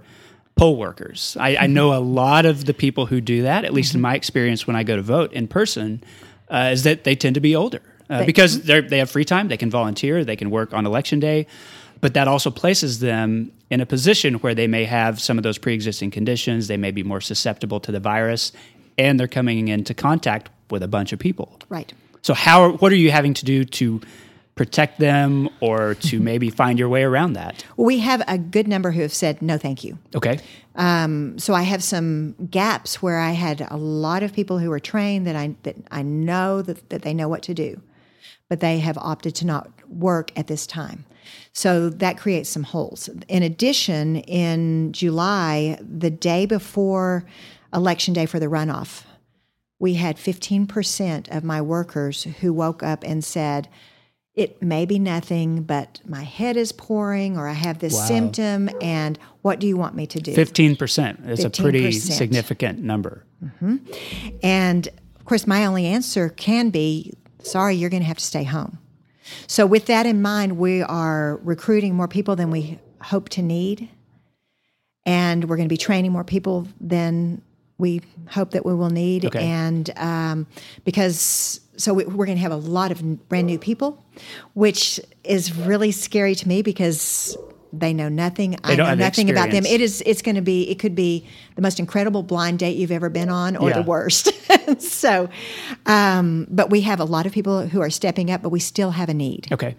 poll 0.56 0.76
workers. 0.76 1.36
I, 1.40 1.56
I 1.56 1.66
know 1.66 1.94
a 1.94 1.98
lot 1.98 2.46
of 2.46 2.64
the 2.64 2.74
people 2.74 3.06
who 3.06 3.20
do 3.20 3.42
that, 3.42 3.64
at 3.64 3.72
least 3.72 3.94
in 3.94 4.00
my 4.00 4.14
experience 4.14 4.66
when 4.66 4.76
I 4.76 4.82
go 4.82 4.96
to 4.96 5.02
vote 5.02 5.32
in 5.32 5.48
person, 5.48 6.02
uh, 6.48 6.70
is 6.72 6.82
that 6.84 7.04
they 7.04 7.16
tend 7.16 7.34
to 7.34 7.40
be 7.40 7.56
older 7.56 7.80
uh, 8.10 8.24
because 8.24 8.62
they 8.62 8.98
have 8.98 9.10
free 9.10 9.24
time, 9.24 9.48
they 9.48 9.56
can 9.56 9.70
volunteer, 9.70 10.24
they 10.24 10.36
can 10.36 10.50
work 10.50 10.72
on 10.72 10.86
election 10.86 11.20
day, 11.20 11.46
but 12.04 12.12
that 12.12 12.28
also 12.28 12.50
places 12.50 13.00
them 13.00 13.50
in 13.70 13.80
a 13.80 13.86
position 13.86 14.34
where 14.34 14.54
they 14.54 14.66
may 14.66 14.84
have 14.84 15.18
some 15.18 15.38
of 15.38 15.42
those 15.42 15.56
pre-existing 15.56 16.10
conditions, 16.10 16.68
they 16.68 16.76
may 16.76 16.90
be 16.90 17.02
more 17.02 17.18
susceptible 17.18 17.80
to 17.80 17.90
the 17.90 17.98
virus, 17.98 18.52
and 18.98 19.18
they're 19.18 19.26
coming 19.26 19.68
into 19.68 19.94
contact 19.94 20.50
with 20.68 20.82
a 20.82 20.86
bunch 20.86 21.14
of 21.14 21.18
people. 21.18 21.58
Right. 21.70 21.94
So 22.20 22.34
how 22.34 22.72
what 22.72 22.92
are 22.92 22.96
you 22.96 23.10
having 23.10 23.32
to 23.32 23.46
do 23.46 23.64
to 23.64 24.02
protect 24.54 25.00
them 25.00 25.48
or 25.60 25.94
to 25.94 26.20
maybe 26.30 26.50
find 26.50 26.78
your 26.78 26.90
way 26.90 27.04
around 27.04 27.32
that? 27.32 27.64
We 27.78 28.00
have 28.00 28.22
a 28.28 28.36
good 28.36 28.68
number 28.68 28.90
who 28.90 29.00
have 29.00 29.14
said 29.14 29.40
no, 29.40 29.56
thank 29.56 29.82
you. 29.82 29.96
Okay. 30.14 30.40
Um, 30.74 31.38
so 31.38 31.54
I 31.54 31.62
have 31.62 31.82
some 31.82 32.34
gaps 32.50 33.00
where 33.00 33.18
I 33.18 33.30
had 33.30 33.66
a 33.70 33.78
lot 33.78 34.22
of 34.22 34.34
people 34.34 34.58
who 34.58 34.70
are 34.72 34.78
trained 34.78 35.26
that 35.26 35.36
I 35.36 35.56
that 35.62 35.76
I 35.90 36.02
know 36.02 36.60
that, 36.60 36.90
that 36.90 37.00
they 37.00 37.14
know 37.14 37.28
what 37.28 37.42
to 37.44 37.54
do, 37.54 37.80
but 38.50 38.60
they 38.60 38.80
have 38.80 38.98
opted 38.98 39.34
to 39.36 39.46
not 39.46 39.70
work 39.88 40.32
at 40.36 40.48
this 40.48 40.66
time. 40.66 41.06
So 41.52 41.88
that 41.90 42.18
creates 42.18 42.48
some 42.48 42.62
holes. 42.62 43.08
In 43.28 43.42
addition, 43.42 44.16
in 44.16 44.92
July, 44.92 45.78
the 45.80 46.10
day 46.10 46.46
before 46.46 47.24
election 47.72 48.14
day 48.14 48.26
for 48.26 48.38
the 48.38 48.46
runoff, 48.46 49.04
we 49.78 49.94
had 49.94 50.16
15% 50.16 51.36
of 51.36 51.44
my 51.44 51.60
workers 51.60 52.24
who 52.40 52.52
woke 52.52 52.82
up 52.82 53.02
and 53.04 53.24
said, 53.24 53.68
it 54.34 54.60
may 54.62 54.84
be 54.84 54.98
nothing, 54.98 55.62
but 55.62 56.00
my 56.06 56.22
head 56.22 56.56
is 56.56 56.72
pouring 56.72 57.36
or 57.36 57.46
I 57.46 57.52
have 57.52 57.78
this 57.78 58.06
symptom, 58.08 58.68
and 58.80 59.16
what 59.42 59.60
do 59.60 59.66
you 59.68 59.76
want 59.76 59.94
me 59.94 60.06
to 60.08 60.18
do? 60.18 60.34
15%. 60.34 61.28
It's 61.28 61.44
a 61.44 61.50
pretty 61.50 61.88
15%. 61.88 62.12
significant 62.12 62.80
number. 62.80 63.24
Mm-hmm. 63.44 63.76
And 64.42 64.88
of 65.16 65.24
course, 65.24 65.46
my 65.46 65.66
only 65.66 65.86
answer 65.86 66.28
can 66.30 66.70
be 66.70 67.12
sorry, 67.42 67.76
you're 67.76 67.90
going 67.90 68.02
to 68.02 68.08
have 68.08 68.18
to 68.18 68.24
stay 68.24 68.44
home. 68.44 68.78
So, 69.46 69.66
with 69.66 69.86
that 69.86 70.06
in 70.06 70.22
mind, 70.22 70.58
we 70.58 70.82
are 70.82 71.36
recruiting 71.42 71.94
more 71.94 72.08
people 72.08 72.36
than 72.36 72.50
we 72.50 72.78
hope 73.00 73.28
to 73.30 73.42
need. 73.42 73.88
And 75.06 75.44
we're 75.44 75.56
going 75.56 75.68
to 75.68 75.72
be 75.72 75.76
training 75.76 76.12
more 76.12 76.24
people 76.24 76.66
than 76.80 77.42
we 77.78 78.00
hope 78.28 78.52
that 78.52 78.64
we 78.64 78.74
will 78.74 78.90
need. 78.90 79.26
Okay. 79.26 79.44
And 79.44 79.90
um, 79.96 80.46
because, 80.84 81.60
so 81.76 81.92
we, 81.92 82.04
we're 82.04 82.26
going 82.26 82.38
to 82.38 82.42
have 82.42 82.52
a 82.52 82.56
lot 82.56 82.90
of 82.90 83.28
brand 83.28 83.46
new 83.46 83.58
people, 83.58 84.02
which 84.54 85.00
is 85.24 85.54
really 85.56 85.90
scary 85.90 86.34
to 86.36 86.48
me 86.48 86.62
because 86.62 87.36
they 87.78 87.92
know 87.92 88.08
nothing. 88.08 88.56
I 88.64 88.74
know 88.76 88.94
nothing 88.94 89.30
about 89.30 89.50
them. 89.50 89.64
It 89.66 89.80
is. 89.80 90.02
It's 90.06 90.22
going 90.22 90.36
to 90.36 90.42
be. 90.42 90.68
It 90.70 90.78
could 90.78 90.94
be 90.94 91.26
the 91.56 91.62
most 91.62 91.78
incredible 91.78 92.22
blind 92.22 92.58
date 92.58 92.76
you've 92.76 92.90
ever 92.92 93.08
been 93.10 93.28
on, 93.28 93.56
or 93.56 93.68
Yeah. 93.70 93.76
the 93.76 93.82
worst. 93.82 94.30
so, 94.80 95.28
um, 95.86 96.46
but 96.50 96.70
we 96.70 96.82
have 96.82 97.00
a 97.00 97.04
lot 97.04 97.26
of 97.26 97.32
people 97.32 97.66
who 97.68 97.80
are 97.80 97.90
stepping 97.90 98.30
up, 98.30 98.42
but 98.42 98.48
we 98.50 98.60
still 98.60 98.92
have 98.92 99.08
a 99.08 99.14
need. 99.14 99.48
Okay. 99.52 99.76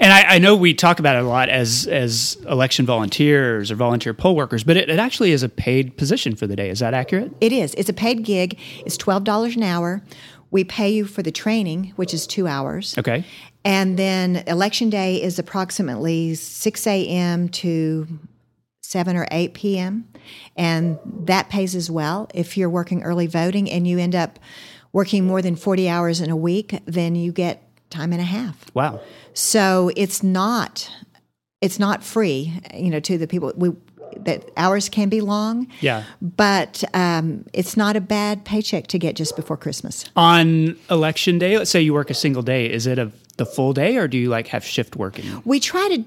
And 0.00 0.12
I, 0.12 0.34
I 0.34 0.38
know 0.38 0.54
we 0.56 0.74
talk 0.74 0.98
about 0.98 1.16
it 1.16 1.22
a 1.22 1.26
lot 1.28 1.48
as 1.48 1.86
as 1.86 2.36
election 2.48 2.84
volunteers 2.84 3.70
or 3.70 3.74
volunteer 3.76 4.12
poll 4.12 4.34
workers, 4.36 4.64
but 4.64 4.76
it, 4.76 4.90
it 4.90 4.98
actually 4.98 5.30
is 5.32 5.42
a 5.42 5.48
paid 5.48 5.96
position 5.96 6.34
for 6.36 6.46
the 6.46 6.56
day. 6.56 6.68
Is 6.68 6.80
that 6.80 6.94
accurate? 6.94 7.32
It 7.40 7.52
is. 7.52 7.74
It's 7.74 7.88
a 7.88 7.92
paid 7.94 8.24
gig. 8.24 8.58
It's 8.84 8.96
twelve 8.96 9.24
dollars 9.24 9.56
an 9.56 9.62
hour. 9.62 10.02
We 10.50 10.64
pay 10.64 10.88
you 10.90 11.04
for 11.04 11.22
the 11.22 11.30
training, 11.30 11.92
which 11.96 12.12
is 12.12 12.26
two 12.26 12.46
hours. 12.46 12.96
Okay. 12.98 13.24
And 13.68 13.98
then 13.98 14.36
election 14.46 14.88
day 14.88 15.22
is 15.22 15.38
approximately 15.38 16.34
6 16.34 16.86
a.m. 16.86 17.50
to 17.50 18.08
7 18.80 19.14
or 19.14 19.28
8 19.30 19.52
p.m. 19.52 20.08
And 20.56 20.98
that 21.04 21.50
pays 21.50 21.74
as 21.74 21.90
well. 21.90 22.30
If 22.32 22.56
you're 22.56 22.70
working 22.70 23.02
early 23.02 23.26
voting 23.26 23.70
and 23.70 23.86
you 23.86 23.98
end 23.98 24.14
up 24.14 24.38
working 24.94 25.26
more 25.26 25.42
than 25.42 25.54
40 25.54 25.86
hours 25.86 26.22
in 26.22 26.30
a 26.30 26.36
week, 26.36 26.80
then 26.86 27.14
you 27.14 27.30
get 27.30 27.62
time 27.90 28.12
and 28.14 28.22
a 28.22 28.24
half. 28.24 28.74
Wow. 28.74 29.00
So 29.34 29.90
it's 29.96 30.22
not 30.22 30.90
it's 31.60 31.78
not 31.78 32.02
free, 32.02 32.58
you 32.72 32.88
know, 32.88 33.00
to 33.00 33.18
the 33.18 33.26
people. 33.26 33.52
We 33.54 33.72
that 34.28 34.50
hours 34.56 34.88
can 34.90 35.08
be 35.08 35.20
long, 35.22 35.66
Yeah. 35.80 36.04
but 36.20 36.84
um, 36.94 37.44
it's 37.54 37.76
not 37.76 37.96
a 37.96 38.00
bad 38.00 38.44
paycheck 38.44 38.86
to 38.88 38.98
get 38.98 39.16
just 39.16 39.34
before 39.36 39.56
Christmas. 39.56 40.04
On 40.16 40.76
election 40.90 41.38
day, 41.38 41.56
let's 41.56 41.70
say 41.70 41.80
you 41.80 41.94
work 41.94 42.10
a 42.10 42.14
single 42.14 42.42
day, 42.42 42.70
is 42.70 42.86
it 42.86 42.98
a 42.98 43.10
the 43.38 43.46
full 43.46 43.72
day 43.72 43.96
or 43.96 44.08
do 44.08 44.18
you 44.18 44.28
like 44.28 44.48
have 44.48 44.64
shift 44.64 44.96
working? 44.96 45.24
We 45.44 45.60
try 45.60 45.88
to 45.96 46.04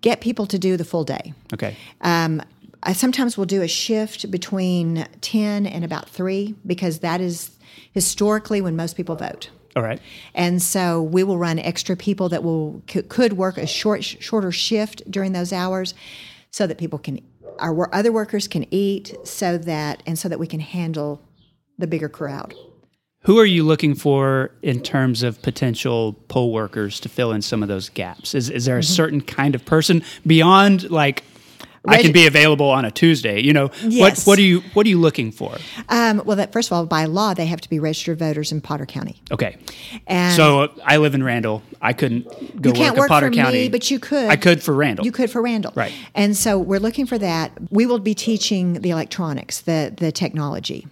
get 0.00 0.20
people 0.20 0.46
to 0.46 0.58
do 0.58 0.76
the 0.76 0.84
full 0.84 1.04
day. 1.04 1.32
Okay. 1.54 1.76
Um, 2.00 2.42
I 2.82 2.92
sometimes 2.92 3.38
will 3.38 3.44
do 3.46 3.62
a 3.62 3.68
shift 3.68 4.28
between 4.30 5.06
10 5.20 5.64
and 5.66 5.84
about 5.84 6.08
3 6.08 6.56
because 6.66 6.98
that 6.98 7.20
is 7.20 7.52
historically 7.92 8.60
when 8.60 8.74
most 8.74 8.96
people 8.96 9.14
vote. 9.16 9.50
All 9.76 9.82
right. 9.82 10.00
And 10.34 10.60
so 10.60 11.00
we 11.00 11.22
will 11.24 11.38
run 11.38 11.58
extra 11.60 11.96
people 11.96 12.28
that 12.30 12.42
will 12.42 12.82
c- 12.90 13.02
could 13.02 13.34
work 13.34 13.56
a 13.58 13.66
short 13.66 14.02
shorter 14.04 14.50
shift 14.52 15.08
during 15.10 15.32
those 15.32 15.52
hours 15.52 15.94
so 16.50 16.66
that 16.66 16.76
people 16.78 16.98
can 16.98 17.20
our 17.58 17.94
other 17.94 18.12
workers 18.12 18.48
can 18.48 18.66
eat 18.72 19.16
so 19.24 19.58
that 19.58 20.02
and 20.06 20.18
so 20.18 20.28
that 20.28 20.38
we 20.38 20.46
can 20.46 20.60
handle 20.60 21.20
the 21.78 21.86
bigger 21.86 22.08
crowd. 22.08 22.54
Who 23.24 23.38
are 23.38 23.44
you 23.46 23.62
looking 23.62 23.94
for 23.94 24.50
in 24.62 24.80
terms 24.80 25.22
of 25.22 25.40
potential 25.42 26.14
poll 26.26 26.52
workers 26.52 26.98
to 27.00 27.08
fill 27.08 27.30
in 27.32 27.40
some 27.40 27.62
of 27.62 27.68
those 27.68 27.88
gaps? 27.88 28.34
Is, 28.34 28.50
is 28.50 28.64
there 28.64 28.76
a 28.76 28.80
Mm-hmm. 28.80 28.92
certain 28.94 29.20
kind 29.20 29.54
of 29.54 29.64
person 29.64 30.02
beyond 30.26 30.90
like 30.90 31.22
I 31.84 32.00
can 32.00 32.12
be 32.12 32.26
available 32.26 32.70
on 32.70 32.84
a 32.84 32.90
Tuesday? 32.90 33.40
You 33.40 33.52
know, 33.52 33.70
Yes. 33.82 34.24
what 34.26 34.30
what 34.32 34.38
are 34.38 34.42
you 34.42 34.60
what 34.74 34.86
are 34.86 34.88
you 34.88 35.00
looking 35.00 35.32
for? 35.32 35.56
Um, 35.88 36.22
well, 36.24 36.36
that 36.36 36.52
first 36.52 36.68
of 36.68 36.72
all, 36.74 36.86
by 36.86 37.06
law, 37.06 37.34
they 37.34 37.46
have 37.46 37.60
to 37.60 37.68
be 37.68 37.78
registered 37.78 38.18
voters 38.18 38.52
in 38.52 38.60
Potter 38.60 38.86
County. 38.86 39.20
Okay, 39.30 39.56
And 40.06 40.36
so 40.36 40.62
uh, 40.62 40.68
I 40.84 40.98
live 40.98 41.14
in 41.14 41.22
Randall. 41.22 41.62
I 41.80 41.92
couldn't 41.92 42.24
go 42.62 42.68
you 42.70 42.74
can't 42.74 42.94
work 42.94 43.02
work 43.02 43.08
Potter 43.08 43.28
for 43.28 43.34
County, 43.34 43.62
me, 43.62 43.68
but 43.68 43.90
you 43.90 43.98
could. 43.98 44.28
I 44.30 44.36
could 44.36 44.62
for 44.62 44.74
Randall. 44.74 45.04
You 45.04 45.12
could 45.12 45.30
for 45.30 45.42
Randall. 45.42 45.72
Right. 45.74 45.92
And 46.14 46.36
so 46.36 46.58
we're 46.58 46.80
looking 46.80 47.06
for 47.06 47.18
that. 47.18 47.52
We 47.70 47.86
will 47.86 47.98
be 47.98 48.14
teaching 48.14 48.74
the 48.74 48.90
electronics, 48.90 49.60
the 49.62 49.92
the 49.96 50.12
technology. 50.12 50.86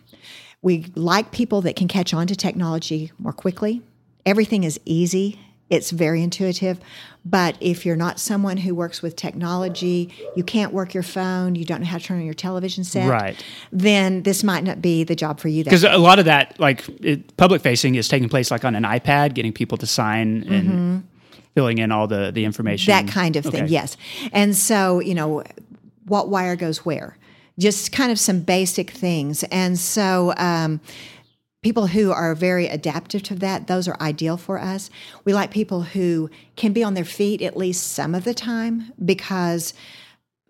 We 0.63 0.87
like 0.95 1.31
people 1.31 1.63
that 1.63 1.77
can 1.77 1.89
catch 1.89 2.13
on 2.13 2.27
to 2.27 2.37
technology 2.37 3.13
more 3.19 3.33
quickly. 3.33 3.81
Everything 4.27 4.65
is 4.65 4.79
easy. 4.85 5.39
It's 5.71 5.91
very 5.91 6.23
intuitive. 6.23 6.79
But 7.25 7.57
if 7.61 7.85
you're 7.87 7.97
not 7.97 8.19
someone 8.19 8.57
who 8.59 8.75
works 8.75 9.03
with 9.03 9.15
technology, 9.15 10.13
you 10.35 10.43
can't 10.43 10.73
work 10.73 10.95
your 10.95 11.03
phone, 11.03 11.55
you 11.55 11.65
don't 11.65 11.81
know 11.81 11.87
how 11.87 11.99
to 11.99 12.05
turn 12.05 12.19
on 12.19 12.25
your 12.25 12.35
television 12.35 12.83
set, 12.83 13.09
Right. 13.09 13.43
then 13.71 14.23
this 14.23 14.43
might 14.43 14.65
not 14.65 14.81
be 14.83 15.05
the 15.05 15.15
job 15.15 15.39
for 15.39 15.49
you. 15.49 15.63
Because 15.63 15.85
a 15.85 15.99
lot 15.99 16.19
of 16.19 16.25
that, 16.25 16.59
like 16.59 16.89
it, 17.03 17.37
public 17.37 17.61
facing, 17.63 17.95
is 17.95 18.09
taking 18.09 18.29
place 18.29 18.51
like 18.51 18.65
on 18.65 18.75
an 18.75 18.85
iPad, 18.85 19.35
getting 19.35 19.53
people 19.53 19.77
to 19.79 19.87
sign 19.87 20.45
and 20.49 21.07
filling 21.55 21.79
in 21.79 21.93
all 21.93 22.07
the 22.07 22.31
the 22.33 22.45
information. 22.45 22.93
Mm-hmm. 22.93 23.07
that 23.07 23.13
kind 23.13 23.37
of 23.37 23.45
thing 23.45 23.65
Okay. 23.65 23.73
yes 23.73 23.97
and 24.33 24.57
so 24.57 25.01
you 25.01 25.15
know 25.17 25.43
what 26.07 26.29
wire 26.29 26.55
goes 26.55 26.85
where 26.85 27.17
just 27.59 27.93
kind 27.93 28.11
of 28.11 28.19
some 28.19 28.41
basic 28.41 28.91
things. 28.91 29.43
And 29.45 29.79
so, 29.79 30.33
um, 30.39 30.81
people 31.63 31.89
who 31.89 32.11
are 32.11 32.35
very 32.35 32.67
adaptive 32.67 33.23
to 33.25 33.35
that, 33.37 33.67
those 33.67 33.87
are 33.87 33.97
ideal 34.01 34.37
for 34.37 34.59
us. 34.59 34.89
We 35.25 35.35
like 35.35 35.51
people 35.51 35.83
who 35.83 36.31
can 36.57 36.73
be 36.73 36.83
on 36.83 36.95
their 36.95 37.05
feet 37.05 37.43
at 37.43 37.57
least 37.57 37.93
some 37.93 38.15
of 38.15 38.25
the 38.25 38.33
time 38.35 38.93
because 39.05 39.75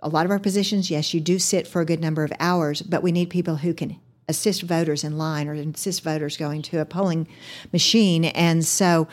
a 0.03 0.09
lot 0.09 0.25
of 0.25 0.31
our 0.31 0.39
positions, 0.39 0.91
yes, 0.91 1.13
you 1.13 1.21
do 1.21 1.39
sit 1.39 1.67
for 1.67 1.81
a 1.81 1.85
good 1.85 2.01
number 2.01 2.23
of 2.25 2.33
hours, 2.39 2.81
but 2.81 3.03
we 3.03 3.13
need 3.13 3.29
people 3.29 3.57
who 3.57 3.75
can 3.75 3.97
assist 4.29 4.63
voters 4.63 5.03
in 5.03 5.19
line 5.19 5.49
or 5.49 5.55
assist 5.55 6.05
voters 6.05 6.37
going 6.37 6.63
to 6.63 6.79
a 6.81 6.85
polling 6.85 7.27
machine. 7.73 8.27
And 8.27 8.65
so 8.65 9.09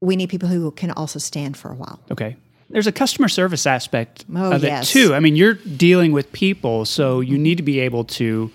we 0.00 0.14
need 0.14 0.30
people 0.30 0.48
who 0.48 0.70
can 0.70 0.92
also 0.92 1.18
stand 1.18 1.56
for 1.56 1.72
a 1.72 1.74
while. 1.74 2.00
Okay. 2.12 2.36
There's 2.70 2.86
a 2.86 2.92
customer 2.92 3.28
service 3.28 3.66
aspect 3.66 4.24
Oh, 4.34 4.52
of 4.52 4.62
yes. 4.62 4.88
it 4.90 4.92
too. 4.92 5.14
I 5.14 5.20
mean, 5.20 5.34
you're 5.36 5.54
dealing 5.54 6.12
with 6.12 6.30
people, 6.32 6.84
so 6.84 7.20
you 7.20 7.36
need 7.38 7.56
to 7.58 7.62
be 7.62 7.80
able 7.80 8.04
to, 8.04 8.50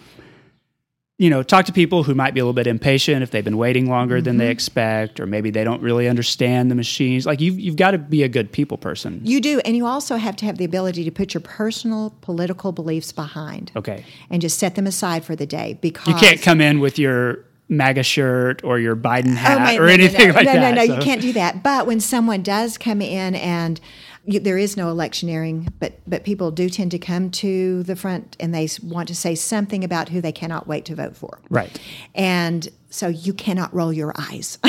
you 1.22 1.30
know, 1.30 1.43
talk 1.43 1.65
to 1.67 1.72
people 1.72 2.01
who 2.03 2.15
might 2.15 2.34
be 2.34 2.39
a 2.39 2.43
little 2.43 2.51
bit 2.53 2.65
impatient 2.65 3.22
if 3.22 3.30
they've 3.30 3.43
been 3.43 3.57
waiting 3.57 3.88
longer 3.88 4.19
than 4.22 4.34
Mm-hmm. 4.34 4.39
they 4.39 4.49
expect, 4.49 5.19
or 5.19 5.28
maybe 5.28 5.51
they 5.51 5.63
don't 5.63 5.82
really 5.82 6.07
understand 6.09 6.72
the 6.72 6.76
machines. 6.76 7.28
Like 7.28 7.39
you've 7.39 7.59
you've 7.59 7.76
got 7.76 7.91
to 7.91 7.99
be 7.99 8.24
a 8.24 8.28
good 8.30 8.51
people 8.51 8.78
person. 8.78 9.22
You 9.24 9.39
do, 9.39 9.59
and 9.63 9.78
you 9.78 9.86
also 9.86 10.15
have 10.15 10.36
to 10.38 10.45
have 10.45 10.57
the 10.57 10.65
ability 10.65 11.03
to 11.03 11.11
put 11.11 11.34
your 11.36 11.41
personal 11.41 12.15
political 12.22 12.72
beliefs 12.72 13.11
behind 13.11 13.72
Okay. 13.76 14.03
and 14.32 14.41
just 14.41 14.57
set 14.57 14.74
them 14.76 14.88
aside 14.88 15.24
for 15.24 15.36
the 15.36 15.45
day 15.45 15.78
because 15.80 16.07
You 16.07 16.15
can't 16.15 16.41
come 16.41 16.59
in 16.59 16.80
with 16.80 16.97
your 16.97 17.45
MAGA 17.69 18.03
shirt 18.03 18.63
or 18.63 18.80
your 18.80 18.95
Biden 18.95 19.36
hat 19.36 19.57
Oh, 19.57 19.59
my- 19.59 19.76
or 19.78 19.82
no, 19.82 19.86
no, 19.88 19.93
anything 19.93 20.28
no, 20.30 20.34
like 20.34 20.45
no, 20.47 20.53
that. 20.53 20.74
No, 20.76 20.82
no, 20.82 20.88
so- 20.88 20.95
you 20.95 21.01
can't 21.01 21.22
do 21.22 21.34
that. 21.34 21.61
But 21.61 21.86
when 21.86 21.99
someone 21.99 22.41
does 22.41 22.78
come 22.80 22.99
in 23.01 23.36
and 23.36 23.80
you, 24.26 24.39
there 24.39 24.57
is 24.57 24.78
no 24.78 24.89
electioneering, 24.89 25.74
but 25.80 25.99
but 26.07 26.24
people 26.24 26.51
do 26.51 26.69
tend 26.69 26.91
to 26.91 26.99
come 26.99 27.32
to 27.32 27.84
the 27.84 27.95
front 27.95 28.38
and 28.39 28.53
they 28.53 28.67
want 28.84 29.07
to 29.07 29.15
say 29.15 29.36
something 29.36 29.84
about 29.84 30.09
who 30.09 30.22
they 30.22 30.32
cannot 30.32 30.67
wait 30.67 30.86
to 30.86 30.95
vote 30.95 31.15
for. 31.15 31.39
Right. 31.49 31.80
And 32.13 32.69
so 32.89 33.07
you 33.07 33.34
cannot 33.34 33.74
roll 33.74 33.91
your 33.93 34.13
eyes. 34.17 34.57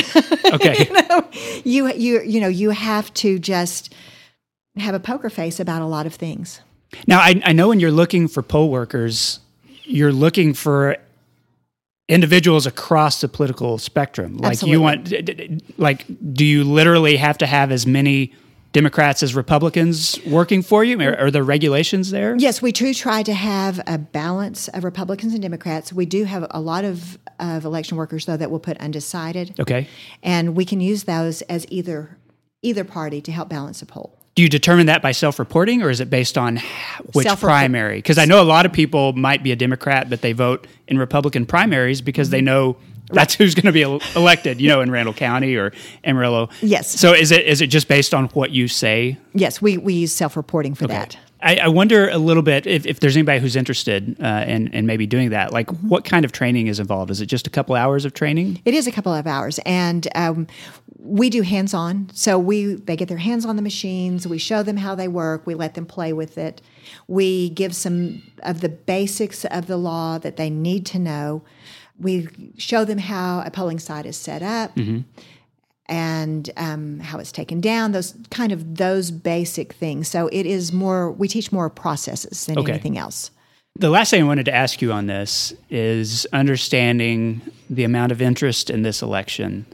Okay. 0.52 0.86
you 1.64 1.90
you 1.94 2.20
you 2.20 2.38
know 2.38 2.48
you 2.48 2.70
have 2.70 3.12
to 3.14 3.38
just 3.38 3.94
have 4.76 4.94
a 4.94 5.00
poker 5.00 5.30
face 5.30 5.58
about 5.58 5.80
a 5.80 5.86
lot 5.86 6.04
of 6.04 6.14
things. 6.14 6.60
Now, 7.06 7.20
I, 7.20 7.40
I 7.44 7.52
know 7.52 7.68
when 7.68 7.80
you're 7.80 7.90
looking 7.90 8.28
for 8.28 8.42
poll 8.42 8.70
workers, 8.70 9.40
you're 9.84 10.12
looking 10.12 10.54
for 10.54 10.96
individuals 12.08 12.66
across 12.66 13.20
the 13.20 13.28
political 13.28 13.78
spectrum. 13.78 14.36
Like 14.36 14.52
Absolutely. 14.52 14.72
you 14.72 14.80
want, 14.82 15.78
like, 15.78 16.04
do 16.34 16.44
you 16.44 16.64
literally 16.64 17.16
have 17.16 17.38
to 17.38 17.46
have 17.46 17.72
as 17.72 17.86
many 17.86 18.34
Democrats 18.72 19.22
as 19.22 19.34
Republicans 19.34 20.18
working 20.26 20.62
for 20.62 20.82
you? 20.82 20.98
Are, 21.00 21.16
are 21.16 21.30
there 21.30 21.44
regulations 21.44 22.10
there? 22.10 22.34
Yes, 22.38 22.62
we 22.62 22.72
do 22.72 22.94
try 22.94 23.22
to 23.22 23.34
have 23.34 23.80
a 23.86 23.98
balance 23.98 24.68
of 24.68 24.82
Republicans 24.82 25.34
and 25.34 25.42
Democrats. 25.42 25.92
We 25.92 26.06
do 26.06 26.24
have 26.24 26.46
a 26.50 26.60
lot 26.60 26.84
of, 26.84 27.18
of 27.38 27.64
election 27.64 27.98
workers, 27.98 28.24
though, 28.24 28.36
that 28.36 28.50
will 28.50 28.60
put 28.60 28.78
undecided. 28.78 29.60
Okay. 29.60 29.88
And 30.22 30.56
we 30.56 30.64
can 30.64 30.80
use 30.80 31.04
those 31.04 31.42
as 31.42 31.66
either 31.68 32.18
either 32.64 32.84
party 32.84 33.20
to 33.20 33.32
help 33.32 33.48
balance 33.48 33.82
a 33.82 33.86
poll. 33.86 34.16
Do 34.36 34.42
you 34.42 34.48
determine 34.48 34.86
that 34.86 35.02
by 35.02 35.12
self-reporting, 35.12 35.82
or 35.82 35.90
is 35.90 36.00
it 36.00 36.08
based 36.08 36.38
on 36.38 36.60
which 37.12 37.26
primary? 37.38 37.98
Because 37.98 38.16
I 38.18 38.24
know 38.24 38.40
a 38.40 38.44
lot 38.44 38.64
of 38.64 38.72
people 38.72 39.12
might 39.12 39.42
be 39.42 39.52
a 39.52 39.56
Democrat, 39.56 40.08
but 40.08 40.22
they 40.22 40.32
vote 40.32 40.66
in 40.88 40.96
Republican 40.96 41.44
primaries 41.44 42.00
because 42.00 42.30
they 42.30 42.40
know 42.40 42.76
that's 43.14 43.34
who's 43.34 43.54
going 43.54 43.66
to 43.66 43.72
be 43.72 43.82
elected. 43.82 44.60
You 44.60 44.68
know, 44.68 44.80
in 44.80 44.90
Randall 44.90 45.14
County 45.14 45.56
or 45.56 45.72
Amarillo. 46.04 46.48
Yes. 46.60 46.88
So 46.98 47.12
is 47.12 47.30
it 47.30 47.46
is 47.46 47.60
it 47.60 47.68
just 47.68 47.88
based 47.88 48.14
on 48.14 48.26
what 48.28 48.50
you 48.50 48.68
say? 48.68 49.18
Yes, 49.34 49.62
we, 49.62 49.78
we 49.78 49.94
use 49.94 50.12
self 50.12 50.36
reporting 50.36 50.74
for 50.74 50.86
that. 50.86 51.16
I, 51.42 51.56
I 51.56 51.68
wonder 51.68 52.08
a 52.08 52.18
little 52.18 52.42
bit 52.42 52.66
if, 52.66 52.86
if 52.86 53.00
there's 53.00 53.16
anybody 53.16 53.40
who's 53.40 53.56
interested 53.56 54.16
uh, 54.22 54.44
in, 54.46 54.68
in 54.68 54.86
maybe 54.86 55.06
doing 55.06 55.30
that. 55.30 55.52
Like, 55.52 55.70
what 55.82 56.04
kind 56.04 56.24
of 56.24 56.30
training 56.30 56.68
is 56.68 56.78
involved? 56.78 57.10
Is 57.10 57.20
it 57.20 57.26
just 57.26 57.46
a 57.46 57.50
couple 57.50 57.74
hours 57.74 58.04
of 58.04 58.14
training? 58.14 58.60
It 58.64 58.74
is 58.74 58.86
a 58.86 58.92
couple 58.92 59.12
of 59.12 59.26
hours, 59.26 59.58
and 59.66 60.06
um, 60.14 60.46
we 60.98 61.30
do 61.30 61.42
hands 61.42 61.74
on. 61.74 62.10
So 62.12 62.38
we 62.38 62.74
they 62.74 62.96
get 62.96 63.08
their 63.08 63.18
hands 63.18 63.44
on 63.44 63.56
the 63.56 63.62
machines. 63.62 64.26
We 64.26 64.38
show 64.38 64.62
them 64.62 64.76
how 64.76 64.94
they 64.94 65.08
work. 65.08 65.46
We 65.46 65.54
let 65.54 65.74
them 65.74 65.86
play 65.86 66.12
with 66.12 66.38
it. 66.38 66.62
We 67.08 67.50
give 67.50 67.74
some 67.74 68.22
of 68.42 68.60
the 68.60 68.68
basics 68.68 69.44
of 69.46 69.66
the 69.66 69.76
law 69.76 70.18
that 70.18 70.36
they 70.36 70.48
need 70.48 70.86
to 70.86 70.98
know. 70.98 71.42
We 72.02 72.28
show 72.58 72.84
them 72.84 72.98
how 72.98 73.40
a 73.46 73.50
polling 73.50 73.78
site 73.78 74.06
is 74.06 74.16
set 74.16 74.42
up. 74.42 74.72
And 75.86 76.48
um, 76.56 77.00
how 77.00 77.18
it's 77.18 77.32
taken 77.32 77.60
down, 77.60 77.92
those 77.92 78.14
kind 78.30 78.52
of 78.52 78.76
those 78.76 79.10
basic 79.10 79.72
things. 79.74 80.08
So 80.08 80.28
it 80.28 80.46
is 80.46 80.72
more. 80.72 81.10
We 81.10 81.28
teach 81.28 81.52
more 81.52 81.68
processes 81.68 82.46
than 82.46 82.56
Okay. 82.58 82.72
anything 82.72 82.96
else. 82.96 83.30
The 83.76 83.90
last 83.90 84.10
thing 84.10 84.22
I 84.22 84.26
wanted 84.26 84.44
to 84.46 84.54
ask 84.54 84.80
you 84.80 84.92
on 84.92 85.06
this 85.06 85.52
is 85.68 86.26
understanding 86.32 87.42
the 87.68 87.84
amount 87.84 88.12
of 88.12 88.22
interest 88.22 88.70
in 88.70 88.82
this 88.82 89.02
election, 89.02 89.66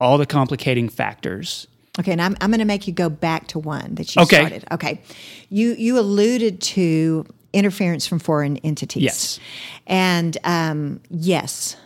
all 0.00 0.18
the 0.18 0.26
complicating 0.26 0.88
factors. 0.88 1.66
Okay, 1.98 2.12
and 2.12 2.20
I'm, 2.20 2.36
I'm 2.40 2.50
going 2.50 2.58
to 2.58 2.66
make 2.66 2.86
you 2.86 2.92
go 2.92 3.08
back 3.08 3.46
to 3.48 3.58
one 3.58 3.94
that 3.94 4.14
you 4.16 4.22
Okay. 4.22 4.36
started. 4.36 4.64
Okay, 4.72 5.00
you 5.48 5.74
you 5.78 5.98
alluded 5.98 6.60
to 6.60 7.24
interference 7.52 8.06
from 8.06 8.18
foreign 8.18 8.56
entities. 8.58 9.02
Yes. 9.02 9.40
and 9.86 10.36
um, 10.44 11.00
yes, 11.10 11.76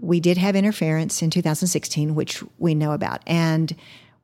we 0.00 0.20
did 0.20 0.38
have 0.38 0.56
interference 0.56 1.22
in 1.22 1.30
2016, 1.30 2.14
which 2.14 2.42
we 2.58 2.74
know 2.74 2.92
about, 2.92 3.22
and 3.26 3.74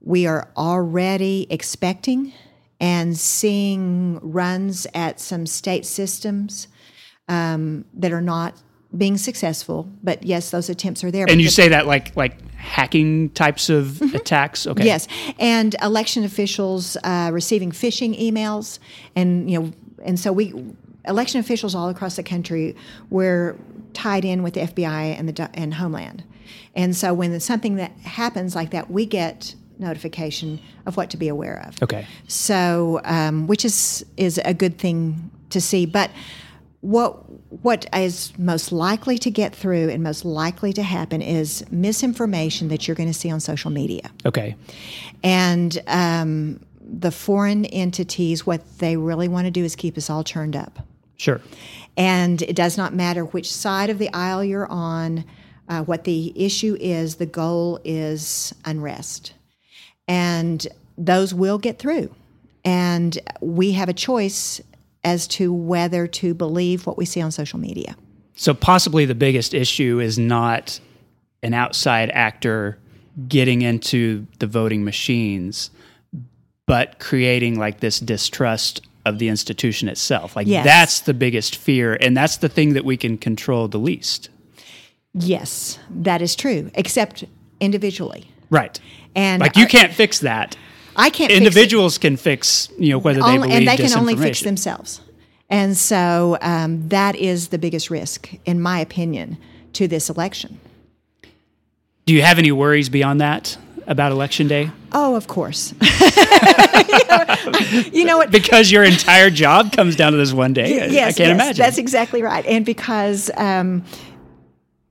we 0.00 0.26
are 0.26 0.48
already 0.56 1.46
expecting 1.50 2.32
and 2.80 3.16
seeing 3.16 4.18
runs 4.22 4.86
at 4.94 5.20
some 5.20 5.46
state 5.46 5.84
systems 5.84 6.66
um, 7.28 7.84
that 7.94 8.10
are 8.10 8.22
not 8.22 8.54
being 8.96 9.16
successful. 9.16 9.88
But 10.02 10.24
yes, 10.24 10.50
those 10.50 10.68
attempts 10.68 11.04
are 11.04 11.10
there. 11.10 11.26
And 11.28 11.40
you 11.40 11.50
say 11.50 11.68
that 11.68 11.86
like 11.86 12.16
like 12.16 12.40
hacking 12.56 13.30
types 13.30 13.68
of 13.68 14.00
attacks? 14.14 14.66
Okay. 14.66 14.84
Yes, 14.84 15.06
and 15.38 15.76
election 15.82 16.24
officials 16.24 16.96
uh, 17.04 17.30
receiving 17.32 17.70
phishing 17.70 18.18
emails, 18.20 18.78
and 19.14 19.50
you 19.50 19.60
know, 19.60 19.72
and 20.04 20.18
so 20.18 20.32
we, 20.32 20.54
election 21.06 21.40
officials 21.40 21.74
all 21.74 21.88
across 21.88 22.16
the 22.16 22.22
country, 22.22 22.76
were 23.10 23.56
tied 23.92 24.24
in 24.24 24.42
with 24.42 24.54
the 24.54 24.60
FBI 24.60 25.18
and 25.18 25.28
the 25.28 25.50
and 25.54 25.74
Homeland, 25.74 26.24
and 26.74 26.96
so 26.96 27.14
when 27.14 27.38
something 27.40 27.76
that 27.76 27.92
happens 27.98 28.54
like 28.54 28.70
that, 28.70 28.90
we 28.90 29.06
get 29.06 29.54
notification 29.78 30.60
of 30.86 30.96
what 30.96 31.10
to 31.10 31.16
be 31.16 31.28
aware 31.28 31.64
of. 31.66 31.82
Okay. 31.82 32.06
So, 32.28 33.00
um, 33.04 33.46
which 33.46 33.64
is 33.64 34.04
is 34.16 34.40
a 34.44 34.54
good 34.54 34.78
thing 34.78 35.30
to 35.50 35.60
see, 35.60 35.86
but 35.86 36.10
what 36.82 37.12
what 37.62 37.86
is 37.94 38.32
most 38.38 38.72
likely 38.72 39.18
to 39.18 39.30
get 39.30 39.54
through 39.54 39.90
and 39.90 40.02
most 40.02 40.24
likely 40.24 40.72
to 40.72 40.82
happen 40.82 41.20
is 41.20 41.64
misinformation 41.70 42.68
that 42.68 42.88
you're 42.88 42.94
going 42.94 43.08
to 43.08 43.18
see 43.18 43.30
on 43.30 43.38
social 43.38 43.70
media 43.70 44.10
Okay. 44.24 44.54
and 45.22 45.82
um, 45.88 46.58
the 46.92 47.10
foreign 47.10 47.64
entities 47.66 48.46
what 48.46 48.78
they 48.78 48.96
really 48.96 49.28
want 49.28 49.46
to 49.46 49.50
do 49.50 49.64
is 49.64 49.76
keep 49.76 49.96
us 49.96 50.10
all 50.10 50.24
turned 50.24 50.56
up. 50.56 50.80
Sure. 51.16 51.40
and 51.98 52.40
it 52.40 52.56
does 52.56 52.78
not 52.78 52.94
matter 52.94 53.26
which 53.26 53.52
side 53.52 53.90
of 53.90 53.98
the 53.98 54.08
aisle 54.14 54.42
you're 54.42 54.66
on 54.68 55.22
uh, 55.68 55.82
what 55.82 56.04
the 56.04 56.32
issue 56.34 56.76
is 56.80 57.16
the 57.16 57.26
goal 57.26 57.78
is 57.84 58.54
unrest. 58.64 59.34
And 60.08 60.66
those 60.96 61.32
will 61.32 61.58
get 61.58 61.78
through. 61.78 62.14
And 62.64 63.18
we 63.40 63.72
have 63.72 63.88
a 63.88 63.92
choice 63.92 64.60
as 65.04 65.26
to 65.28 65.52
whether 65.52 66.06
to 66.06 66.34
believe 66.34 66.86
what 66.86 66.98
we 66.98 67.04
see 67.04 67.20
on 67.20 67.30
social 67.30 67.58
media. 67.58 67.96
So 68.34 68.52
possibly 68.52 69.04
the 69.04 69.14
biggest 69.14 69.54
issue 69.54 70.00
is 70.00 70.18
not 70.18 70.80
an 71.42 71.54
outside 71.54 72.10
actor 72.10 72.78
getting 73.28 73.62
into 73.62 74.26
the 74.40 74.46
voting 74.46 74.84
machines, 74.84 75.70
but 76.70 77.00
creating 77.00 77.58
like 77.58 77.80
this 77.80 77.98
distrust 77.98 78.80
of 79.04 79.18
the 79.18 79.28
institution 79.28 79.88
itself. 79.88 80.36
Like 80.36 80.46
Yes. 80.46 80.64
that's 80.64 81.00
the 81.00 81.12
biggest 81.14 81.56
fear, 81.56 81.98
and 82.00 82.16
that's 82.16 82.36
the 82.36 82.48
thing 82.48 82.74
that 82.74 82.84
we 82.84 82.96
can 82.96 83.18
control 83.18 83.66
the 83.66 83.78
least. 83.78 84.30
yes 85.12 85.80
that 85.90 86.22
is 86.22 86.36
true 86.36 86.70
except 86.76 87.24
individually 87.58 88.30
Right. 88.50 88.78
and 89.16 89.40
Like 89.40 89.56
you 89.56 89.66
can't 89.66 89.92
fix 89.92 90.20
that. 90.20 90.56
i 90.94 91.10
can't 91.10 91.32
fix. 91.32 91.38
Individuals 91.38 91.98
can 91.98 92.16
fix, 92.16 92.68
you 92.78 92.90
know, 92.90 92.98
whether 92.98 93.20
they 93.20 93.26
only, 93.26 93.48
believe 93.48 93.58
and 93.58 93.68
they 93.68 93.76
can 93.76 93.98
only 93.98 94.14
fix 94.14 94.40
themselves. 94.42 95.00
And 95.48 95.76
so 95.76 96.38
um, 96.40 96.88
that 96.90 97.16
is 97.16 97.48
the 97.48 97.58
biggest 97.58 97.90
risk, 97.90 98.32
in 98.44 98.60
my 98.60 98.78
opinion, 98.78 99.36
to 99.72 99.88
this 99.88 100.08
election. 100.08 100.60
Do 102.06 102.14
you 102.14 102.22
have 102.22 102.38
any 102.38 102.52
worries 102.52 102.88
beyond 102.88 103.20
that 103.20 103.58
about 103.90 104.12
election 104.12 104.48
day? 104.48 104.70
Oh, 104.92 105.16
of 105.16 105.26
course. 105.26 105.74
you, 107.92 108.04
know, 108.04 108.16
what? 108.18 108.30
Because 108.30 108.70
your 108.70 108.84
entire 108.84 109.28
job 109.30 109.72
comes 109.72 109.96
down 109.96 110.12
to 110.12 110.18
this 110.18 110.32
one 110.32 110.54
day. 110.54 110.70
Yes, 110.70 110.90
I 110.90 111.18
can't 111.18 111.18
yes, 111.18 111.30
imagine. 111.30 111.62
That's 111.62 111.76
exactly 111.76 112.22
right. 112.22 112.46
And 112.46 112.64
because 112.64 113.30
um, 113.36 113.84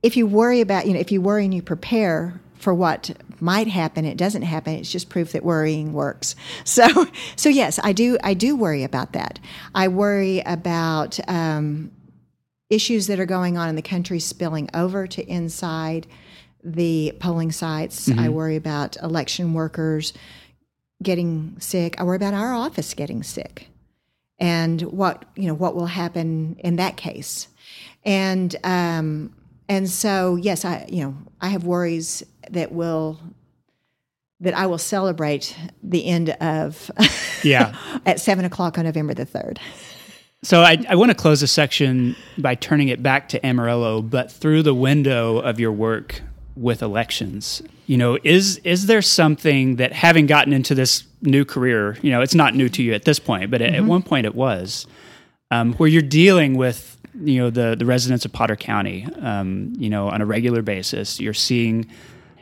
if 0.02 0.16
you 0.18 0.26
worry 0.26 0.60
about, 0.60 0.86
you 0.86 0.92
know, 0.92 1.00
if 1.00 1.10
you 1.10 1.22
worry 1.22 1.46
and 1.46 1.54
you 1.54 1.62
prepare 1.62 2.38
for 2.56 2.74
what 2.74 3.10
might 3.40 3.68
happen, 3.68 4.04
it 4.04 4.18
doesn't 4.18 4.42
happen. 4.42 4.74
It's 4.74 4.92
just 4.92 5.08
proof 5.08 5.32
that 5.32 5.42
worrying 5.42 5.94
works. 5.94 6.36
So, 6.64 7.06
so 7.36 7.48
yes, 7.48 7.80
I 7.82 7.92
do. 7.92 8.18
I 8.22 8.34
do 8.34 8.54
worry 8.54 8.84
about 8.84 9.14
that. 9.14 9.40
I 9.74 9.88
worry 9.88 10.40
about 10.44 11.18
um, 11.26 11.90
issues 12.68 13.06
that 13.06 13.18
are 13.18 13.26
going 13.26 13.56
on 13.56 13.70
in 13.70 13.76
the 13.76 13.82
country 13.82 14.20
spilling 14.20 14.68
over 14.74 15.06
to 15.06 15.26
inside 15.26 16.06
the 16.62 17.12
polling 17.20 17.52
sites. 17.52 18.10
I 18.10 18.28
worry 18.28 18.56
about 18.56 18.96
election 19.02 19.54
workers 19.54 20.12
getting 21.02 21.56
sick. 21.58 22.00
I 22.00 22.04
worry 22.04 22.16
about 22.16 22.34
our 22.34 22.52
office 22.52 22.94
getting 22.94 23.22
sick, 23.22 23.68
and 24.38 24.82
what 24.82 25.24
you 25.36 25.46
know 25.46 25.54
what 25.54 25.74
will 25.74 25.86
happen 25.86 26.56
in 26.58 26.76
that 26.76 26.96
case. 26.96 27.48
And 28.04 28.54
um, 28.64 29.34
and 29.68 29.88
so 29.88 30.36
yes, 30.36 30.64
I 30.64 30.86
you 30.88 31.04
know 31.04 31.16
I 31.40 31.48
have 31.48 31.64
worries 31.64 32.22
that 32.50 32.72
will 32.72 33.18
that 34.40 34.54
I 34.54 34.66
will 34.66 34.78
celebrate 34.78 35.56
the 35.82 36.06
end 36.06 36.30
of 36.30 36.90
Yeah. 37.44 37.76
at 38.06 38.20
seven 38.20 38.44
o'clock 38.44 38.78
on 38.78 38.84
November 38.84 39.14
the 39.14 39.26
third. 39.26 39.60
So 40.42 40.62
I, 40.62 40.82
I 40.88 40.94
want 40.94 41.10
to 41.10 41.14
close 41.14 41.42
this 41.42 41.52
section 41.52 42.16
by 42.38 42.54
turning 42.54 42.88
it 42.88 43.02
back 43.02 43.28
to 43.30 43.46
Amarillo, 43.46 44.00
but 44.00 44.32
through 44.32 44.62
the 44.62 44.74
window 44.74 45.38
of 45.38 45.60
your 45.60 45.72
work 45.72 46.22
with 46.56 46.82
elections. 46.82 47.62
You 47.86 47.96
know, 47.96 48.18
is 48.22 48.58
is 48.58 48.86
there 48.86 49.02
something 49.02 49.76
that 49.76 49.92
having 49.92 50.26
gotten 50.26 50.52
into 50.52 50.74
this 50.74 51.04
new 51.22 51.44
career, 51.44 51.96
you 52.02 52.10
know, 52.10 52.20
it's 52.20 52.34
not 52.34 52.54
new 52.54 52.68
to 52.70 52.82
you 52.82 52.92
at 52.94 53.04
this 53.04 53.18
point, 53.18 53.50
but 53.50 53.60
at, 53.60 53.74
at 53.74 53.84
one 53.84 54.02
point 54.02 54.26
it 54.26 54.34
was, 54.34 54.86
um, 55.50 55.74
where 55.74 55.88
you're 55.88 56.02
dealing 56.02 56.56
with 56.56 56.96
you 57.22 57.38
know 57.38 57.50
the 57.50 57.74
the 57.76 57.86
residents 57.86 58.24
of 58.24 58.32
Potter 58.32 58.56
County, 58.56 59.06
um, 59.20 59.72
you 59.76 59.90
know, 59.90 60.08
on 60.08 60.20
a 60.20 60.26
regular 60.26 60.62
basis. 60.62 61.20
You're 61.20 61.34
seeing 61.34 61.86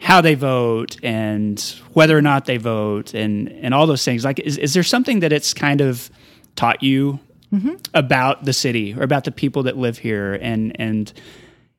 how 0.00 0.20
they 0.20 0.34
vote 0.34 0.96
and 1.02 1.60
whether 1.92 2.16
or 2.16 2.22
not 2.22 2.44
they 2.44 2.56
vote 2.56 3.14
and 3.14 3.48
and 3.48 3.74
all 3.74 3.86
those 3.86 4.04
things. 4.04 4.24
Like, 4.24 4.38
is 4.40 4.58
is 4.58 4.74
there 4.74 4.82
something 4.82 5.20
that 5.20 5.32
it's 5.32 5.54
kind 5.54 5.80
of 5.80 6.10
taught 6.56 6.82
you 6.82 7.20
about 7.94 8.44
the 8.44 8.52
city 8.52 8.94
or 8.94 9.02
about 9.02 9.24
the 9.24 9.30
people 9.32 9.62
that 9.64 9.76
live 9.76 9.98
here 9.98 10.34
and 10.34 10.78
and 10.78 11.12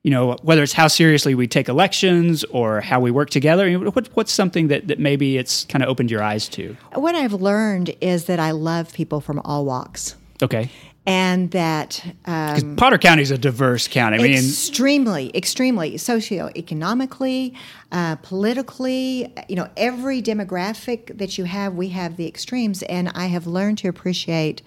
you 0.02 0.10
know 0.10 0.36
whether 0.42 0.62
it's 0.62 0.72
how 0.72 0.88
seriously 0.88 1.34
we 1.34 1.46
take 1.46 1.68
elections 1.68 2.44
or 2.44 2.80
how 2.80 3.00
we 3.00 3.10
work 3.10 3.30
together 3.30 3.70
what, 3.78 4.08
what's 4.14 4.32
something 4.32 4.68
that, 4.68 4.88
that 4.88 4.98
maybe 4.98 5.36
it's 5.36 5.64
kind 5.66 5.82
of 5.82 5.90
opened 5.90 6.10
your 6.10 6.22
eyes 6.22 6.48
to? 6.48 6.76
What 6.94 7.14
I've 7.14 7.34
learned 7.34 7.94
is 8.00 8.24
that 8.24 8.40
I 8.40 8.52
love 8.52 8.92
people 8.92 9.20
from 9.20 9.40
all 9.40 9.64
walks, 9.64 10.16
okay. 10.42 10.70
And 11.06 11.50
that 11.52 12.04
um, 12.26 12.76
potter 12.76 12.98
county 12.98 13.22
is 13.22 13.30
a 13.30 13.38
diverse 13.38 13.88
county 13.88 14.18
i 14.18 14.22
mean 14.22 14.34
extremely, 14.34 15.34
extremely 15.34 15.94
socioeconomically, 15.94 17.56
uh, 17.90 18.16
politically, 18.16 19.32
you 19.48 19.56
know, 19.56 19.68
every 19.78 20.22
demographic 20.22 21.16
that 21.16 21.38
you 21.38 21.44
have, 21.44 21.74
we 21.74 21.88
have 21.88 22.16
the 22.16 22.28
extremes, 22.28 22.82
and 22.82 23.10
I 23.14 23.26
have 23.26 23.46
learned 23.46 23.78
to 23.78 23.88
appreciate 23.88 24.60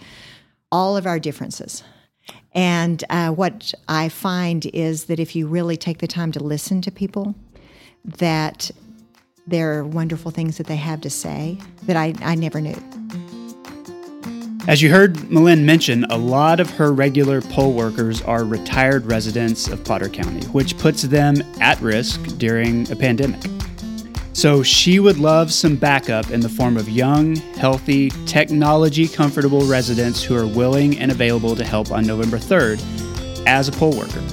all 0.71 0.97
of 0.97 1.05
our 1.05 1.19
differences. 1.19 1.83
And 2.53 3.03
uh, 3.09 3.31
what 3.31 3.73
I 3.87 4.09
find 4.09 4.65
is 4.67 5.05
that 5.05 5.19
if 5.19 5.35
you 5.35 5.47
really 5.47 5.77
take 5.77 5.99
the 5.99 6.07
time 6.07 6.31
to 6.33 6.39
listen 6.43 6.81
to 6.81 6.91
people, 6.91 7.35
that 8.05 8.69
there 9.47 9.77
are 9.77 9.83
wonderful 9.83 10.31
things 10.31 10.57
that 10.57 10.67
they 10.67 10.75
have 10.75 11.01
to 11.01 11.09
say 11.09 11.57
that 11.83 11.97
I, 11.97 12.13
I 12.21 12.35
never 12.35 12.61
knew. 12.61 12.77
As 14.65 14.81
you 14.81 14.89
heard 14.89 15.15
Melynn 15.15 15.65
mention, 15.65 16.05
a 16.05 16.17
lot 16.17 16.61
of 16.61 16.69
her 16.71 16.93
regular 16.93 17.41
poll 17.41 17.73
workers 17.73 18.21
are 18.21 18.45
retired 18.45 19.05
residents 19.05 19.67
of 19.67 19.83
Potter 19.83 20.07
County, 20.07 20.45
which 20.47 20.77
puts 20.77 21.01
them 21.01 21.35
at 21.59 21.81
risk 21.81 22.21
during 22.37 22.89
a 22.89 22.95
pandemic. 22.95 23.41
So 24.33 24.63
she 24.63 24.99
would 24.99 25.19
love 25.19 25.53
some 25.53 25.75
backup 25.75 26.31
in 26.31 26.39
the 26.39 26.49
form 26.49 26.75
of 26.75 26.89
young, 26.89 27.35
healthy, 27.35 28.09
technology 28.25 29.07
comfortable 29.07 29.61
residents 29.67 30.23
who 30.23 30.35
are 30.35 30.47
willing 30.47 30.97
and 30.97 31.11
available 31.11 31.55
to 31.55 31.63
help 31.63 31.91
on 31.91 32.05
November 32.07 32.37
3rd 32.37 32.81
as 33.45 33.67
a 33.67 33.71
poll 33.71 33.95
worker, 33.95 34.23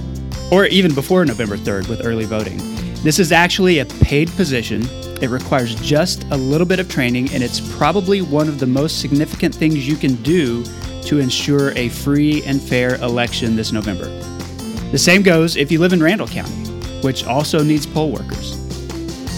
or 0.50 0.64
even 0.66 0.94
before 0.94 1.24
November 1.26 1.58
3rd 1.58 1.88
with 1.88 2.04
early 2.04 2.24
voting. 2.24 2.58
This 3.02 3.18
is 3.18 3.30
actually 3.30 3.80
a 3.80 3.84
paid 3.84 4.30
position. 4.30 4.82
It 5.22 5.28
requires 5.28 5.74
just 5.76 6.24
a 6.30 6.36
little 6.36 6.66
bit 6.66 6.80
of 6.80 6.88
training, 6.88 7.30
and 7.32 7.42
it's 7.42 7.60
probably 7.76 8.22
one 8.22 8.48
of 8.48 8.58
the 8.58 8.66
most 8.66 9.00
significant 9.00 9.54
things 9.54 9.86
you 9.86 9.96
can 9.96 10.14
do 10.22 10.64
to 11.04 11.18
ensure 11.18 11.76
a 11.76 11.90
free 11.90 12.42
and 12.44 12.60
fair 12.60 12.94
election 12.96 13.54
this 13.54 13.70
November. 13.70 14.08
The 14.92 14.98
same 14.98 15.22
goes 15.22 15.56
if 15.56 15.70
you 15.70 15.78
live 15.78 15.92
in 15.92 16.02
Randall 16.02 16.26
County, 16.26 16.52
which 17.02 17.24
also 17.24 17.62
needs 17.62 17.86
poll 17.86 18.10
workers. 18.10 18.59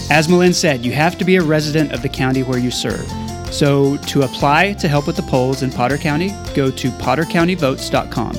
As 0.09 0.27
Melynn 0.27 0.53
said, 0.53 0.85
you 0.85 0.91
have 0.91 1.17
to 1.17 1.25
be 1.25 1.37
a 1.37 1.41
resident 1.41 1.91
of 1.91 2.01
the 2.01 2.09
county 2.09 2.43
where 2.43 2.59
you 2.59 2.71
serve. 2.71 3.07
So 3.53 3.97
to 3.97 4.23
apply 4.23 4.73
to 4.73 4.87
help 4.87 5.07
with 5.07 5.15
the 5.15 5.23
polls 5.23 5.63
in 5.63 5.71
Potter 5.71 5.97
County, 5.97 6.29
go 6.53 6.71
to 6.71 6.89
pottercountyvotes.com. 6.89 8.35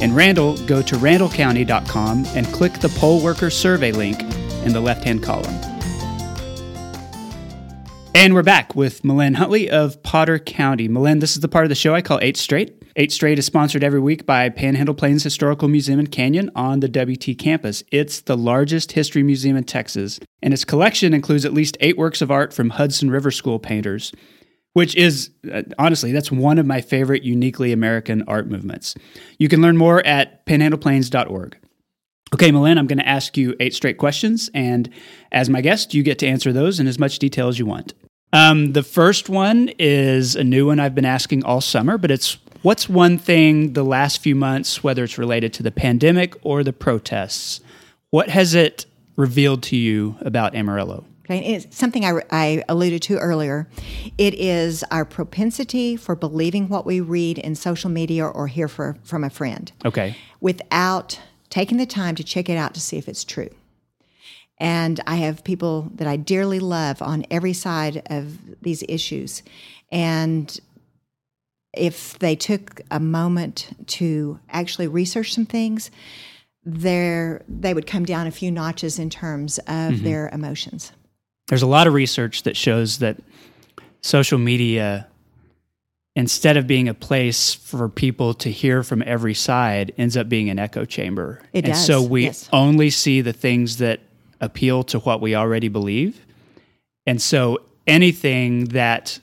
In 0.00 0.14
Randall, 0.14 0.56
go 0.66 0.82
to 0.82 0.96
randallcounty.com 0.96 2.26
and 2.34 2.46
click 2.48 2.74
the 2.74 2.90
poll 2.90 3.22
worker 3.22 3.48
survey 3.48 3.92
link 3.92 4.20
in 4.64 4.72
the 4.72 4.80
left 4.80 5.04
hand 5.04 5.22
column. 5.22 5.54
And 8.14 8.34
we're 8.34 8.42
back 8.42 8.74
with 8.76 9.02
Melynn 9.02 9.34
Huntley 9.34 9.68
of 9.70 10.02
Potter 10.02 10.38
County. 10.38 10.88
Melynn, 10.88 11.20
this 11.20 11.34
is 11.36 11.40
the 11.40 11.48
part 11.48 11.64
of 11.64 11.68
the 11.68 11.74
show 11.74 11.94
I 11.94 12.02
call 12.02 12.20
Eight 12.20 12.36
Straight. 12.36 12.83
Eight 12.96 13.10
Straight 13.10 13.40
is 13.40 13.46
sponsored 13.46 13.82
every 13.82 13.98
week 13.98 14.24
by 14.24 14.48
Panhandle 14.48 14.94
Plains 14.94 15.24
Historical 15.24 15.66
Museum 15.66 15.98
and 15.98 16.12
Canyon 16.12 16.48
on 16.54 16.78
the 16.78 16.88
WT 16.88 17.36
campus. 17.36 17.82
It's 17.90 18.20
the 18.20 18.36
largest 18.36 18.92
history 18.92 19.24
museum 19.24 19.56
in 19.56 19.64
Texas, 19.64 20.20
and 20.40 20.54
its 20.54 20.64
collection 20.64 21.12
includes 21.12 21.44
at 21.44 21.52
least 21.52 21.76
eight 21.80 21.98
works 21.98 22.22
of 22.22 22.30
art 22.30 22.52
from 22.52 22.70
Hudson 22.70 23.10
River 23.10 23.32
School 23.32 23.58
painters, 23.58 24.12
which 24.74 24.94
is, 24.94 25.30
uh, 25.52 25.62
honestly, 25.76 26.12
that's 26.12 26.30
one 26.30 26.56
of 26.56 26.66
my 26.66 26.80
favorite 26.80 27.24
uniquely 27.24 27.72
American 27.72 28.22
art 28.28 28.46
movements. 28.46 28.94
You 29.40 29.48
can 29.48 29.60
learn 29.60 29.76
more 29.76 30.06
at 30.06 30.46
panhandleplains.org. 30.46 31.56
Okay, 32.32 32.50
Melynn, 32.50 32.78
I'm 32.78 32.86
going 32.86 32.98
to 32.98 33.08
ask 33.08 33.36
you 33.36 33.56
eight 33.58 33.74
straight 33.74 33.98
questions, 33.98 34.50
and 34.54 34.88
as 35.32 35.50
my 35.50 35.62
guest, 35.62 35.94
you 35.94 36.04
get 36.04 36.20
to 36.20 36.28
answer 36.28 36.52
those 36.52 36.78
in 36.78 36.86
as 36.86 37.00
much 37.00 37.18
detail 37.18 37.48
as 37.48 37.58
you 37.58 37.66
want. 37.66 37.92
Um, 38.32 38.72
the 38.72 38.82
first 38.82 39.28
one 39.28 39.70
is 39.78 40.34
a 40.34 40.42
new 40.42 40.66
one 40.66 40.80
I've 40.80 40.94
been 40.94 41.04
asking 41.04 41.44
all 41.44 41.60
summer, 41.60 41.98
but 41.98 42.10
it's 42.10 42.36
what's 42.64 42.88
one 42.88 43.18
thing 43.18 43.74
the 43.74 43.84
last 43.84 44.22
few 44.22 44.34
months, 44.34 44.82
whether 44.82 45.04
it's 45.04 45.18
related 45.18 45.52
to 45.52 45.62
the 45.62 45.70
pandemic 45.70 46.34
or 46.42 46.64
the 46.64 46.72
protests, 46.72 47.60
what 48.10 48.30
has 48.30 48.54
it 48.54 48.86
revealed 49.16 49.62
to 49.64 49.76
you 49.76 50.16
about 50.22 50.54
Amarillo? 50.54 51.04
Okay, 51.26 51.54
it's 51.54 51.76
something 51.76 52.04
I, 52.04 52.20
I 52.30 52.64
alluded 52.68 53.02
to 53.02 53.18
earlier. 53.18 53.68
It 54.18 54.34
is 54.34 54.82
our 54.90 55.04
propensity 55.04 55.96
for 55.96 56.16
believing 56.16 56.68
what 56.68 56.84
we 56.84 57.00
read 57.00 57.38
in 57.38 57.54
social 57.54 57.90
media 57.90 58.26
or 58.26 58.46
hear 58.46 58.68
for, 58.68 58.96
from 59.04 59.24
a 59.24 59.30
friend 59.30 59.70
Okay. 59.84 60.16
without 60.40 61.20
taking 61.50 61.78
the 61.78 61.86
time 61.86 62.14
to 62.16 62.24
check 62.24 62.48
it 62.48 62.56
out 62.56 62.74
to 62.74 62.80
see 62.80 62.96
if 62.98 63.08
it's 63.08 63.24
true. 63.24 63.48
And 64.58 65.00
I 65.06 65.16
have 65.16 65.44
people 65.44 65.90
that 65.94 66.06
I 66.06 66.16
dearly 66.16 66.60
love 66.60 67.02
on 67.02 67.26
every 67.30 67.52
side 67.52 68.02
of 68.06 68.38
these 68.62 68.84
issues. 68.88 69.42
And 69.90 70.58
if 71.76 72.18
they 72.18 72.36
took 72.36 72.80
a 72.90 73.00
moment 73.00 73.70
to 73.86 74.38
actually 74.50 74.88
research 74.88 75.34
some 75.34 75.46
things, 75.46 75.90
there 76.64 77.42
they 77.48 77.74
would 77.74 77.86
come 77.86 78.04
down 78.04 78.26
a 78.26 78.30
few 78.30 78.50
notches 78.50 78.98
in 78.98 79.10
terms 79.10 79.58
of 79.58 79.64
mm-hmm. 79.66 80.04
their 80.04 80.28
emotions. 80.32 80.92
There's 81.48 81.62
a 81.62 81.66
lot 81.66 81.86
of 81.86 81.92
research 81.92 82.44
that 82.44 82.56
shows 82.56 82.98
that 82.98 83.18
social 84.00 84.38
media, 84.38 85.06
instead 86.16 86.56
of 86.56 86.66
being 86.66 86.88
a 86.88 86.94
place 86.94 87.52
for 87.52 87.88
people 87.88 88.32
to 88.34 88.50
hear 88.50 88.82
from 88.82 89.02
every 89.04 89.34
side, 89.34 89.92
ends 89.98 90.16
up 90.16 90.28
being 90.28 90.48
an 90.48 90.58
echo 90.58 90.84
chamber. 90.84 91.42
It 91.52 91.64
and 91.64 91.74
does, 91.74 91.84
so 91.84 92.02
we 92.02 92.24
yes. 92.24 92.48
only 92.52 92.88
see 92.88 93.20
the 93.20 93.34
things 93.34 93.78
that 93.78 94.00
appeal 94.40 94.84
to 94.84 94.98
what 95.00 95.20
we 95.20 95.34
already 95.34 95.68
believe. 95.68 96.24
And 97.06 97.20
so 97.20 97.60
anything 97.86 98.66
that 98.66 99.18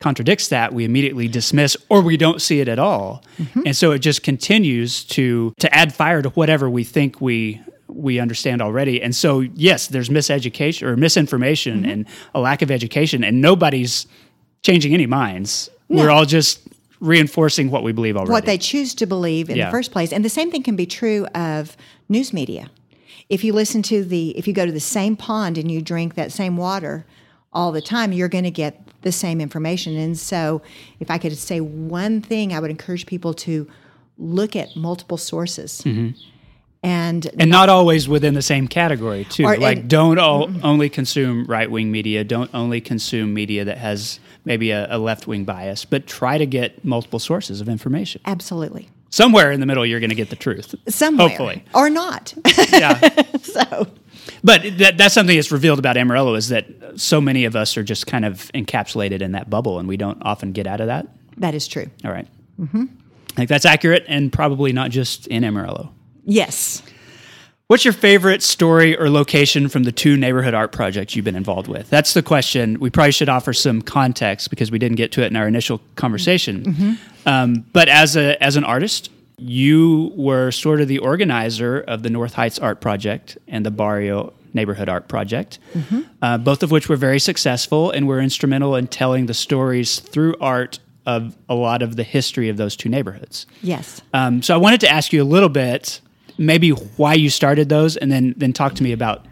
contradicts 0.00 0.48
that, 0.48 0.72
we 0.72 0.84
immediately 0.84 1.28
dismiss 1.28 1.76
or 1.88 2.00
we 2.00 2.16
don't 2.16 2.40
see 2.40 2.60
it 2.60 2.68
at 2.68 2.78
all. 2.78 3.24
Mm-hmm. 3.38 3.62
And 3.66 3.76
so 3.76 3.90
it 3.92 3.98
just 3.98 4.22
continues 4.22 5.04
to 5.04 5.52
to 5.58 5.74
add 5.74 5.92
fire 5.94 6.22
to 6.22 6.28
whatever 6.30 6.70
we 6.70 6.84
think 6.84 7.20
we 7.20 7.60
we 7.88 8.20
understand 8.20 8.60
already. 8.62 9.02
And 9.02 9.14
so 9.16 9.40
yes, 9.40 9.88
there's 9.88 10.08
miseducation 10.08 10.82
or 10.82 10.96
misinformation 10.96 11.82
Mm-hmm. 11.82 11.90
and 11.90 12.06
a 12.34 12.40
lack 12.40 12.62
of 12.62 12.70
education 12.70 13.24
and 13.24 13.40
nobody's 13.40 14.06
changing 14.62 14.94
any 14.94 15.06
minds. 15.06 15.70
We're 15.88 16.10
all 16.10 16.26
just 16.26 16.60
reinforcing 17.00 17.70
what 17.70 17.82
we 17.82 17.92
believe 17.92 18.16
already. 18.16 18.30
what 18.32 18.44
they 18.44 18.58
choose 18.58 18.94
to 18.96 19.06
believe 19.06 19.48
in 19.48 19.56
Yeah. 19.56 19.66
the 19.66 19.70
first 19.70 19.90
place. 19.92 20.12
And 20.12 20.24
the 20.24 20.28
same 20.28 20.50
thing 20.50 20.62
can 20.62 20.76
be 20.76 20.84
true 20.84 21.26
of 21.34 21.76
news 22.08 22.32
media. 22.32 22.70
If 23.28 23.44
you 23.44 23.52
listen 23.52 23.82
to 23.84 24.04
the, 24.04 24.36
if 24.36 24.46
you 24.48 24.52
go 24.52 24.66
to 24.66 24.72
the 24.72 24.80
same 24.80 25.16
pond 25.16 25.56
and 25.58 25.70
you 25.70 25.80
drink 25.80 26.14
that 26.16 26.32
same 26.32 26.56
water 26.56 27.06
all 27.52 27.72
the 27.72 27.80
time, 27.82 28.12
you're 28.12 28.28
going 28.28 28.44
to 28.44 28.50
get 28.50 28.80
the 29.02 29.12
same 29.12 29.40
information. 29.40 29.96
And 29.96 30.18
so, 30.18 30.62
if 31.00 31.10
I 31.10 31.18
could 31.18 31.36
say 31.36 31.60
one 31.60 32.20
thing, 32.20 32.52
I 32.52 32.60
would 32.60 32.70
encourage 32.70 33.06
people 33.06 33.34
to 33.34 33.68
look 34.18 34.56
at 34.56 34.74
multiple 34.76 35.16
sources. 35.16 35.82
Mm-hmm. 35.84 36.18
And 36.82 37.28
and 37.40 37.50
not 37.50 37.68
always 37.68 38.08
within 38.08 38.34
the 38.34 38.42
same 38.42 38.68
category 38.68 39.24
too. 39.24 39.44
Or- 39.44 39.56
like 39.56 39.78
and- 39.78 39.90
don't 39.90 40.18
all, 40.18 40.48
only 40.62 40.88
consume 40.88 41.44
right 41.46 41.68
wing 41.68 41.90
media. 41.90 42.22
Don't 42.22 42.50
only 42.54 42.80
consume 42.80 43.34
media 43.34 43.64
that 43.64 43.78
has 43.78 44.20
maybe 44.44 44.70
a, 44.70 44.86
a 44.88 44.98
left 44.98 45.26
wing 45.26 45.44
bias, 45.44 45.84
but 45.84 46.06
try 46.06 46.38
to 46.38 46.46
get 46.46 46.84
multiple 46.84 47.18
sources 47.18 47.60
of 47.60 47.68
information. 47.68 48.20
absolutely, 48.26 48.88
somewhere 49.10 49.50
in 49.50 49.58
the 49.58 49.66
middle, 49.66 49.84
you're 49.84 49.98
going 49.98 50.10
to 50.10 50.16
get 50.16 50.30
the 50.30 50.36
truth. 50.36 50.74
Somewhere. 50.88 51.28
Hopefully. 51.28 51.64
Or 51.74 51.90
not. 51.90 52.32
Yeah. 52.72 53.24
so, 53.42 53.88
But 54.48 54.78
that, 54.78 54.96
that's 54.96 55.12
something 55.12 55.36
that's 55.36 55.52
revealed 55.52 55.78
about 55.78 55.98
Amarillo 55.98 56.34
is 56.34 56.48
that 56.48 56.64
so 56.96 57.20
many 57.20 57.44
of 57.44 57.54
us 57.54 57.76
are 57.76 57.82
just 57.82 58.06
kind 58.06 58.24
of 58.24 58.50
encapsulated 58.54 59.20
in 59.20 59.32
that 59.32 59.50
bubble, 59.50 59.78
and 59.78 59.86
we 59.86 59.98
don't 59.98 60.16
often 60.22 60.52
get 60.52 60.66
out 60.66 60.80
of 60.80 60.86
that. 60.86 61.06
that 61.36 61.54
is 61.54 61.68
true. 61.68 61.86
All 62.02 62.10
right. 62.10 62.26
Mm-hmm. 62.58 62.84
I 63.32 63.34
think 63.34 63.50
that's 63.50 63.66
accurate, 63.66 64.06
and 64.08 64.32
probably 64.32 64.72
not 64.72 64.90
just 64.90 65.26
in 65.26 65.44
Amarillo. 65.44 65.92
Yes. 66.24 66.82
What's 67.66 67.84
your 67.84 67.92
favorite 67.92 68.42
story 68.42 68.96
or 68.96 69.10
location 69.10 69.68
from 69.68 69.82
the 69.82 69.92
two 69.92 70.16
neighborhood 70.16 70.54
art 70.54 70.72
projects 70.72 71.14
you've 71.14 71.26
been 71.26 71.36
involved 71.36 71.68
with? 71.68 71.90
That's 71.90 72.14
the 72.14 72.22
question. 72.22 72.80
We 72.80 72.88
probably 72.88 73.12
should 73.12 73.28
offer 73.28 73.52
some 73.52 73.82
context 73.82 74.48
because 74.48 74.70
we 74.70 74.78
didn't 74.78 74.96
get 74.96 75.12
to 75.12 75.22
it 75.22 75.26
in 75.26 75.36
our 75.36 75.46
initial 75.46 75.82
conversation. 75.96 76.96
Um, 77.26 77.66
but 77.74 77.90
as 77.90 78.16
a 78.16 78.42
as 78.42 78.56
an 78.56 78.64
artist, 78.64 79.10
you 79.36 80.10
were 80.16 80.50
sort 80.50 80.80
of 80.80 80.88
the 80.88 80.98
organizer 80.98 81.80
of 81.80 82.02
the 82.02 82.08
North 82.08 82.32
Heights 82.32 82.58
Art 82.58 82.80
Project 82.80 83.36
and 83.46 83.66
the 83.66 83.70
Barrio 83.70 84.32
Neighborhood 84.54 84.88
Art 84.88 85.08
Project, 85.08 85.58
uh, 86.22 86.38
both 86.38 86.62
of 86.62 86.70
which 86.70 86.88
were 86.88 86.96
very 86.96 87.18
successful 87.18 87.90
and 87.90 88.06
were 88.06 88.20
instrumental 88.20 88.74
in 88.74 88.86
telling 88.86 89.26
the 89.26 89.34
stories 89.34 90.00
through 90.00 90.34
art 90.40 90.78
of 91.06 91.36
a 91.48 91.54
lot 91.54 91.82
of 91.82 91.96
the 91.96 92.02
history 92.02 92.50
of 92.50 92.58
those 92.58 92.76
two 92.76 92.88
neighborhoods. 92.88 93.46
Yes. 93.62 94.02
Um, 94.12 94.42
so 94.42 94.54
I 94.54 94.58
wanted 94.58 94.80
to 94.80 94.90
ask 94.90 95.12
you 95.12 95.22
a 95.22 95.24
little 95.24 95.48
bit, 95.48 96.00
maybe 96.36 96.70
why 96.70 97.14
you 97.14 97.30
started 97.30 97.68
those, 97.68 97.96
and 97.96 98.12
then 98.12 98.34
then 98.36 98.52
talk 98.52 98.74
to 98.74 98.82
me 98.82 98.92
about 98.92 99.24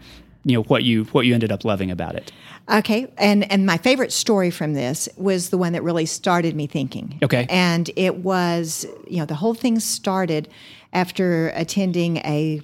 you 0.43 0.57
know 0.57 0.63
what 0.63 0.83
you 0.83 1.03
what 1.05 1.25
you 1.25 1.33
ended 1.33 1.51
up 1.51 1.65
loving 1.65 1.91
about 1.91 2.15
it. 2.15 2.31
Okay, 2.69 3.07
and 3.17 3.49
and 3.51 3.65
my 3.65 3.77
favorite 3.77 4.11
story 4.11 4.49
from 4.49 4.73
this 4.73 5.07
was 5.17 5.49
the 5.49 5.57
one 5.57 5.73
that 5.73 5.83
really 5.83 6.05
started 6.05 6.55
me 6.55 6.67
thinking. 6.67 7.19
Okay. 7.21 7.45
and 7.49 7.91
it 7.95 8.17
was 8.17 8.85
you 9.07 9.19
know 9.19 9.25
the 9.25 9.35
whole 9.35 9.53
thing 9.53 9.79
started 9.79 10.49
after 10.93 11.49
attending 11.49 12.17
a 12.17 12.61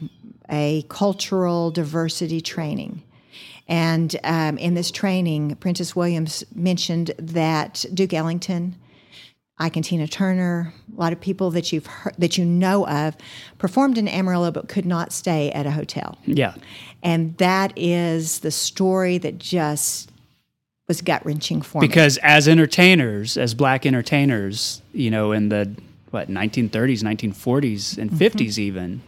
a 0.50 0.86
cultural 0.90 1.72
diversity 1.72 2.42
training. 2.42 3.04
And 3.68 4.16
um, 4.24 4.58
in 4.58 4.74
this 4.74 4.92
training, 4.92 5.56
Princess 5.56 5.96
Williams 5.96 6.44
mentioned 6.54 7.12
that 7.18 7.86
Duke 7.94 8.14
Ellington, 8.14 8.76
Ike 9.58 9.78
and 9.78 9.86
Tina 9.86 10.08
Turner, 10.08 10.74
a 10.96 11.00
lot 11.00 11.14
of 11.14 11.22
people 11.22 11.52
that 11.52 11.72
you've 11.72 11.86
heard, 11.86 12.14
that 12.18 12.38
you 12.38 12.44
know 12.44 12.86
of, 12.88 13.16
performed 13.60 13.98
in 13.98 14.08
Amarillo 14.08 14.52
but 14.52 14.68
could 14.68 14.86
not 14.86 15.14
stay 15.14 15.52
at 15.52 15.66
a 15.66 15.72
hotel. 15.72 16.18
Yeah, 16.26 16.56
And 17.02 17.38
that 17.38 17.72
is 17.76 18.40
the 18.40 18.52
story 18.52 19.18
that 19.20 19.38
just 19.38 20.12
was 20.88 21.02
gut 21.02 21.26
wrenching 21.26 21.62
for 21.62 21.82
me. 21.82 21.88
because 21.88 22.18
as 22.18 22.48
entertainers, 22.48 23.38
as 23.38 23.54
black 23.54 23.86
entertainers, 23.86 24.82
you 24.92 25.10
know, 25.10 25.32
in 25.32 25.48
the 25.48 25.74
what 26.12 26.30
1930s, 26.30 27.02
1940s, 27.02 27.98
and 27.98 28.12
50s, 28.12 28.58
even 28.60 29.02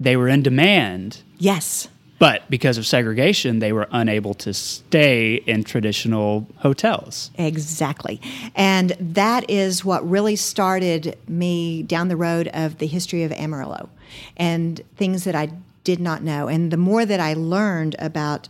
they 0.00 0.16
were 0.16 0.28
in 0.28 0.42
demand. 0.42 1.22
Yes, 1.38 1.88
But 2.18 2.48
because 2.50 2.78
of 2.78 2.86
segregation, 2.86 3.60
they 3.60 3.72
were 3.72 3.86
unable 3.92 4.34
to 4.34 4.52
stay 4.52 5.34
in 5.46 5.62
traditional 5.62 6.48
hotels. 6.56 7.30
exactly. 7.38 8.20
And 8.56 8.90
that 8.98 9.48
is 9.48 9.84
what 9.84 10.08
really 10.08 10.34
started 10.36 11.16
me 11.28 11.82
down 11.84 12.08
the 12.08 12.16
road 12.16 12.48
of 12.48 12.78
the 12.78 12.86
history 12.88 13.22
of 13.22 13.30
Amarillo 13.32 13.88
and 14.36 14.80
things 14.96 15.22
that 15.24 15.36
I 15.36 15.50
did 15.84 16.00
not 16.00 16.22
know. 16.22 16.48
And 16.48 16.70
the 16.72 16.76
more 16.76 17.06
that 17.06 17.20
I 17.20 17.34
learned 17.34 17.94
about 18.00 18.48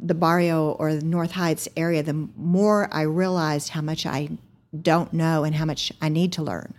the 0.00 0.14
barrio 0.14 0.70
or 0.72 0.94
the 0.94 1.04
North 1.04 1.32
Heights 1.32 1.68
area, 1.76 2.04
the 2.04 2.28
more 2.36 2.88
I 2.92 3.02
realized 3.02 3.70
how 3.70 3.80
much 3.82 4.06
I 4.06 4.28
don't 4.80 5.12
know 5.12 5.42
and 5.44 5.56
how 5.56 5.64
much 5.64 5.92
I 6.00 6.08
need 6.08 6.32
to 6.34 6.42
learn. 6.42 6.72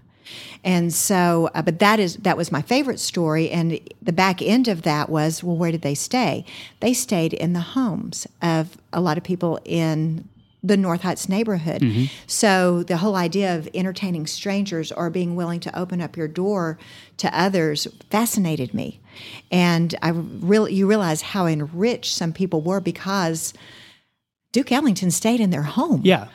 And 0.63 0.93
so, 0.93 1.49
uh, 1.53 1.61
but 1.61 1.79
that 1.79 1.99
is 1.99 2.17
that 2.17 2.37
was 2.37 2.51
my 2.51 2.61
favorite 2.61 2.99
story. 2.99 3.49
And 3.49 3.79
the 4.01 4.13
back 4.13 4.41
end 4.41 4.67
of 4.67 4.83
that 4.83 5.09
was, 5.09 5.43
well, 5.43 5.57
where 5.57 5.71
did 5.71 5.81
they 5.81 5.95
stay? 5.95 6.45
They 6.79 6.93
stayed 6.93 7.33
in 7.33 7.53
the 7.53 7.59
homes 7.61 8.27
of 8.41 8.77
a 8.91 9.01
lot 9.01 9.17
of 9.17 9.23
people 9.23 9.59
in 9.65 10.27
the 10.65 10.77
North 10.77 11.01
Heights 11.01 11.27
neighborhood. 11.27 11.83
So 12.25 12.83
the 12.83 12.97
whole 12.97 13.15
idea 13.15 13.53
of 13.57 13.67
entertaining 13.73 14.27
strangers 14.27 14.93
or 14.93 15.09
being 15.09 15.35
willing 15.35 15.59
to 15.59 15.77
open 15.77 16.01
up 16.01 16.15
your 16.15 16.29
door 16.29 16.77
to 17.17 17.37
others 17.37 17.85
fascinated 18.09 18.73
me. 18.73 19.01
And 19.51 19.93
I 20.01 20.09
really, 20.09 20.73
you 20.73 20.87
realize 20.87 21.21
how 21.21 21.47
enriched 21.47 22.15
some 22.15 22.31
people 22.31 22.61
were 22.61 22.79
because 22.79 23.53
Duke 24.53 24.71
Ellington 24.71 25.11
stayed 25.11 25.41
in 25.41 25.49
their 25.49 25.63
home. 25.63 26.01
Yeah, 26.05 26.27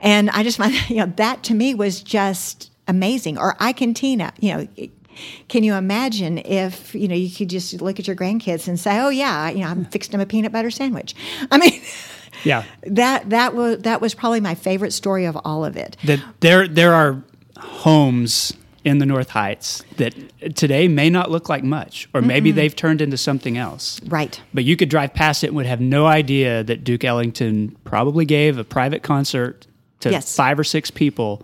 And 0.00 0.30
I 0.30 0.42
just 0.42 0.58
find, 0.58 0.74
you 0.90 0.96
know, 0.96 1.12
that 1.16 1.44
to 1.44 1.54
me 1.54 1.72
was 1.74 2.02
just 2.02 2.72
amazing. 2.88 3.38
Or 3.38 3.56
Ike 3.60 3.80
and 3.80 3.94
Tina, 3.96 4.32
you 4.40 4.54
know, 4.54 4.68
can 5.48 5.64
you 5.64 5.74
imagine 5.74 6.38
if, 6.38 6.94
you 6.94 7.08
know, 7.08 7.14
you 7.14 7.30
could 7.34 7.48
just 7.50 7.80
look 7.80 7.98
at 7.98 8.06
your 8.06 8.16
grandkids 8.16 8.68
and 8.68 8.78
say, 8.78 8.98
oh, 9.00 9.08
yeah, 9.08 9.48
you 9.48 9.60
know, 9.60 9.68
I'm 9.68 9.84
fixing 9.86 10.12
them 10.12 10.20
a 10.20 10.26
peanut 10.26 10.52
butter 10.52 10.70
sandwich. 10.70 11.14
I 11.50 11.58
mean, 11.58 11.80
yeah. 12.44 12.64
that, 12.82 13.30
that, 13.30 13.54
was, 13.54 13.78
that 13.78 14.00
was 14.00 14.14
probably 14.14 14.40
my 14.40 14.54
favorite 14.54 14.92
story 14.92 15.24
of 15.24 15.36
all 15.44 15.64
of 15.64 15.76
it. 15.76 15.96
that 16.04 16.22
there 16.40 16.68
there 16.68 16.92
are 16.92 17.22
homes 17.58 18.52
in 18.84 18.98
the 18.98 19.06
North 19.06 19.30
Heights 19.30 19.82
that 19.96 20.14
today 20.54 20.86
may 20.86 21.10
not 21.10 21.28
look 21.28 21.48
like 21.48 21.64
much, 21.64 22.08
or 22.14 22.22
maybe 22.22 22.52
they've 22.52 22.76
turned 22.76 23.00
into 23.00 23.16
something 23.16 23.58
else. 23.58 24.00
Right. 24.04 24.40
But 24.54 24.62
you 24.62 24.76
could 24.76 24.88
drive 24.90 25.12
past 25.12 25.42
it 25.42 25.48
and 25.48 25.56
would 25.56 25.66
have 25.66 25.80
no 25.80 26.06
idea 26.06 26.62
that 26.62 26.84
Duke 26.84 27.02
Ellington 27.02 27.76
probably 27.82 28.24
gave 28.24 28.58
a 28.58 28.64
private 28.64 29.02
concert 29.02 29.66
to 30.00 30.10
Yes. 30.12 30.36
five 30.36 30.56
or 30.56 30.62
six 30.62 30.88
people, 30.92 31.42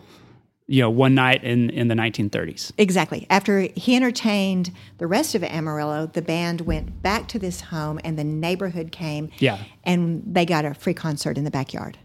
you 0.73 0.81
know, 0.81 0.89
one 0.89 1.15
night 1.15 1.45
in, 1.45 1.69
in 1.69 1.89
the 1.89 1.95
1930s. 1.95 2.73
Exactly. 2.79 3.27
After 3.29 3.69
he 3.77 3.95
entertained 3.95 4.73
the 4.97 5.07
rest 5.07 5.35
of 5.35 5.45
Amarillo, 5.45 6.07
the 6.07 6.23
band 6.23 6.63
went 6.63 7.03
back 7.03 7.29
to 7.29 7.39
this 7.39 7.61
home 7.61 8.01
and 8.05 8.19
the 8.19 8.25
neighborhood 8.25 8.91
came. 8.91 9.29
Yeah. 9.39 9.63
And 9.85 10.23
they 10.27 10.47
got 10.47 10.65
a 10.65 10.73
free 10.73 10.95
concert 10.95 11.37
in 11.37 11.45
the 11.45 11.51
backyard. 11.51 11.99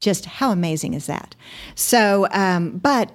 Just 0.00 0.24
how 0.24 0.50
amazing 0.50 0.94
is 0.94 1.04
that? 1.08 1.36
So, 1.74 2.26
um, 2.30 2.78
but 2.78 3.12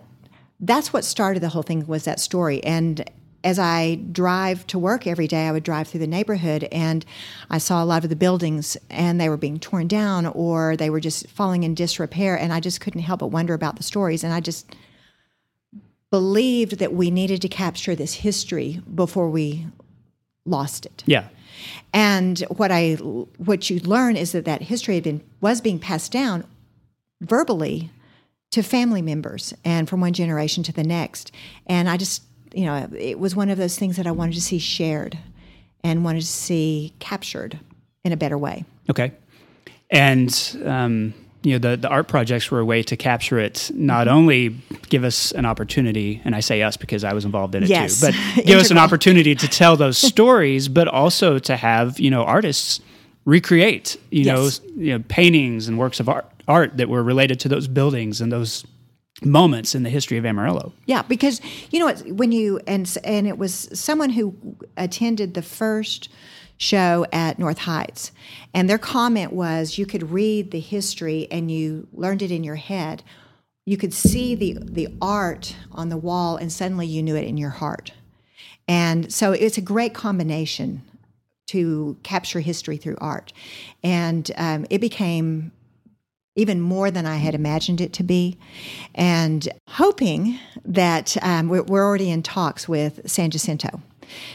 that's 0.60 0.94
what 0.94 1.04
started 1.04 1.42
the 1.42 1.50
whole 1.50 1.64
thing 1.64 1.88
was 1.88 2.06
that 2.06 2.20
story. 2.20 2.64
And 2.64 3.04
as 3.44 3.58
I 3.58 3.96
drive 3.96 4.68
to 4.68 4.78
work 4.78 5.08
every 5.08 5.28
day, 5.28 5.48
I 5.48 5.52
would 5.52 5.64
drive 5.64 5.88
through 5.88 6.02
the 6.02 6.06
neighborhood 6.06 6.68
and 6.72 7.04
I 7.50 7.58
saw 7.58 7.84
a 7.84 7.86
lot 7.86 8.04
of 8.04 8.12
the 8.12 8.16
buildings 8.16 8.78
and 8.92 9.20
they 9.20 9.30
were 9.30 9.38
being 9.38 9.60
torn 9.60 9.88
down 9.88 10.28
or 10.28 10.78
they 10.78 10.92
were 10.92 11.00
just 11.00 11.28
falling 11.28 11.64
in 11.64 11.74
disrepair. 11.74 12.38
And 12.38 12.54
I 12.54 12.60
just 12.60 12.82
couldn't 12.82 13.02
help 13.02 13.22
but 13.22 13.28
wonder 13.30 13.56
about 13.56 13.78
the 13.78 13.84
stories. 13.84 14.24
And 14.24 14.32
I 14.32 14.42
just 14.42 14.76
believed 16.12 16.78
that 16.80 16.94
we 16.94 17.10
needed 17.10 17.42
to 17.42 17.48
capture 17.48 17.96
this 17.96 18.14
history 18.16 18.82
before 18.94 19.30
we 19.30 19.66
lost 20.46 20.86
it. 20.86 21.04
Yeah. 21.08 21.28
And 21.94 22.40
what 22.50 22.72
I 22.72 22.94
what 22.96 23.70
you 23.70 23.80
learn 23.80 24.18
is 24.18 24.34
that 24.34 24.46
that 24.46 24.64
history 24.64 24.96
had 24.96 25.04
been 25.04 25.22
was 25.40 25.62
being 25.62 25.80
passed 25.80 26.12
down 26.12 26.44
verbally 27.22 27.90
to 28.52 28.62
family 28.62 29.02
members 29.02 29.54
and 29.64 29.88
from 29.88 30.02
one 30.02 30.14
generation 30.14 30.64
to 30.64 30.74
the 30.74 30.84
next. 30.84 31.32
And 31.66 31.90
I 31.90 31.98
just 31.98 32.24
you 32.54 32.66
know 32.66 32.90
it 32.98 33.20
was 33.20 33.36
one 33.36 33.50
of 33.50 33.58
those 33.58 33.78
things 33.78 33.98
that 33.98 34.08
I 34.08 34.12
wanted 34.12 34.36
to 34.36 34.42
see 34.42 34.60
shared 34.60 35.18
and 35.84 36.04
wanted 36.04 36.22
to 36.22 36.28
see 36.28 36.94
captured 37.00 37.60
in 38.04 38.12
a 38.12 38.18
better 38.18 38.38
way. 38.38 38.66
Okay. 38.90 39.14
And 39.90 40.58
um, 40.66 41.14
you 41.44 41.54
know 41.54 41.58
the 41.58 41.78
the 41.78 41.88
art 41.88 42.08
projects 42.08 42.52
were 42.52 42.60
a 42.60 42.66
way 42.66 42.84
to 42.84 42.96
capture 42.96 43.40
it. 43.40 43.72
Not 43.74 44.08
mm-hmm. 44.08 44.16
only 44.16 44.56
give 44.90 45.04
us 45.04 45.32
an 45.32 45.46
opportunity, 45.46 46.22
and 46.24 46.36
I 46.36 46.40
say 46.40 46.62
us 46.62 46.78
because 46.78 47.04
I 47.04 47.14
was 47.14 47.26
involved 47.26 47.56
in 47.56 47.64
it 47.64 47.70
Yes. 47.70 48.00
too, 48.00 48.08
but 48.08 48.46
give 48.46 48.60
us 48.60 48.72
an 48.72 48.78
opportunity 48.78 49.36
to 49.36 49.48
tell 49.48 49.76
those 49.76 49.98
stories, 50.14 50.68
but 50.68 50.88
also 50.88 51.40
to 51.40 51.58
have 51.58 52.00
you 52.00 52.10
know 52.10 52.24
artists 52.24 52.80
recreate 53.26 53.98
you 54.10 54.24
Yes. 54.24 54.62
know 54.62 54.68
you 54.76 54.98
know 54.98 55.04
paintings 55.08 55.68
and 55.68 55.78
works 55.78 56.00
of 56.00 56.10
art 56.10 56.26
art 56.48 56.78
that 56.78 56.90
were 56.90 57.04
related 57.04 57.40
to 57.42 57.50
those 57.50 57.68
buildings 57.68 58.20
and 58.20 58.32
those 58.32 58.66
moments 59.24 59.76
in 59.76 59.84
the 59.84 59.90
history 59.90 60.18
of 60.18 60.26
Amarillo. 60.26 60.74
Yeah, 60.86 61.04
because 61.04 61.42
you 61.72 61.80
know 61.80 61.94
when 62.14 62.32
you 62.32 62.60
and 62.68 62.92
and 63.04 63.28
it 63.28 63.38
was 63.38 63.70
someone 63.74 64.10
who 64.10 64.36
attended 64.78 65.34
the 65.34 65.42
first 65.42 66.10
show 66.62 67.06
at 67.12 67.40
North 67.40 67.58
Heights, 67.58 68.12
and 68.54 68.70
their 68.70 68.78
comment 68.78 69.34
was 69.34 69.80
you 69.80 69.88
could 69.88 70.12
read 70.12 70.52
the 70.52 70.60
history 70.60 71.28
and 71.32 71.50
you 71.50 71.88
learned 71.92 72.22
it 72.22 72.32
in 72.32 72.44
your 72.44 72.56
head. 72.56 73.04
You 73.66 73.78
could 73.78 73.94
see 73.94 74.36
the 74.36 74.58
the 74.62 74.90
art 75.02 75.56
on 75.72 75.90
the 75.90 75.98
wall, 75.98 76.38
and 76.38 76.52
suddenly 76.52 76.86
you 76.86 77.02
knew 77.02 77.16
it 77.16 77.26
in 77.26 77.38
your 77.38 77.50
heart. 77.50 77.94
And 78.68 79.12
so 79.12 79.32
it's 79.32 79.58
a 79.58 79.62
great 79.62 79.94
combination 79.94 80.84
to 81.48 81.98
capture 82.04 82.40
history 82.40 82.78
through 82.78 82.98
art, 83.02 83.34
and 83.84 84.30
um, 84.38 84.66
it 84.70 84.80
became 84.80 85.52
even 86.36 86.62
more 86.62 86.92
than 86.92 87.06
I 87.06 87.18
had 87.18 87.36
imagined 87.36 87.82
it 87.82 87.92
to 87.94 88.04
be, 88.04 88.38
and 88.94 89.50
hoping 89.68 90.40
that 90.64 91.18
um, 91.24 91.50
we're, 91.50 91.64
we're 91.64 91.84
already 91.84 92.12
in 92.12 92.22
talks 92.24 92.70
with 92.70 93.02
San 93.10 93.32
Jacinto. 93.32 93.82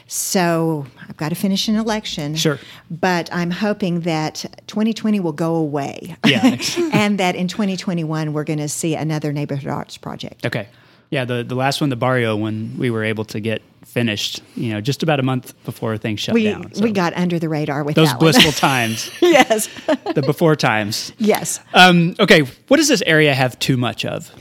So 0.06 0.86
I've 1.08 1.16
got 1.16 1.30
to 1.30 1.34
finish 1.34 1.68
an 1.68 1.76
election. 1.76 2.34
Sure. 2.36 2.58
But 2.90 3.28
I'm 3.32 3.50
hoping 3.50 4.00
that 4.00 4.44
2020 4.66 5.20
will 5.20 5.32
go 5.32 5.54
away. 5.56 6.16
Yeah. 6.26 6.58
and 6.92 7.18
that 7.18 7.34
in 7.36 7.48
2021 7.48 8.32
we're 8.32 8.44
going 8.44 8.58
to 8.58 8.68
see 8.68 8.94
another 8.94 9.32
neighborhood 9.32 9.68
arts 9.68 9.96
project. 9.96 10.46
Okay. 10.46 10.68
Yeah, 11.10 11.24
the, 11.24 11.44
the 11.44 11.54
last 11.54 11.80
one, 11.80 11.88
the 11.90 11.96
Barrio 11.96 12.36
one, 12.36 12.74
we 12.78 12.90
were 12.90 13.04
able 13.04 13.24
to 13.26 13.38
get 13.38 13.62
finished, 13.84 14.42
you 14.56 14.72
know, 14.72 14.80
just 14.80 15.02
about 15.04 15.20
a 15.20 15.22
month 15.22 15.54
before 15.64 15.96
things 15.96 16.18
shut 16.20 16.34
We 16.34 16.44
down. 16.44 16.74
so 16.74 16.82
we 16.82 16.90
got 16.90 17.14
under 17.14 17.38
the 17.38 17.48
radar 17.48 17.84
with 17.84 17.94
those 17.94 18.12
blissful 18.14 18.52
times, 18.68 19.10
yes, 19.22 19.68
the 20.14 20.22
before 20.22 20.56
times. 20.56 21.12
yes. 21.18 21.60
Um, 21.72 22.16
okay, 22.18 22.40
what 22.68 22.78
does 22.78 22.88
this 22.88 23.02
area 23.06 23.34
have 23.34 23.56
too 23.60 23.76
much 23.76 24.04
of? 24.04 24.32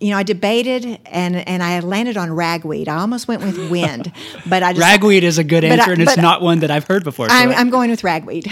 You 0.00 0.10
know, 0.10 0.16
I 0.16 0.22
debated 0.22 0.98
and 1.06 1.36
and 1.36 1.62
I 1.62 1.80
landed 1.80 2.16
on 2.16 2.32
ragweed. 2.32 2.88
I 2.88 2.96
almost 2.96 3.28
went 3.28 3.42
with 3.42 3.70
wind, 3.70 4.10
but 4.48 4.62
I 4.62 4.72
just 4.72 4.80
Ragweed 4.80 5.22
is 5.24 5.36
a 5.38 5.44
good 5.44 5.62
But 5.62 5.72
I- 5.72 5.74
answer, 5.82 5.92
and 5.92 6.02
it's 6.02 6.16
not 6.16 6.40
one 6.42 6.60
that 6.60 6.70
I've 6.70 6.86
heard 6.86 7.04
before. 7.04 7.28
So, 7.28 7.34
I'm, 7.34 7.50
I'm 7.50 7.70
going 7.70 7.90
with 7.90 8.02
ragweed. 8.02 8.46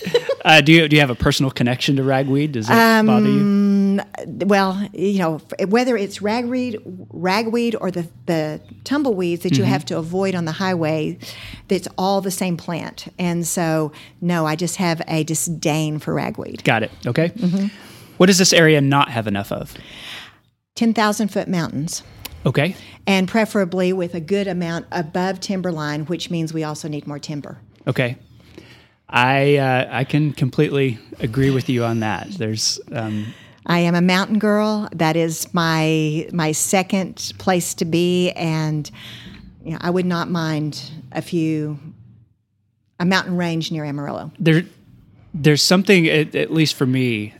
uh, 0.44 0.60
do 0.60 0.72
you 0.72 0.88
do 0.88 0.94
you 0.96 1.00
have 1.00 1.10
a 1.10 1.14
personal 1.16 1.50
connection 1.50 1.96
to 1.96 2.04
ragweed? 2.04 2.52
Does 2.52 2.70
it 2.70 2.72
Um, 2.76 3.06
bother 3.06 3.28
you? 3.28 3.64
well, 4.46 4.88
you 4.92 5.18
know, 5.18 5.38
whether 5.68 5.96
it's 5.96 6.22
ragweed, 6.22 6.78
ragweed, 7.10 7.74
or 7.80 7.90
the 7.90 8.06
the 8.26 8.60
tumbleweeds 8.84 9.42
that 9.42 9.56
you 9.58 9.64
have 9.64 9.84
to 9.86 9.98
avoid 9.98 10.34
on 10.34 10.44
the 10.44 10.52
highway, 10.52 11.18
that's 11.68 11.88
all 11.98 12.20
the 12.20 12.30
same 12.30 12.56
plant. 12.56 13.06
And 13.18 13.46
so, 13.46 13.92
no, 14.20 14.46
I 14.46 14.54
just 14.56 14.76
have 14.76 15.02
a 15.08 15.24
disdain 15.24 15.98
for 15.98 16.14
ragweed. 16.14 16.62
Got 16.64 16.84
it. 16.84 16.90
Okay. 17.06 17.30
Mm-hmm. 17.30 17.66
What 18.16 18.26
does 18.26 18.38
this 18.38 18.52
area 18.52 18.80
not 18.80 19.10
have 19.10 19.26
enough 19.26 19.50
of? 19.50 19.74
Ten 20.74 20.92
thousand 20.94 21.28
foot 21.28 21.48
mountains. 21.48 22.02
Okay. 22.46 22.76
and 23.06 23.26
preferably 23.26 23.92
with 23.92 24.14
a 24.14 24.20
good 24.20 24.46
amount 24.46 24.84
above 24.92 25.40
timberline, 25.40 26.04
which 26.06 26.30
means 26.30 26.52
we 26.52 26.62
also 26.62 26.88
need 26.88 27.06
more 27.06 27.18
timber. 27.18 27.58
Okay. 27.86 28.16
I 29.08 29.56
uh, 29.56 29.88
I 29.90 30.04
can 30.04 30.32
completely 30.32 30.98
agree 31.20 31.50
with 31.50 31.68
you 31.68 31.84
on 31.84 32.00
that. 32.00 32.28
There's 32.32 32.80
um, 32.92 33.26
I 33.66 33.78
am 33.80 33.94
a 33.94 34.00
mountain 34.02 34.38
girl. 34.38 34.88
That 34.92 35.16
is 35.16 35.52
my 35.54 36.28
my 36.32 36.52
second 36.52 37.32
place 37.38 37.74
to 37.74 37.84
be, 37.84 38.30
and 38.32 38.90
you 39.64 39.72
know, 39.72 39.78
I 39.80 39.90
would 39.90 40.06
not 40.06 40.30
mind 40.30 40.90
a 41.12 41.22
few 41.22 41.78
a 43.00 43.04
mountain 43.04 43.36
range 43.36 43.70
near 43.72 43.84
Amarillo. 43.84 44.32
there 44.38 44.64
there's 45.32 45.62
something 45.62 46.06
at, 46.08 46.34
at 46.34 46.52
least 46.52 46.74
for 46.74 46.86
me. 46.86 47.32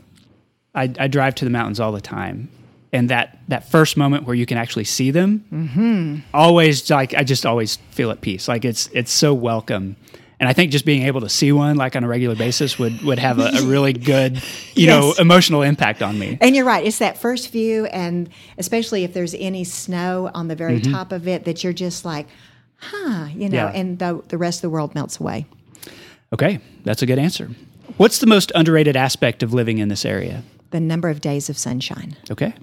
I, 0.73 0.93
I 0.99 1.07
drive 1.07 1.35
to 1.35 1.45
the 1.45 1.51
mountains 1.51 1.79
all 1.79 1.91
the 1.93 2.01
time, 2.01 2.49
and 2.93 3.09
that 3.09 3.39
that 3.47 3.69
first 3.69 3.97
moment 3.97 4.25
where 4.25 4.35
you 4.35 4.45
can 4.45 4.57
actually 4.57 4.85
see 4.85 5.11
them, 5.11 5.43
Mm-hmm. 5.51 6.19
always 6.33 6.89
like 6.89 7.13
I 7.13 7.23
just 7.23 7.45
always 7.45 7.77
feel 7.91 8.11
at 8.11 8.21
peace. 8.21 8.47
Like 8.47 8.65
it's 8.65 8.87
it's 8.93 9.11
so 9.11 9.33
welcome. 9.33 9.95
And 10.37 10.49
I 10.49 10.53
think 10.53 10.71
just 10.73 10.83
being 10.85 11.03
able 11.03 11.21
to 11.21 11.29
see 11.29 11.53
one 11.53 11.77
like 11.77 11.95
on 11.95 12.03
a 12.03 12.07
regular 12.09 12.35
basis 12.35 12.77
would, 12.77 13.01
would 13.03 13.19
have 13.19 13.39
a, 13.39 13.51
a 13.55 13.61
really 13.63 13.93
good, 13.93 14.43
you 14.75 14.85
know, 14.87 15.13
emotional 15.17 15.61
impact 15.61 16.01
on 16.01 16.19
me. 16.19 16.37
And 16.41 16.53
you're 16.55 16.65
right; 16.65 16.85
it's 16.85 16.97
that 16.99 17.17
first 17.17 17.51
view, 17.51 17.85
and 17.85 18.29
especially 18.57 19.05
if 19.05 19.13
there's 19.13 19.33
any 19.35 19.63
snow 19.63 20.29
on 20.33 20.49
the 20.49 20.55
very 20.55 20.81
top 20.81 21.13
of 21.13 21.25
it, 21.29 21.45
that 21.45 21.63
you're 21.63 21.71
just 21.73 22.03
like, 22.03 22.27
huh, 22.77 23.27
you 23.33 23.47
know, 23.47 23.67
Yeah. 23.69 23.71
and 23.79 23.97
the 23.97 24.21
the 24.27 24.37
rest 24.37 24.57
of 24.57 24.63
the 24.63 24.69
world 24.71 24.93
melts 24.93 25.21
away. 25.21 25.45
Okay, 26.33 26.59
that's 26.83 27.01
a 27.01 27.05
good 27.05 27.17
answer. 27.19 27.49
What's 27.95 28.19
the 28.19 28.27
most 28.27 28.51
underrated 28.55 28.97
aspect 28.97 29.41
of 29.41 29.53
living 29.53 29.77
in 29.77 29.87
this 29.87 30.03
area? 30.03 30.43
The 30.71 30.81
number 30.81 31.07
of 31.09 31.21
days 31.21 31.49
of 31.49 31.57
sunshine. 31.57 32.17
Okay. 32.29 32.53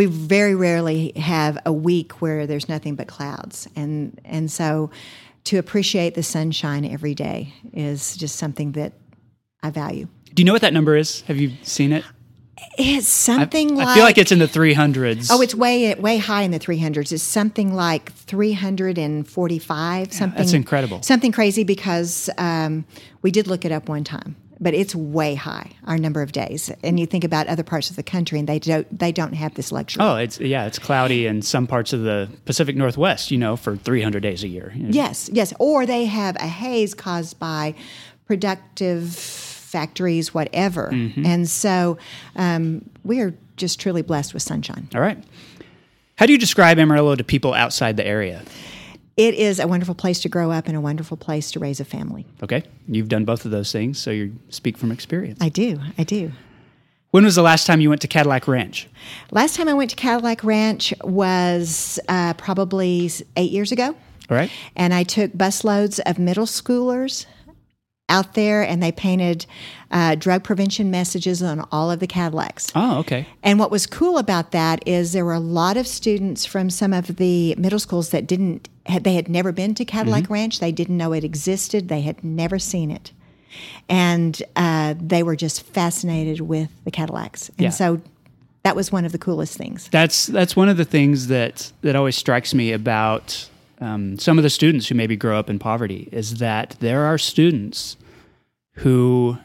We 0.00 0.06
very 0.06 0.54
rarely 0.54 1.12
have 1.14 1.58
a 1.66 1.72
week 1.74 2.22
where 2.22 2.46
there's 2.46 2.70
nothing 2.70 2.94
but 2.94 3.06
clouds 3.06 3.68
and 3.76 4.18
and 4.24 4.50
so 4.50 4.90
to 5.44 5.58
appreciate 5.58 6.14
the 6.14 6.22
sunshine 6.22 6.86
every 6.86 7.14
day 7.14 7.52
is 7.74 8.16
just 8.16 8.36
something 8.36 8.72
that 8.72 8.94
I 9.62 9.68
value. 9.68 10.08
Do 10.32 10.40
you 10.40 10.46
know 10.46 10.54
what 10.54 10.62
that 10.62 10.72
number 10.72 10.96
is? 10.96 11.20
Have 11.22 11.36
you 11.36 11.52
seen 11.62 11.92
it? 11.92 12.02
It's 12.78 13.08
something 13.08 13.76
like 13.76 13.88
I 13.88 13.94
feel 13.94 14.04
like 14.04 14.16
it's 14.16 14.32
in 14.32 14.38
the 14.38 14.46
300s. 14.46 15.28
Oh, 15.30 15.42
it's 15.42 15.54
way 15.54 15.94
way 15.96 16.16
high 16.16 16.44
in 16.44 16.50
the 16.50 16.58
300s. 16.58 17.12
It's 17.12 17.22
something 17.22 17.74
like 17.74 18.10
345 18.14 20.12
something 20.14 20.38
that's 20.38 20.54
incredible. 20.54 21.02
Something 21.02 21.30
crazy 21.30 21.62
because 21.62 22.30
um, 22.38 22.86
we 23.20 23.30
did 23.30 23.48
look 23.48 23.66
it 23.66 23.72
up 23.72 23.90
one 23.90 24.04
time. 24.04 24.34
But 24.62 24.74
it's 24.74 24.94
way 24.94 25.34
high 25.34 25.72
our 25.86 25.96
number 25.96 26.20
of 26.20 26.32
days, 26.32 26.70
and 26.84 27.00
you 27.00 27.06
think 27.06 27.24
about 27.24 27.46
other 27.46 27.62
parts 27.62 27.88
of 27.88 27.96
the 27.96 28.02
country, 28.02 28.38
and 28.38 28.46
they 28.46 28.58
don't 28.58 28.98
they 28.98 29.10
don't 29.10 29.32
have 29.32 29.54
this 29.54 29.72
luxury. 29.72 30.02
Oh, 30.04 30.16
it's 30.16 30.38
yeah, 30.38 30.66
it's 30.66 30.78
cloudy 30.78 31.26
in 31.26 31.40
some 31.40 31.66
parts 31.66 31.94
of 31.94 32.02
the 32.02 32.28
Pacific 32.44 32.76
Northwest, 32.76 33.30
you 33.30 33.38
know, 33.38 33.56
for 33.56 33.76
300 33.76 34.22
days 34.22 34.44
a 34.44 34.48
year. 34.48 34.72
You 34.74 34.82
know. 34.84 34.90
Yes, 34.90 35.30
yes. 35.32 35.54
Or 35.58 35.86
they 35.86 36.04
have 36.04 36.36
a 36.36 36.46
haze 36.46 36.92
caused 36.92 37.38
by 37.38 37.74
productive 38.26 39.14
factories, 39.70 40.34
whatever. 40.34 40.90
Mm-hmm. 40.92 41.24
And 41.24 41.48
so 41.48 41.96
um, 42.36 42.84
we 43.04 43.20
are 43.20 43.32
just 43.56 43.80
truly 43.80 44.02
blessed 44.02 44.34
with 44.34 44.42
sunshine. 44.42 44.88
All 44.94 45.00
right. 45.00 45.22
How 46.16 46.26
do 46.26 46.32
you 46.32 46.38
describe 46.38 46.78
Amarillo 46.78 47.14
to 47.14 47.24
people 47.24 47.54
outside 47.54 47.96
the 47.96 48.06
area? 48.06 48.42
It 49.20 49.34
is 49.34 49.60
a 49.60 49.66
wonderful 49.68 49.94
place 49.94 50.20
to 50.20 50.30
grow 50.30 50.50
up 50.50 50.66
and 50.66 50.74
a 50.74 50.80
wonderful 50.80 51.18
place 51.18 51.50
to 51.52 51.58
raise 51.58 51.78
a 51.78 51.84
family. 51.84 52.24
Okay. 52.42 52.62
You've 52.88 53.10
done 53.10 53.26
both 53.26 53.44
of 53.44 53.50
those 53.50 53.70
things, 53.70 53.98
so 53.98 54.10
you 54.10 54.34
speak 54.48 54.78
from 54.78 54.90
experience. 54.90 55.38
I 55.42 55.50
do. 55.50 55.78
I 55.98 56.04
do. 56.04 56.32
When 57.10 57.24
was 57.24 57.34
the 57.34 57.42
last 57.42 57.66
time 57.66 57.82
you 57.82 57.90
went 57.90 58.00
to 58.00 58.08
Cadillac 58.08 58.48
Ranch? 58.48 58.88
Last 59.30 59.56
time 59.56 59.68
I 59.68 59.74
went 59.74 59.90
to 59.90 59.96
Cadillac 59.96 60.42
Ranch 60.42 60.94
was 61.04 62.00
uh, 62.08 62.32
probably 62.34 63.10
eight 63.36 63.50
years 63.50 63.72
ago. 63.72 63.94
All 64.30 64.36
right. 64.36 64.50
and 64.76 64.94
I 64.94 65.02
took 65.02 65.32
busloads 65.32 65.98
of 66.06 66.18
middle 66.18 66.46
schoolers 66.46 67.26
out 68.10 68.34
there, 68.34 68.62
and 68.62 68.82
they 68.82 68.92
painted 68.92 69.46
uh, 69.90 70.14
drug 70.16 70.44
prevention 70.44 70.90
messages 70.90 71.42
on 71.42 71.66
all 71.72 71.90
of 71.90 72.00
the 72.00 72.06
Cadillacs. 72.06 72.70
Oh, 72.74 72.98
okay. 72.98 73.26
And 73.42 73.58
what 73.58 73.70
was 73.70 73.86
cool 73.86 74.18
about 74.18 74.50
that 74.52 74.86
is 74.86 75.12
there 75.12 75.24
were 75.24 75.32
a 75.32 75.40
lot 75.40 75.76
of 75.76 75.86
students 75.86 76.44
from 76.44 76.68
some 76.68 76.92
of 76.92 77.16
the 77.16 77.54
middle 77.56 77.78
schools 77.78 78.10
that 78.10 78.26
didn't 78.26 78.68
had 78.86 79.04
they 79.04 79.14
had 79.14 79.28
never 79.28 79.52
been 79.52 79.74
to 79.76 79.84
Cadillac 79.84 80.28
Ranch. 80.28 80.58
They 80.60 80.72
didn't 80.72 80.96
know 80.96 81.12
it 81.12 81.24
existed. 81.24 81.88
They 81.88 82.02
had 82.02 82.22
never 82.24 82.58
seen 82.58 82.90
it, 82.90 83.12
and 83.88 84.42
uh, 84.56 84.94
they 85.00 85.22
were 85.22 85.36
just 85.36 85.62
fascinated 85.62 86.40
with 86.40 86.70
the 86.84 86.90
Cadillacs. 86.90 87.48
And 87.50 87.60
Yeah. 87.60 87.70
so 87.70 88.00
that 88.62 88.76
was 88.76 88.92
one 88.92 89.04
of 89.04 89.12
the 89.12 89.18
coolest 89.18 89.56
things. 89.56 89.88
That's 89.90 90.26
that's 90.26 90.54
one 90.56 90.68
of 90.68 90.76
the 90.76 90.84
things 90.84 91.28
that 91.28 91.72
that 91.82 91.96
always 91.96 92.16
strikes 92.16 92.52
me 92.54 92.72
about 92.72 93.48
um, 93.80 94.18
some 94.18 94.38
of 94.38 94.42
the 94.42 94.50
students 94.50 94.88
who 94.88 94.94
maybe 94.94 95.16
grow 95.16 95.38
up 95.38 95.48
in 95.48 95.58
poverty 95.58 96.08
is 96.12 96.36
that 96.36 96.76
there 96.80 97.04
are 97.04 97.16
students 97.18 97.96
who, 98.80 99.38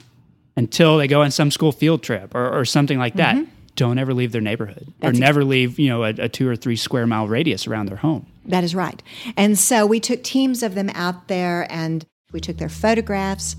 until 0.56 0.98
they 0.98 1.08
go 1.08 1.22
on 1.22 1.32
some 1.32 1.52
school 1.52 1.72
field 1.72 2.04
trip 2.04 2.34
or, 2.34 2.60
or 2.60 2.66
something 2.66 2.98
like 2.98 3.16
that, 3.16 3.36
mm-hmm. 3.36 3.52
don't 3.76 3.98
ever 3.98 4.14
leave 4.14 4.32
their 4.32 4.42
neighborhood 4.42 4.88
That's 5.00 5.18
or 5.18 5.20
never 5.20 5.44
leave 5.44 5.78
you 5.78 5.90
know 5.90 6.04
a, 6.04 6.10
a 6.10 6.30
two 6.30 6.48
or 6.48 6.56
three 6.56 6.76
square 6.76 7.06
mile 7.06 7.28
radius 7.28 7.68
around 7.68 7.88
their 7.88 7.98
home. 7.98 8.26
That 8.46 8.64
is 8.64 8.76
right. 8.76 9.02
And 9.36 9.58
so 9.58 9.86
we 9.86 10.00
took 10.00 10.24
teams 10.24 10.64
of 10.64 10.76
them 10.76 10.90
out 10.94 11.28
there 11.28 11.68
and 11.70 12.06
we 12.32 12.40
took 12.40 12.58
their 12.58 12.70
photographs 12.70 13.56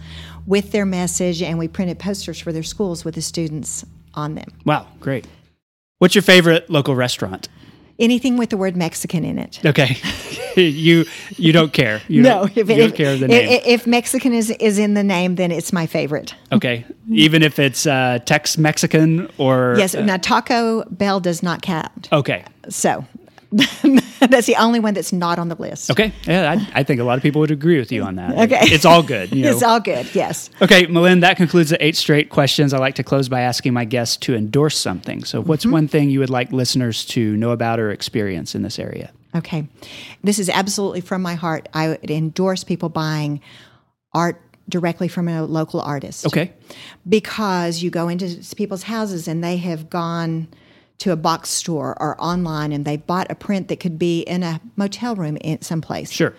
with 0.46 0.72
their 0.72 0.86
message 0.86 1.42
and 1.42 1.58
we 1.58 1.68
printed 1.68 1.98
posters 1.98 2.38
for 2.38 2.52
their 2.52 2.62
schools 2.62 3.04
with 3.04 3.14
the 3.14 3.22
students 3.22 3.84
on 4.14 4.34
them. 4.34 4.48
Wow, 4.64 4.86
great. 5.00 5.26
What's 5.98 6.14
your 6.14 6.22
favorite 6.22 6.70
local 6.70 6.94
restaurant? 6.94 7.48
Anything 7.98 8.36
with 8.36 8.50
the 8.50 8.56
word 8.58 8.76
Mexican 8.76 9.24
in 9.24 9.38
it. 9.38 9.58
Okay, 9.64 9.96
you 10.60 11.06
you 11.36 11.52
don't 11.52 11.72
care. 11.72 12.02
You 12.08 12.22
no, 12.22 12.40
don't, 12.46 12.56
if, 12.56 12.68
you 12.68 12.74
if, 12.74 12.78
don't 12.90 12.94
care 12.96 13.16
the 13.16 13.24
if- 13.24 13.30
name. 13.30 13.60
if 13.64 13.86
Mexican 13.86 14.32
is, 14.34 14.50
is 14.50 14.78
in 14.78 14.94
the 14.94 15.02
name, 15.02 15.36
then 15.36 15.50
it's 15.50 15.72
my 15.72 15.86
favorite. 15.86 16.34
okay, 16.52 16.84
even 17.10 17.42
if 17.42 17.58
it's 17.58 17.86
uh, 17.86 18.18
Tex 18.26 18.58
Mexican 18.58 19.28
or 19.38 19.76
Yes, 19.78 19.94
now 19.94 20.18
Taco 20.18 20.84
Bell 20.90 21.20
does 21.20 21.42
not 21.42 21.62
count. 21.62 22.08
Okay, 22.12 22.44
So 22.68 23.04
that's 24.20 24.46
the 24.46 24.56
only 24.58 24.80
one 24.80 24.94
that's 24.94 25.12
not 25.12 25.38
on 25.38 25.48
the 25.48 25.54
list. 25.56 25.90
Okay. 25.90 26.12
Yeah, 26.26 26.50
I, 26.52 26.80
I 26.80 26.82
think 26.82 27.00
a 27.00 27.04
lot 27.04 27.16
of 27.16 27.22
people 27.22 27.40
would 27.40 27.50
agree 27.50 27.78
with 27.78 27.90
you 27.90 28.02
on 28.02 28.16
that. 28.16 28.32
Okay. 28.32 28.58
It's 28.74 28.84
all 28.84 29.02
good. 29.02 29.32
You 29.34 29.42
know. 29.44 29.50
It's 29.50 29.62
all 29.62 29.80
good, 29.80 30.12
yes. 30.14 30.50
okay, 30.60 30.86
Melynn, 30.86 31.20
that 31.22 31.36
concludes 31.36 31.70
the 31.70 31.84
eight 31.84 31.96
straight 31.96 32.28
questions. 32.30 32.72
I 32.74 32.78
like 32.78 32.94
to 32.96 33.02
close 33.04 33.28
by 33.28 33.40
asking 33.40 33.72
my 33.72 33.84
guests 33.84 34.16
to 34.18 34.34
endorse 34.34 34.76
something. 34.78 35.24
So, 35.24 35.40
what's 35.42 35.64
Mm-hmm. 35.64 35.72
one 35.72 35.88
thing 35.88 36.10
you 36.10 36.20
would 36.20 36.30
like 36.30 36.52
listeners 36.52 37.04
to 37.06 37.36
know 37.36 37.50
about 37.50 37.80
or 37.80 37.90
experience 37.90 38.54
in 38.54 38.62
this 38.62 38.78
area? 38.78 39.10
Okay. 39.34 39.66
This 40.22 40.38
is 40.38 40.48
absolutely 40.48 41.00
from 41.00 41.22
my 41.22 41.34
heart. 41.34 41.68
I 41.74 41.88
would 41.88 42.10
endorse 42.10 42.62
people 42.64 42.88
buying 42.88 43.40
art 44.12 44.40
directly 44.68 45.08
from 45.08 45.28
a 45.28 45.42
local 45.44 45.80
artist. 45.80 46.26
Okay. 46.26 46.52
Because 47.08 47.82
you 47.82 47.90
go 47.90 48.08
into 48.08 48.42
people's 48.56 48.82
houses 48.84 49.28
and 49.28 49.42
they 49.42 49.56
have 49.58 49.88
gone 49.90 50.48
to 50.98 51.12
a 51.12 51.16
box 51.16 51.50
store 51.50 51.96
or 52.00 52.18
online 52.20 52.72
and 52.72 52.84
they 52.84 52.96
bought 52.96 53.30
a 53.30 53.34
print 53.34 53.68
that 53.68 53.78
could 53.80 53.98
be 53.98 54.20
in 54.22 54.42
a 54.42 54.60
motel 54.76 55.14
room 55.14 55.36
in 55.38 55.60
someplace. 55.60 56.10
Sure. 56.10 56.34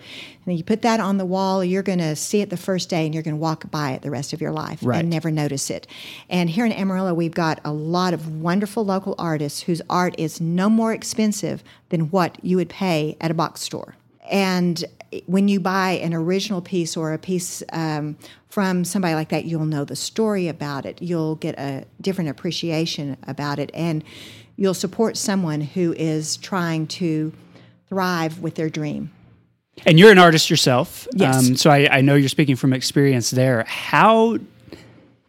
And 0.46 0.56
you 0.58 0.64
put 0.64 0.82
that 0.82 0.98
on 0.98 1.16
the 1.18 1.24
wall, 1.26 1.62
you're 1.62 1.82
going 1.82 2.00
to 2.00 2.16
see 2.16 2.40
it 2.40 2.50
the 2.50 2.56
first 2.56 2.88
day 2.88 3.04
and 3.04 3.14
you're 3.14 3.22
going 3.22 3.36
to 3.36 3.40
walk 3.40 3.70
by 3.70 3.92
it 3.92 4.02
the 4.02 4.10
rest 4.10 4.32
of 4.32 4.40
your 4.40 4.50
life 4.50 4.80
Right. 4.82 4.98
and 5.00 5.10
never 5.10 5.30
notice 5.30 5.70
it. 5.70 5.86
And 6.28 6.50
here 6.50 6.66
in 6.66 6.72
Amarillo, 6.72 7.14
we've 7.14 7.34
got 7.34 7.60
a 7.64 7.72
lot 7.72 8.14
of 8.14 8.40
wonderful 8.40 8.84
local 8.84 9.14
artists 9.18 9.60
whose 9.60 9.80
art 9.88 10.14
is 10.18 10.40
no 10.40 10.68
more 10.68 10.92
expensive 10.92 11.62
than 11.90 12.10
what 12.10 12.36
you 12.42 12.56
would 12.56 12.68
pay 12.70 13.16
at 13.20 13.30
a 13.30 13.34
box 13.34 13.60
store. 13.60 13.94
And 14.30 14.84
when 15.26 15.48
you 15.48 15.60
buy 15.60 15.92
an 15.92 16.12
original 16.14 16.60
piece 16.60 16.96
or 16.96 17.12
a 17.12 17.18
piece 17.18 17.62
um, 17.72 18.16
from 18.48 18.84
somebody 18.84 19.14
like 19.14 19.28
that, 19.30 19.44
you'll 19.44 19.64
know 19.66 19.84
the 19.84 19.96
story 19.96 20.48
about 20.48 20.84
it. 20.84 21.00
You'll 21.00 21.36
get 21.36 21.58
a 21.58 21.84
different 22.00 22.28
appreciation 22.30 23.16
about 23.26 23.58
it. 23.58 23.70
And 23.72 24.02
you'll 24.58 24.74
support 24.74 25.16
someone 25.16 25.62
who 25.62 25.94
is 25.96 26.36
trying 26.38 26.86
to 26.88 27.32
thrive 27.88 28.40
with 28.40 28.56
their 28.56 28.68
dream. 28.68 29.10
And 29.86 29.98
you're 29.98 30.10
an 30.10 30.18
artist 30.18 30.50
yourself. 30.50 31.06
Yes. 31.14 31.48
Um, 31.48 31.56
so 31.56 31.70
I, 31.70 31.88
I 31.98 32.00
know 32.00 32.16
you're 32.16 32.28
speaking 32.28 32.56
from 32.56 32.72
experience 32.72 33.30
there. 33.30 33.62
How, 33.68 34.38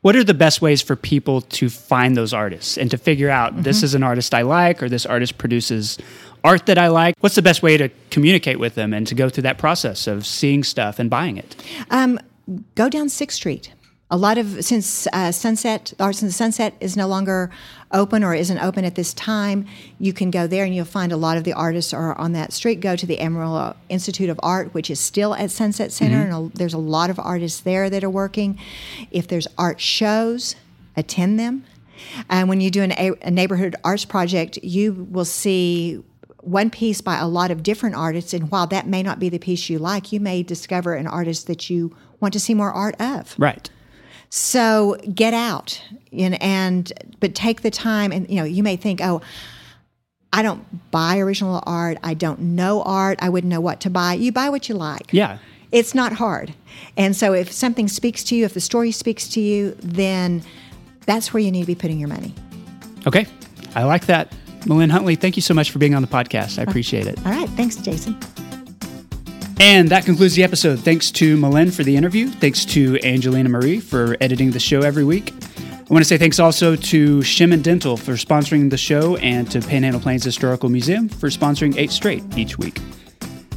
what 0.02 0.16
are 0.16 0.24
the 0.24 0.34
best 0.34 0.62
ways 0.62 0.82
for 0.82 0.96
people 0.96 1.42
to 1.42 1.70
find 1.70 2.18
those 2.18 2.34
artists 2.34 2.76
and 2.76 2.90
to 2.90 2.98
figure 2.98 3.30
out 3.30 3.54
Mm-hmm. 3.54 3.62
this 3.62 3.84
is 3.84 3.94
an 3.94 4.02
artist 4.02 4.34
I 4.34 4.42
like 4.42 4.82
or 4.82 4.90
this 4.90 5.06
artist 5.06 5.38
produces 5.38 6.00
art 6.44 6.66
that 6.66 6.80
I 6.80 6.88
like? 6.88 7.16
What's 7.20 7.36
the 7.36 7.44
best 7.44 7.62
way 7.62 7.78
to 7.78 7.90
communicate 8.10 8.58
with 8.58 8.74
them 8.74 8.92
and 8.94 9.06
to 9.08 9.14
go 9.14 9.30
through 9.30 9.44
that 9.44 9.60
process 9.60 10.08
of 10.08 10.26
seeing 10.26 10.64
stuff 10.64 10.98
and 10.98 11.08
buying 11.08 11.38
it? 11.38 11.56
Um, 11.92 12.20
go 12.74 12.90
down 12.90 13.10
Sixth 13.10 13.36
Street. 13.38 13.72
A 14.12 14.18
lot 14.18 14.40
of 14.40 14.66
since 14.66 15.08
uh, 15.14 15.32
Sunset 15.32 15.94
Arts 16.00 16.24
in 16.24 16.28
the 16.28 16.34
Sunset 16.34 16.74
is 16.80 16.98
no 16.98 17.08
longer 17.08 17.52
open 17.92 18.24
or 18.24 18.34
isn't 18.34 18.58
open 18.58 18.84
at 18.84 18.96
this 18.96 19.14
time, 19.14 19.68
you 20.00 20.14
can 20.14 20.32
go 20.32 20.48
there 20.48 20.66
and 20.66 20.76
you'll 20.76 20.86
find 20.86 21.12
a 21.12 21.18
lot 21.18 21.38
of 21.38 21.44
the 21.44 21.54
artists 21.54 21.94
are 21.94 22.18
on 22.18 22.32
that 22.32 22.52
street. 22.52 22.80
Go 22.80 22.96
to 22.96 23.06
the 23.06 23.20
Amarillo 23.20 23.76
Institute 23.88 24.30
of 24.30 24.40
Art, 24.42 24.74
which 24.74 24.90
is 24.90 25.00
still 25.00 25.36
at 25.36 25.52
Sunset 25.52 25.92
Center, 25.92 26.22
and 26.22 26.34
a, 26.34 26.58
there's 26.58 26.74
a 26.74 26.80
lot 26.80 27.12
of 27.12 27.20
artists 27.20 27.62
there 27.62 27.88
that 27.90 28.04
are 28.04 28.10
working. 28.10 28.58
If 29.12 29.28
there's 29.28 29.48
art 29.60 29.80
shows, 29.80 30.56
attend 30.98 31.40
them. 31.40 31.66
And 32.30 32.50
when 32.50 32.62
you 32.62 32.72
do 32.72 32.82
an, 32.82 32.94
a, 32.94 33.12
a 33.22 33.30
neighborhood 33.30 33.76
arts 33.84 34.06
project, 34.06 34.58
you 34.64 35.08
will 35.12 35.26
see 35.26 36.04
one 36.42 36.72
piece 36.72 37.02
by 37.02 37.18
a 37.18 37.28
lot 37.28 37.52
of 37.52 37.62
different 37.62 37.96
artists. 37.96 38.34
And 38.34 38.50
while 38.50 38.66
that 38.68 38.88
may 38.88 39.04
not 39.04 39.20
be 39.20 39.30
the 39.30 39.38
piece 39.38 39.70
you 39.70 39.78
like, 39.78 40.12
you 40.12 40.20
may 40.20 40.42
discover 40.42 40.96
an 40.96 41.06
artist 41.06 41.46
that 41.46 41.70
you 41.70 41.96
want 42.20 42.34
to 42.34 42.40
see 42.40 42.56
more 42.56 42.72
art 42.72 43.00
of. 43.00 43.36
Right. 43.38 43.70
So 44.30 44.96
get 45.14 45.34
out 45.34 45.82
and, 46.12 46.42
and 46.42 46.94
but 47.20 47.34
take 47.36 47.62
the 47.62 47.72
time 47.72 48.12
and 48.12 48.30
you 48.30 48.36
know 48.36 48.44
you 48.44 48.62
may 48.64 48.76
think 48.76 49.02
oh 49.02 49.22
I 50.32 50.44
don't 50.44 50.92
buy 50.92 51.18
original 51.18 51.64
art 51.66 51.98
I 52.04 52.14
don't 52.14 52.40
know 52.40 52.84
art 52.84 53.18
I 53.22 53.30
wouldn't 53.30 53.50
know 53.50 53.60
what 53.62 53.80
to 53.82 53.90
buy 53.90 54.14
you 54.14 54.32
buy 54.32 54.50
what 54.50 54.70
you 54.70 54.76
like 54.76 55.12
Yeah. 55.12 55.40
it's 55.72 55.96
not 55.96 56.14
hard 56.14 56.54
and 56.96 57.16
so 57.16 57.34
if 57.34 57.52
something 57.52 57.88
speaks 57.88 58.24
to 58.26 58.36
you 58.36 58.46
if 58.46 58.54
the 58.54 58.62
story 58.62 58.92
speaks 58.92 59.28
to 59.30 59.42
you 59.42 59.76
then 59.80 60.44
that's 61.08 61.34
where 61.34 61.42
you 61.42 61.52
need 61.52 61.62
to 61.62 61.68
be 61.68 61.74
putting 61.76 61.98
your 62.00 62.10
money 62.10 62.34
Okay. 63.08 63.26
I 63.76 63.84
like 63.86 64.06
that. 64.08 64.32
Melynn 64.62 64.92
Huntley, 64.92 65.16
thank 65.16 65.38
you 65.38 65.42
so 65.42 65.54
much 65.54 65.72
for 65.72 65.80
being 65.80 65.96
on 65.96 66.02
the 66.02 66.08
podcast. 66.08 66.60
I 66.60 66.64
uh, 66.64 66.70
appreciate 66.70 67.08
it. 67.08 67.18
all 67.26 67.32
right 67.32 67.50
thanks 67.52 67.76
Jason 67.78 68.16
And 69.60 69.90
that 69.90 70.06
concludes 70.06 70.36
the 70.36 70.44
episode. 70.44 70.80
Thanks 70.80 71.12
to 71.12 71.38
Melynn 71.38 71.74
for 71.74 71.84
the 71.84 71.96
interview. 71.96 72.30
Thanks 72.30 72.64
to 72.66 72.98
Angelina 73.04 73.50
Marie 73.50 73.80
for 73.80 74.16
editing 74.22 74.52
the 74.52 74.60
show 74.60 74.82
every 74.82 75.04
week. 75.04 75.34
I 75.58 75.94
want 75.94 76.02
to 76.04 76.08
say 76.08 76.18
thanks 76.18 76.40
also 76.40 76.76
to 76.76 77.22
Shimon 77.24 77.62
Dental 77.62 77.98
for 77.98 78.14
sponsoring 78.14 78.70
the 78.70 78.78
show 78.78 79.18
and 79.18 79.50
to 79.52 79.60
Panhandle 79.60 80.00
Plains 80.00 80.24
Historical 80.24 80.70
Museum 80.70 81.10
for 81.10 81.30
sponsoring 81.30 81.76
8 81.76 81.92
Straight 81.92 82.24
each 82.38 82.58
week. 82.58 82.80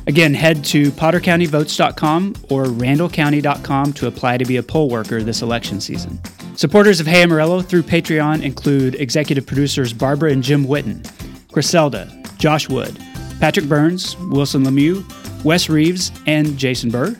Again, 0.06 0.34
head 0.34 0.64
to 0.64 0.90
pottercountyvotes.com 0.92 2.34
or 2.48 2.64
randallcounty.com 2.64 3.92
to 3.92 4.06
apply 4.06 4.38
to 4.38 4.44
be 4.44 4.56
a 4.56 4.62
poll 4.62 4.88
worker 4.88 5.22
this 5.22 5.42
election 5.42 5.80
season. 5.80 6.20
Supporters 6.56 7.00
of 7.00 7.06
Hey 7.06 7.22
Amarillo 7.22 7.62
through 7.62 7.82
Patreon 7.82 8.42
include 8.42 8.96
executive 8.96 9.46
producers 9.46 9.92
Barbara 9.92 10.32
and 10.32 10.42
Jim 10.42 10.66
Witten, 10.66 11.06
Griselda, 11.52 12.10
Josh 12.38 12.68
Wood, 12.68 12.98
Patrick 13.42 13.68
Burns, 13.68 14.16
Wilson 14.30 14.62
Lemieux, 14.62 15.02
Wes 15.42 15.68
Reeves, 15.68 16.12
and 16.28 16.56
Jason 16.56 16.90
Burr, 16.90 17.16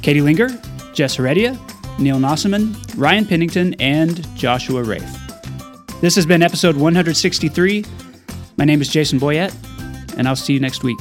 Katie 0.00 0.20
Linger, 0.20 0.48
Jess 0.94 1.16
Heredia, 1.16 1.58
Neil 1.98 2.18
Nossaman, 2.18 2.76
Ryan 2.96 3.26
Pennington, 3.26 3.74
and 3.80 4.24
Joshua 4.36 4.84
Rafe. 4.84 5.02
This 6.00 6.14
has 6.14 6.24
been 6.24 6.40
episode 6.40 6.76
163. 6.76 7.84
My 8.56 8.64
name 8.64 8.80
is 8.80 8.88
Jason 8.88 9.18
Boyett, 9.18 9.52
and 10.16 10.28
I'll 10.28 10.36
see 10.36 10.52
you 10.52 10.60
next 10.60 10.84
week. 10.84 11.00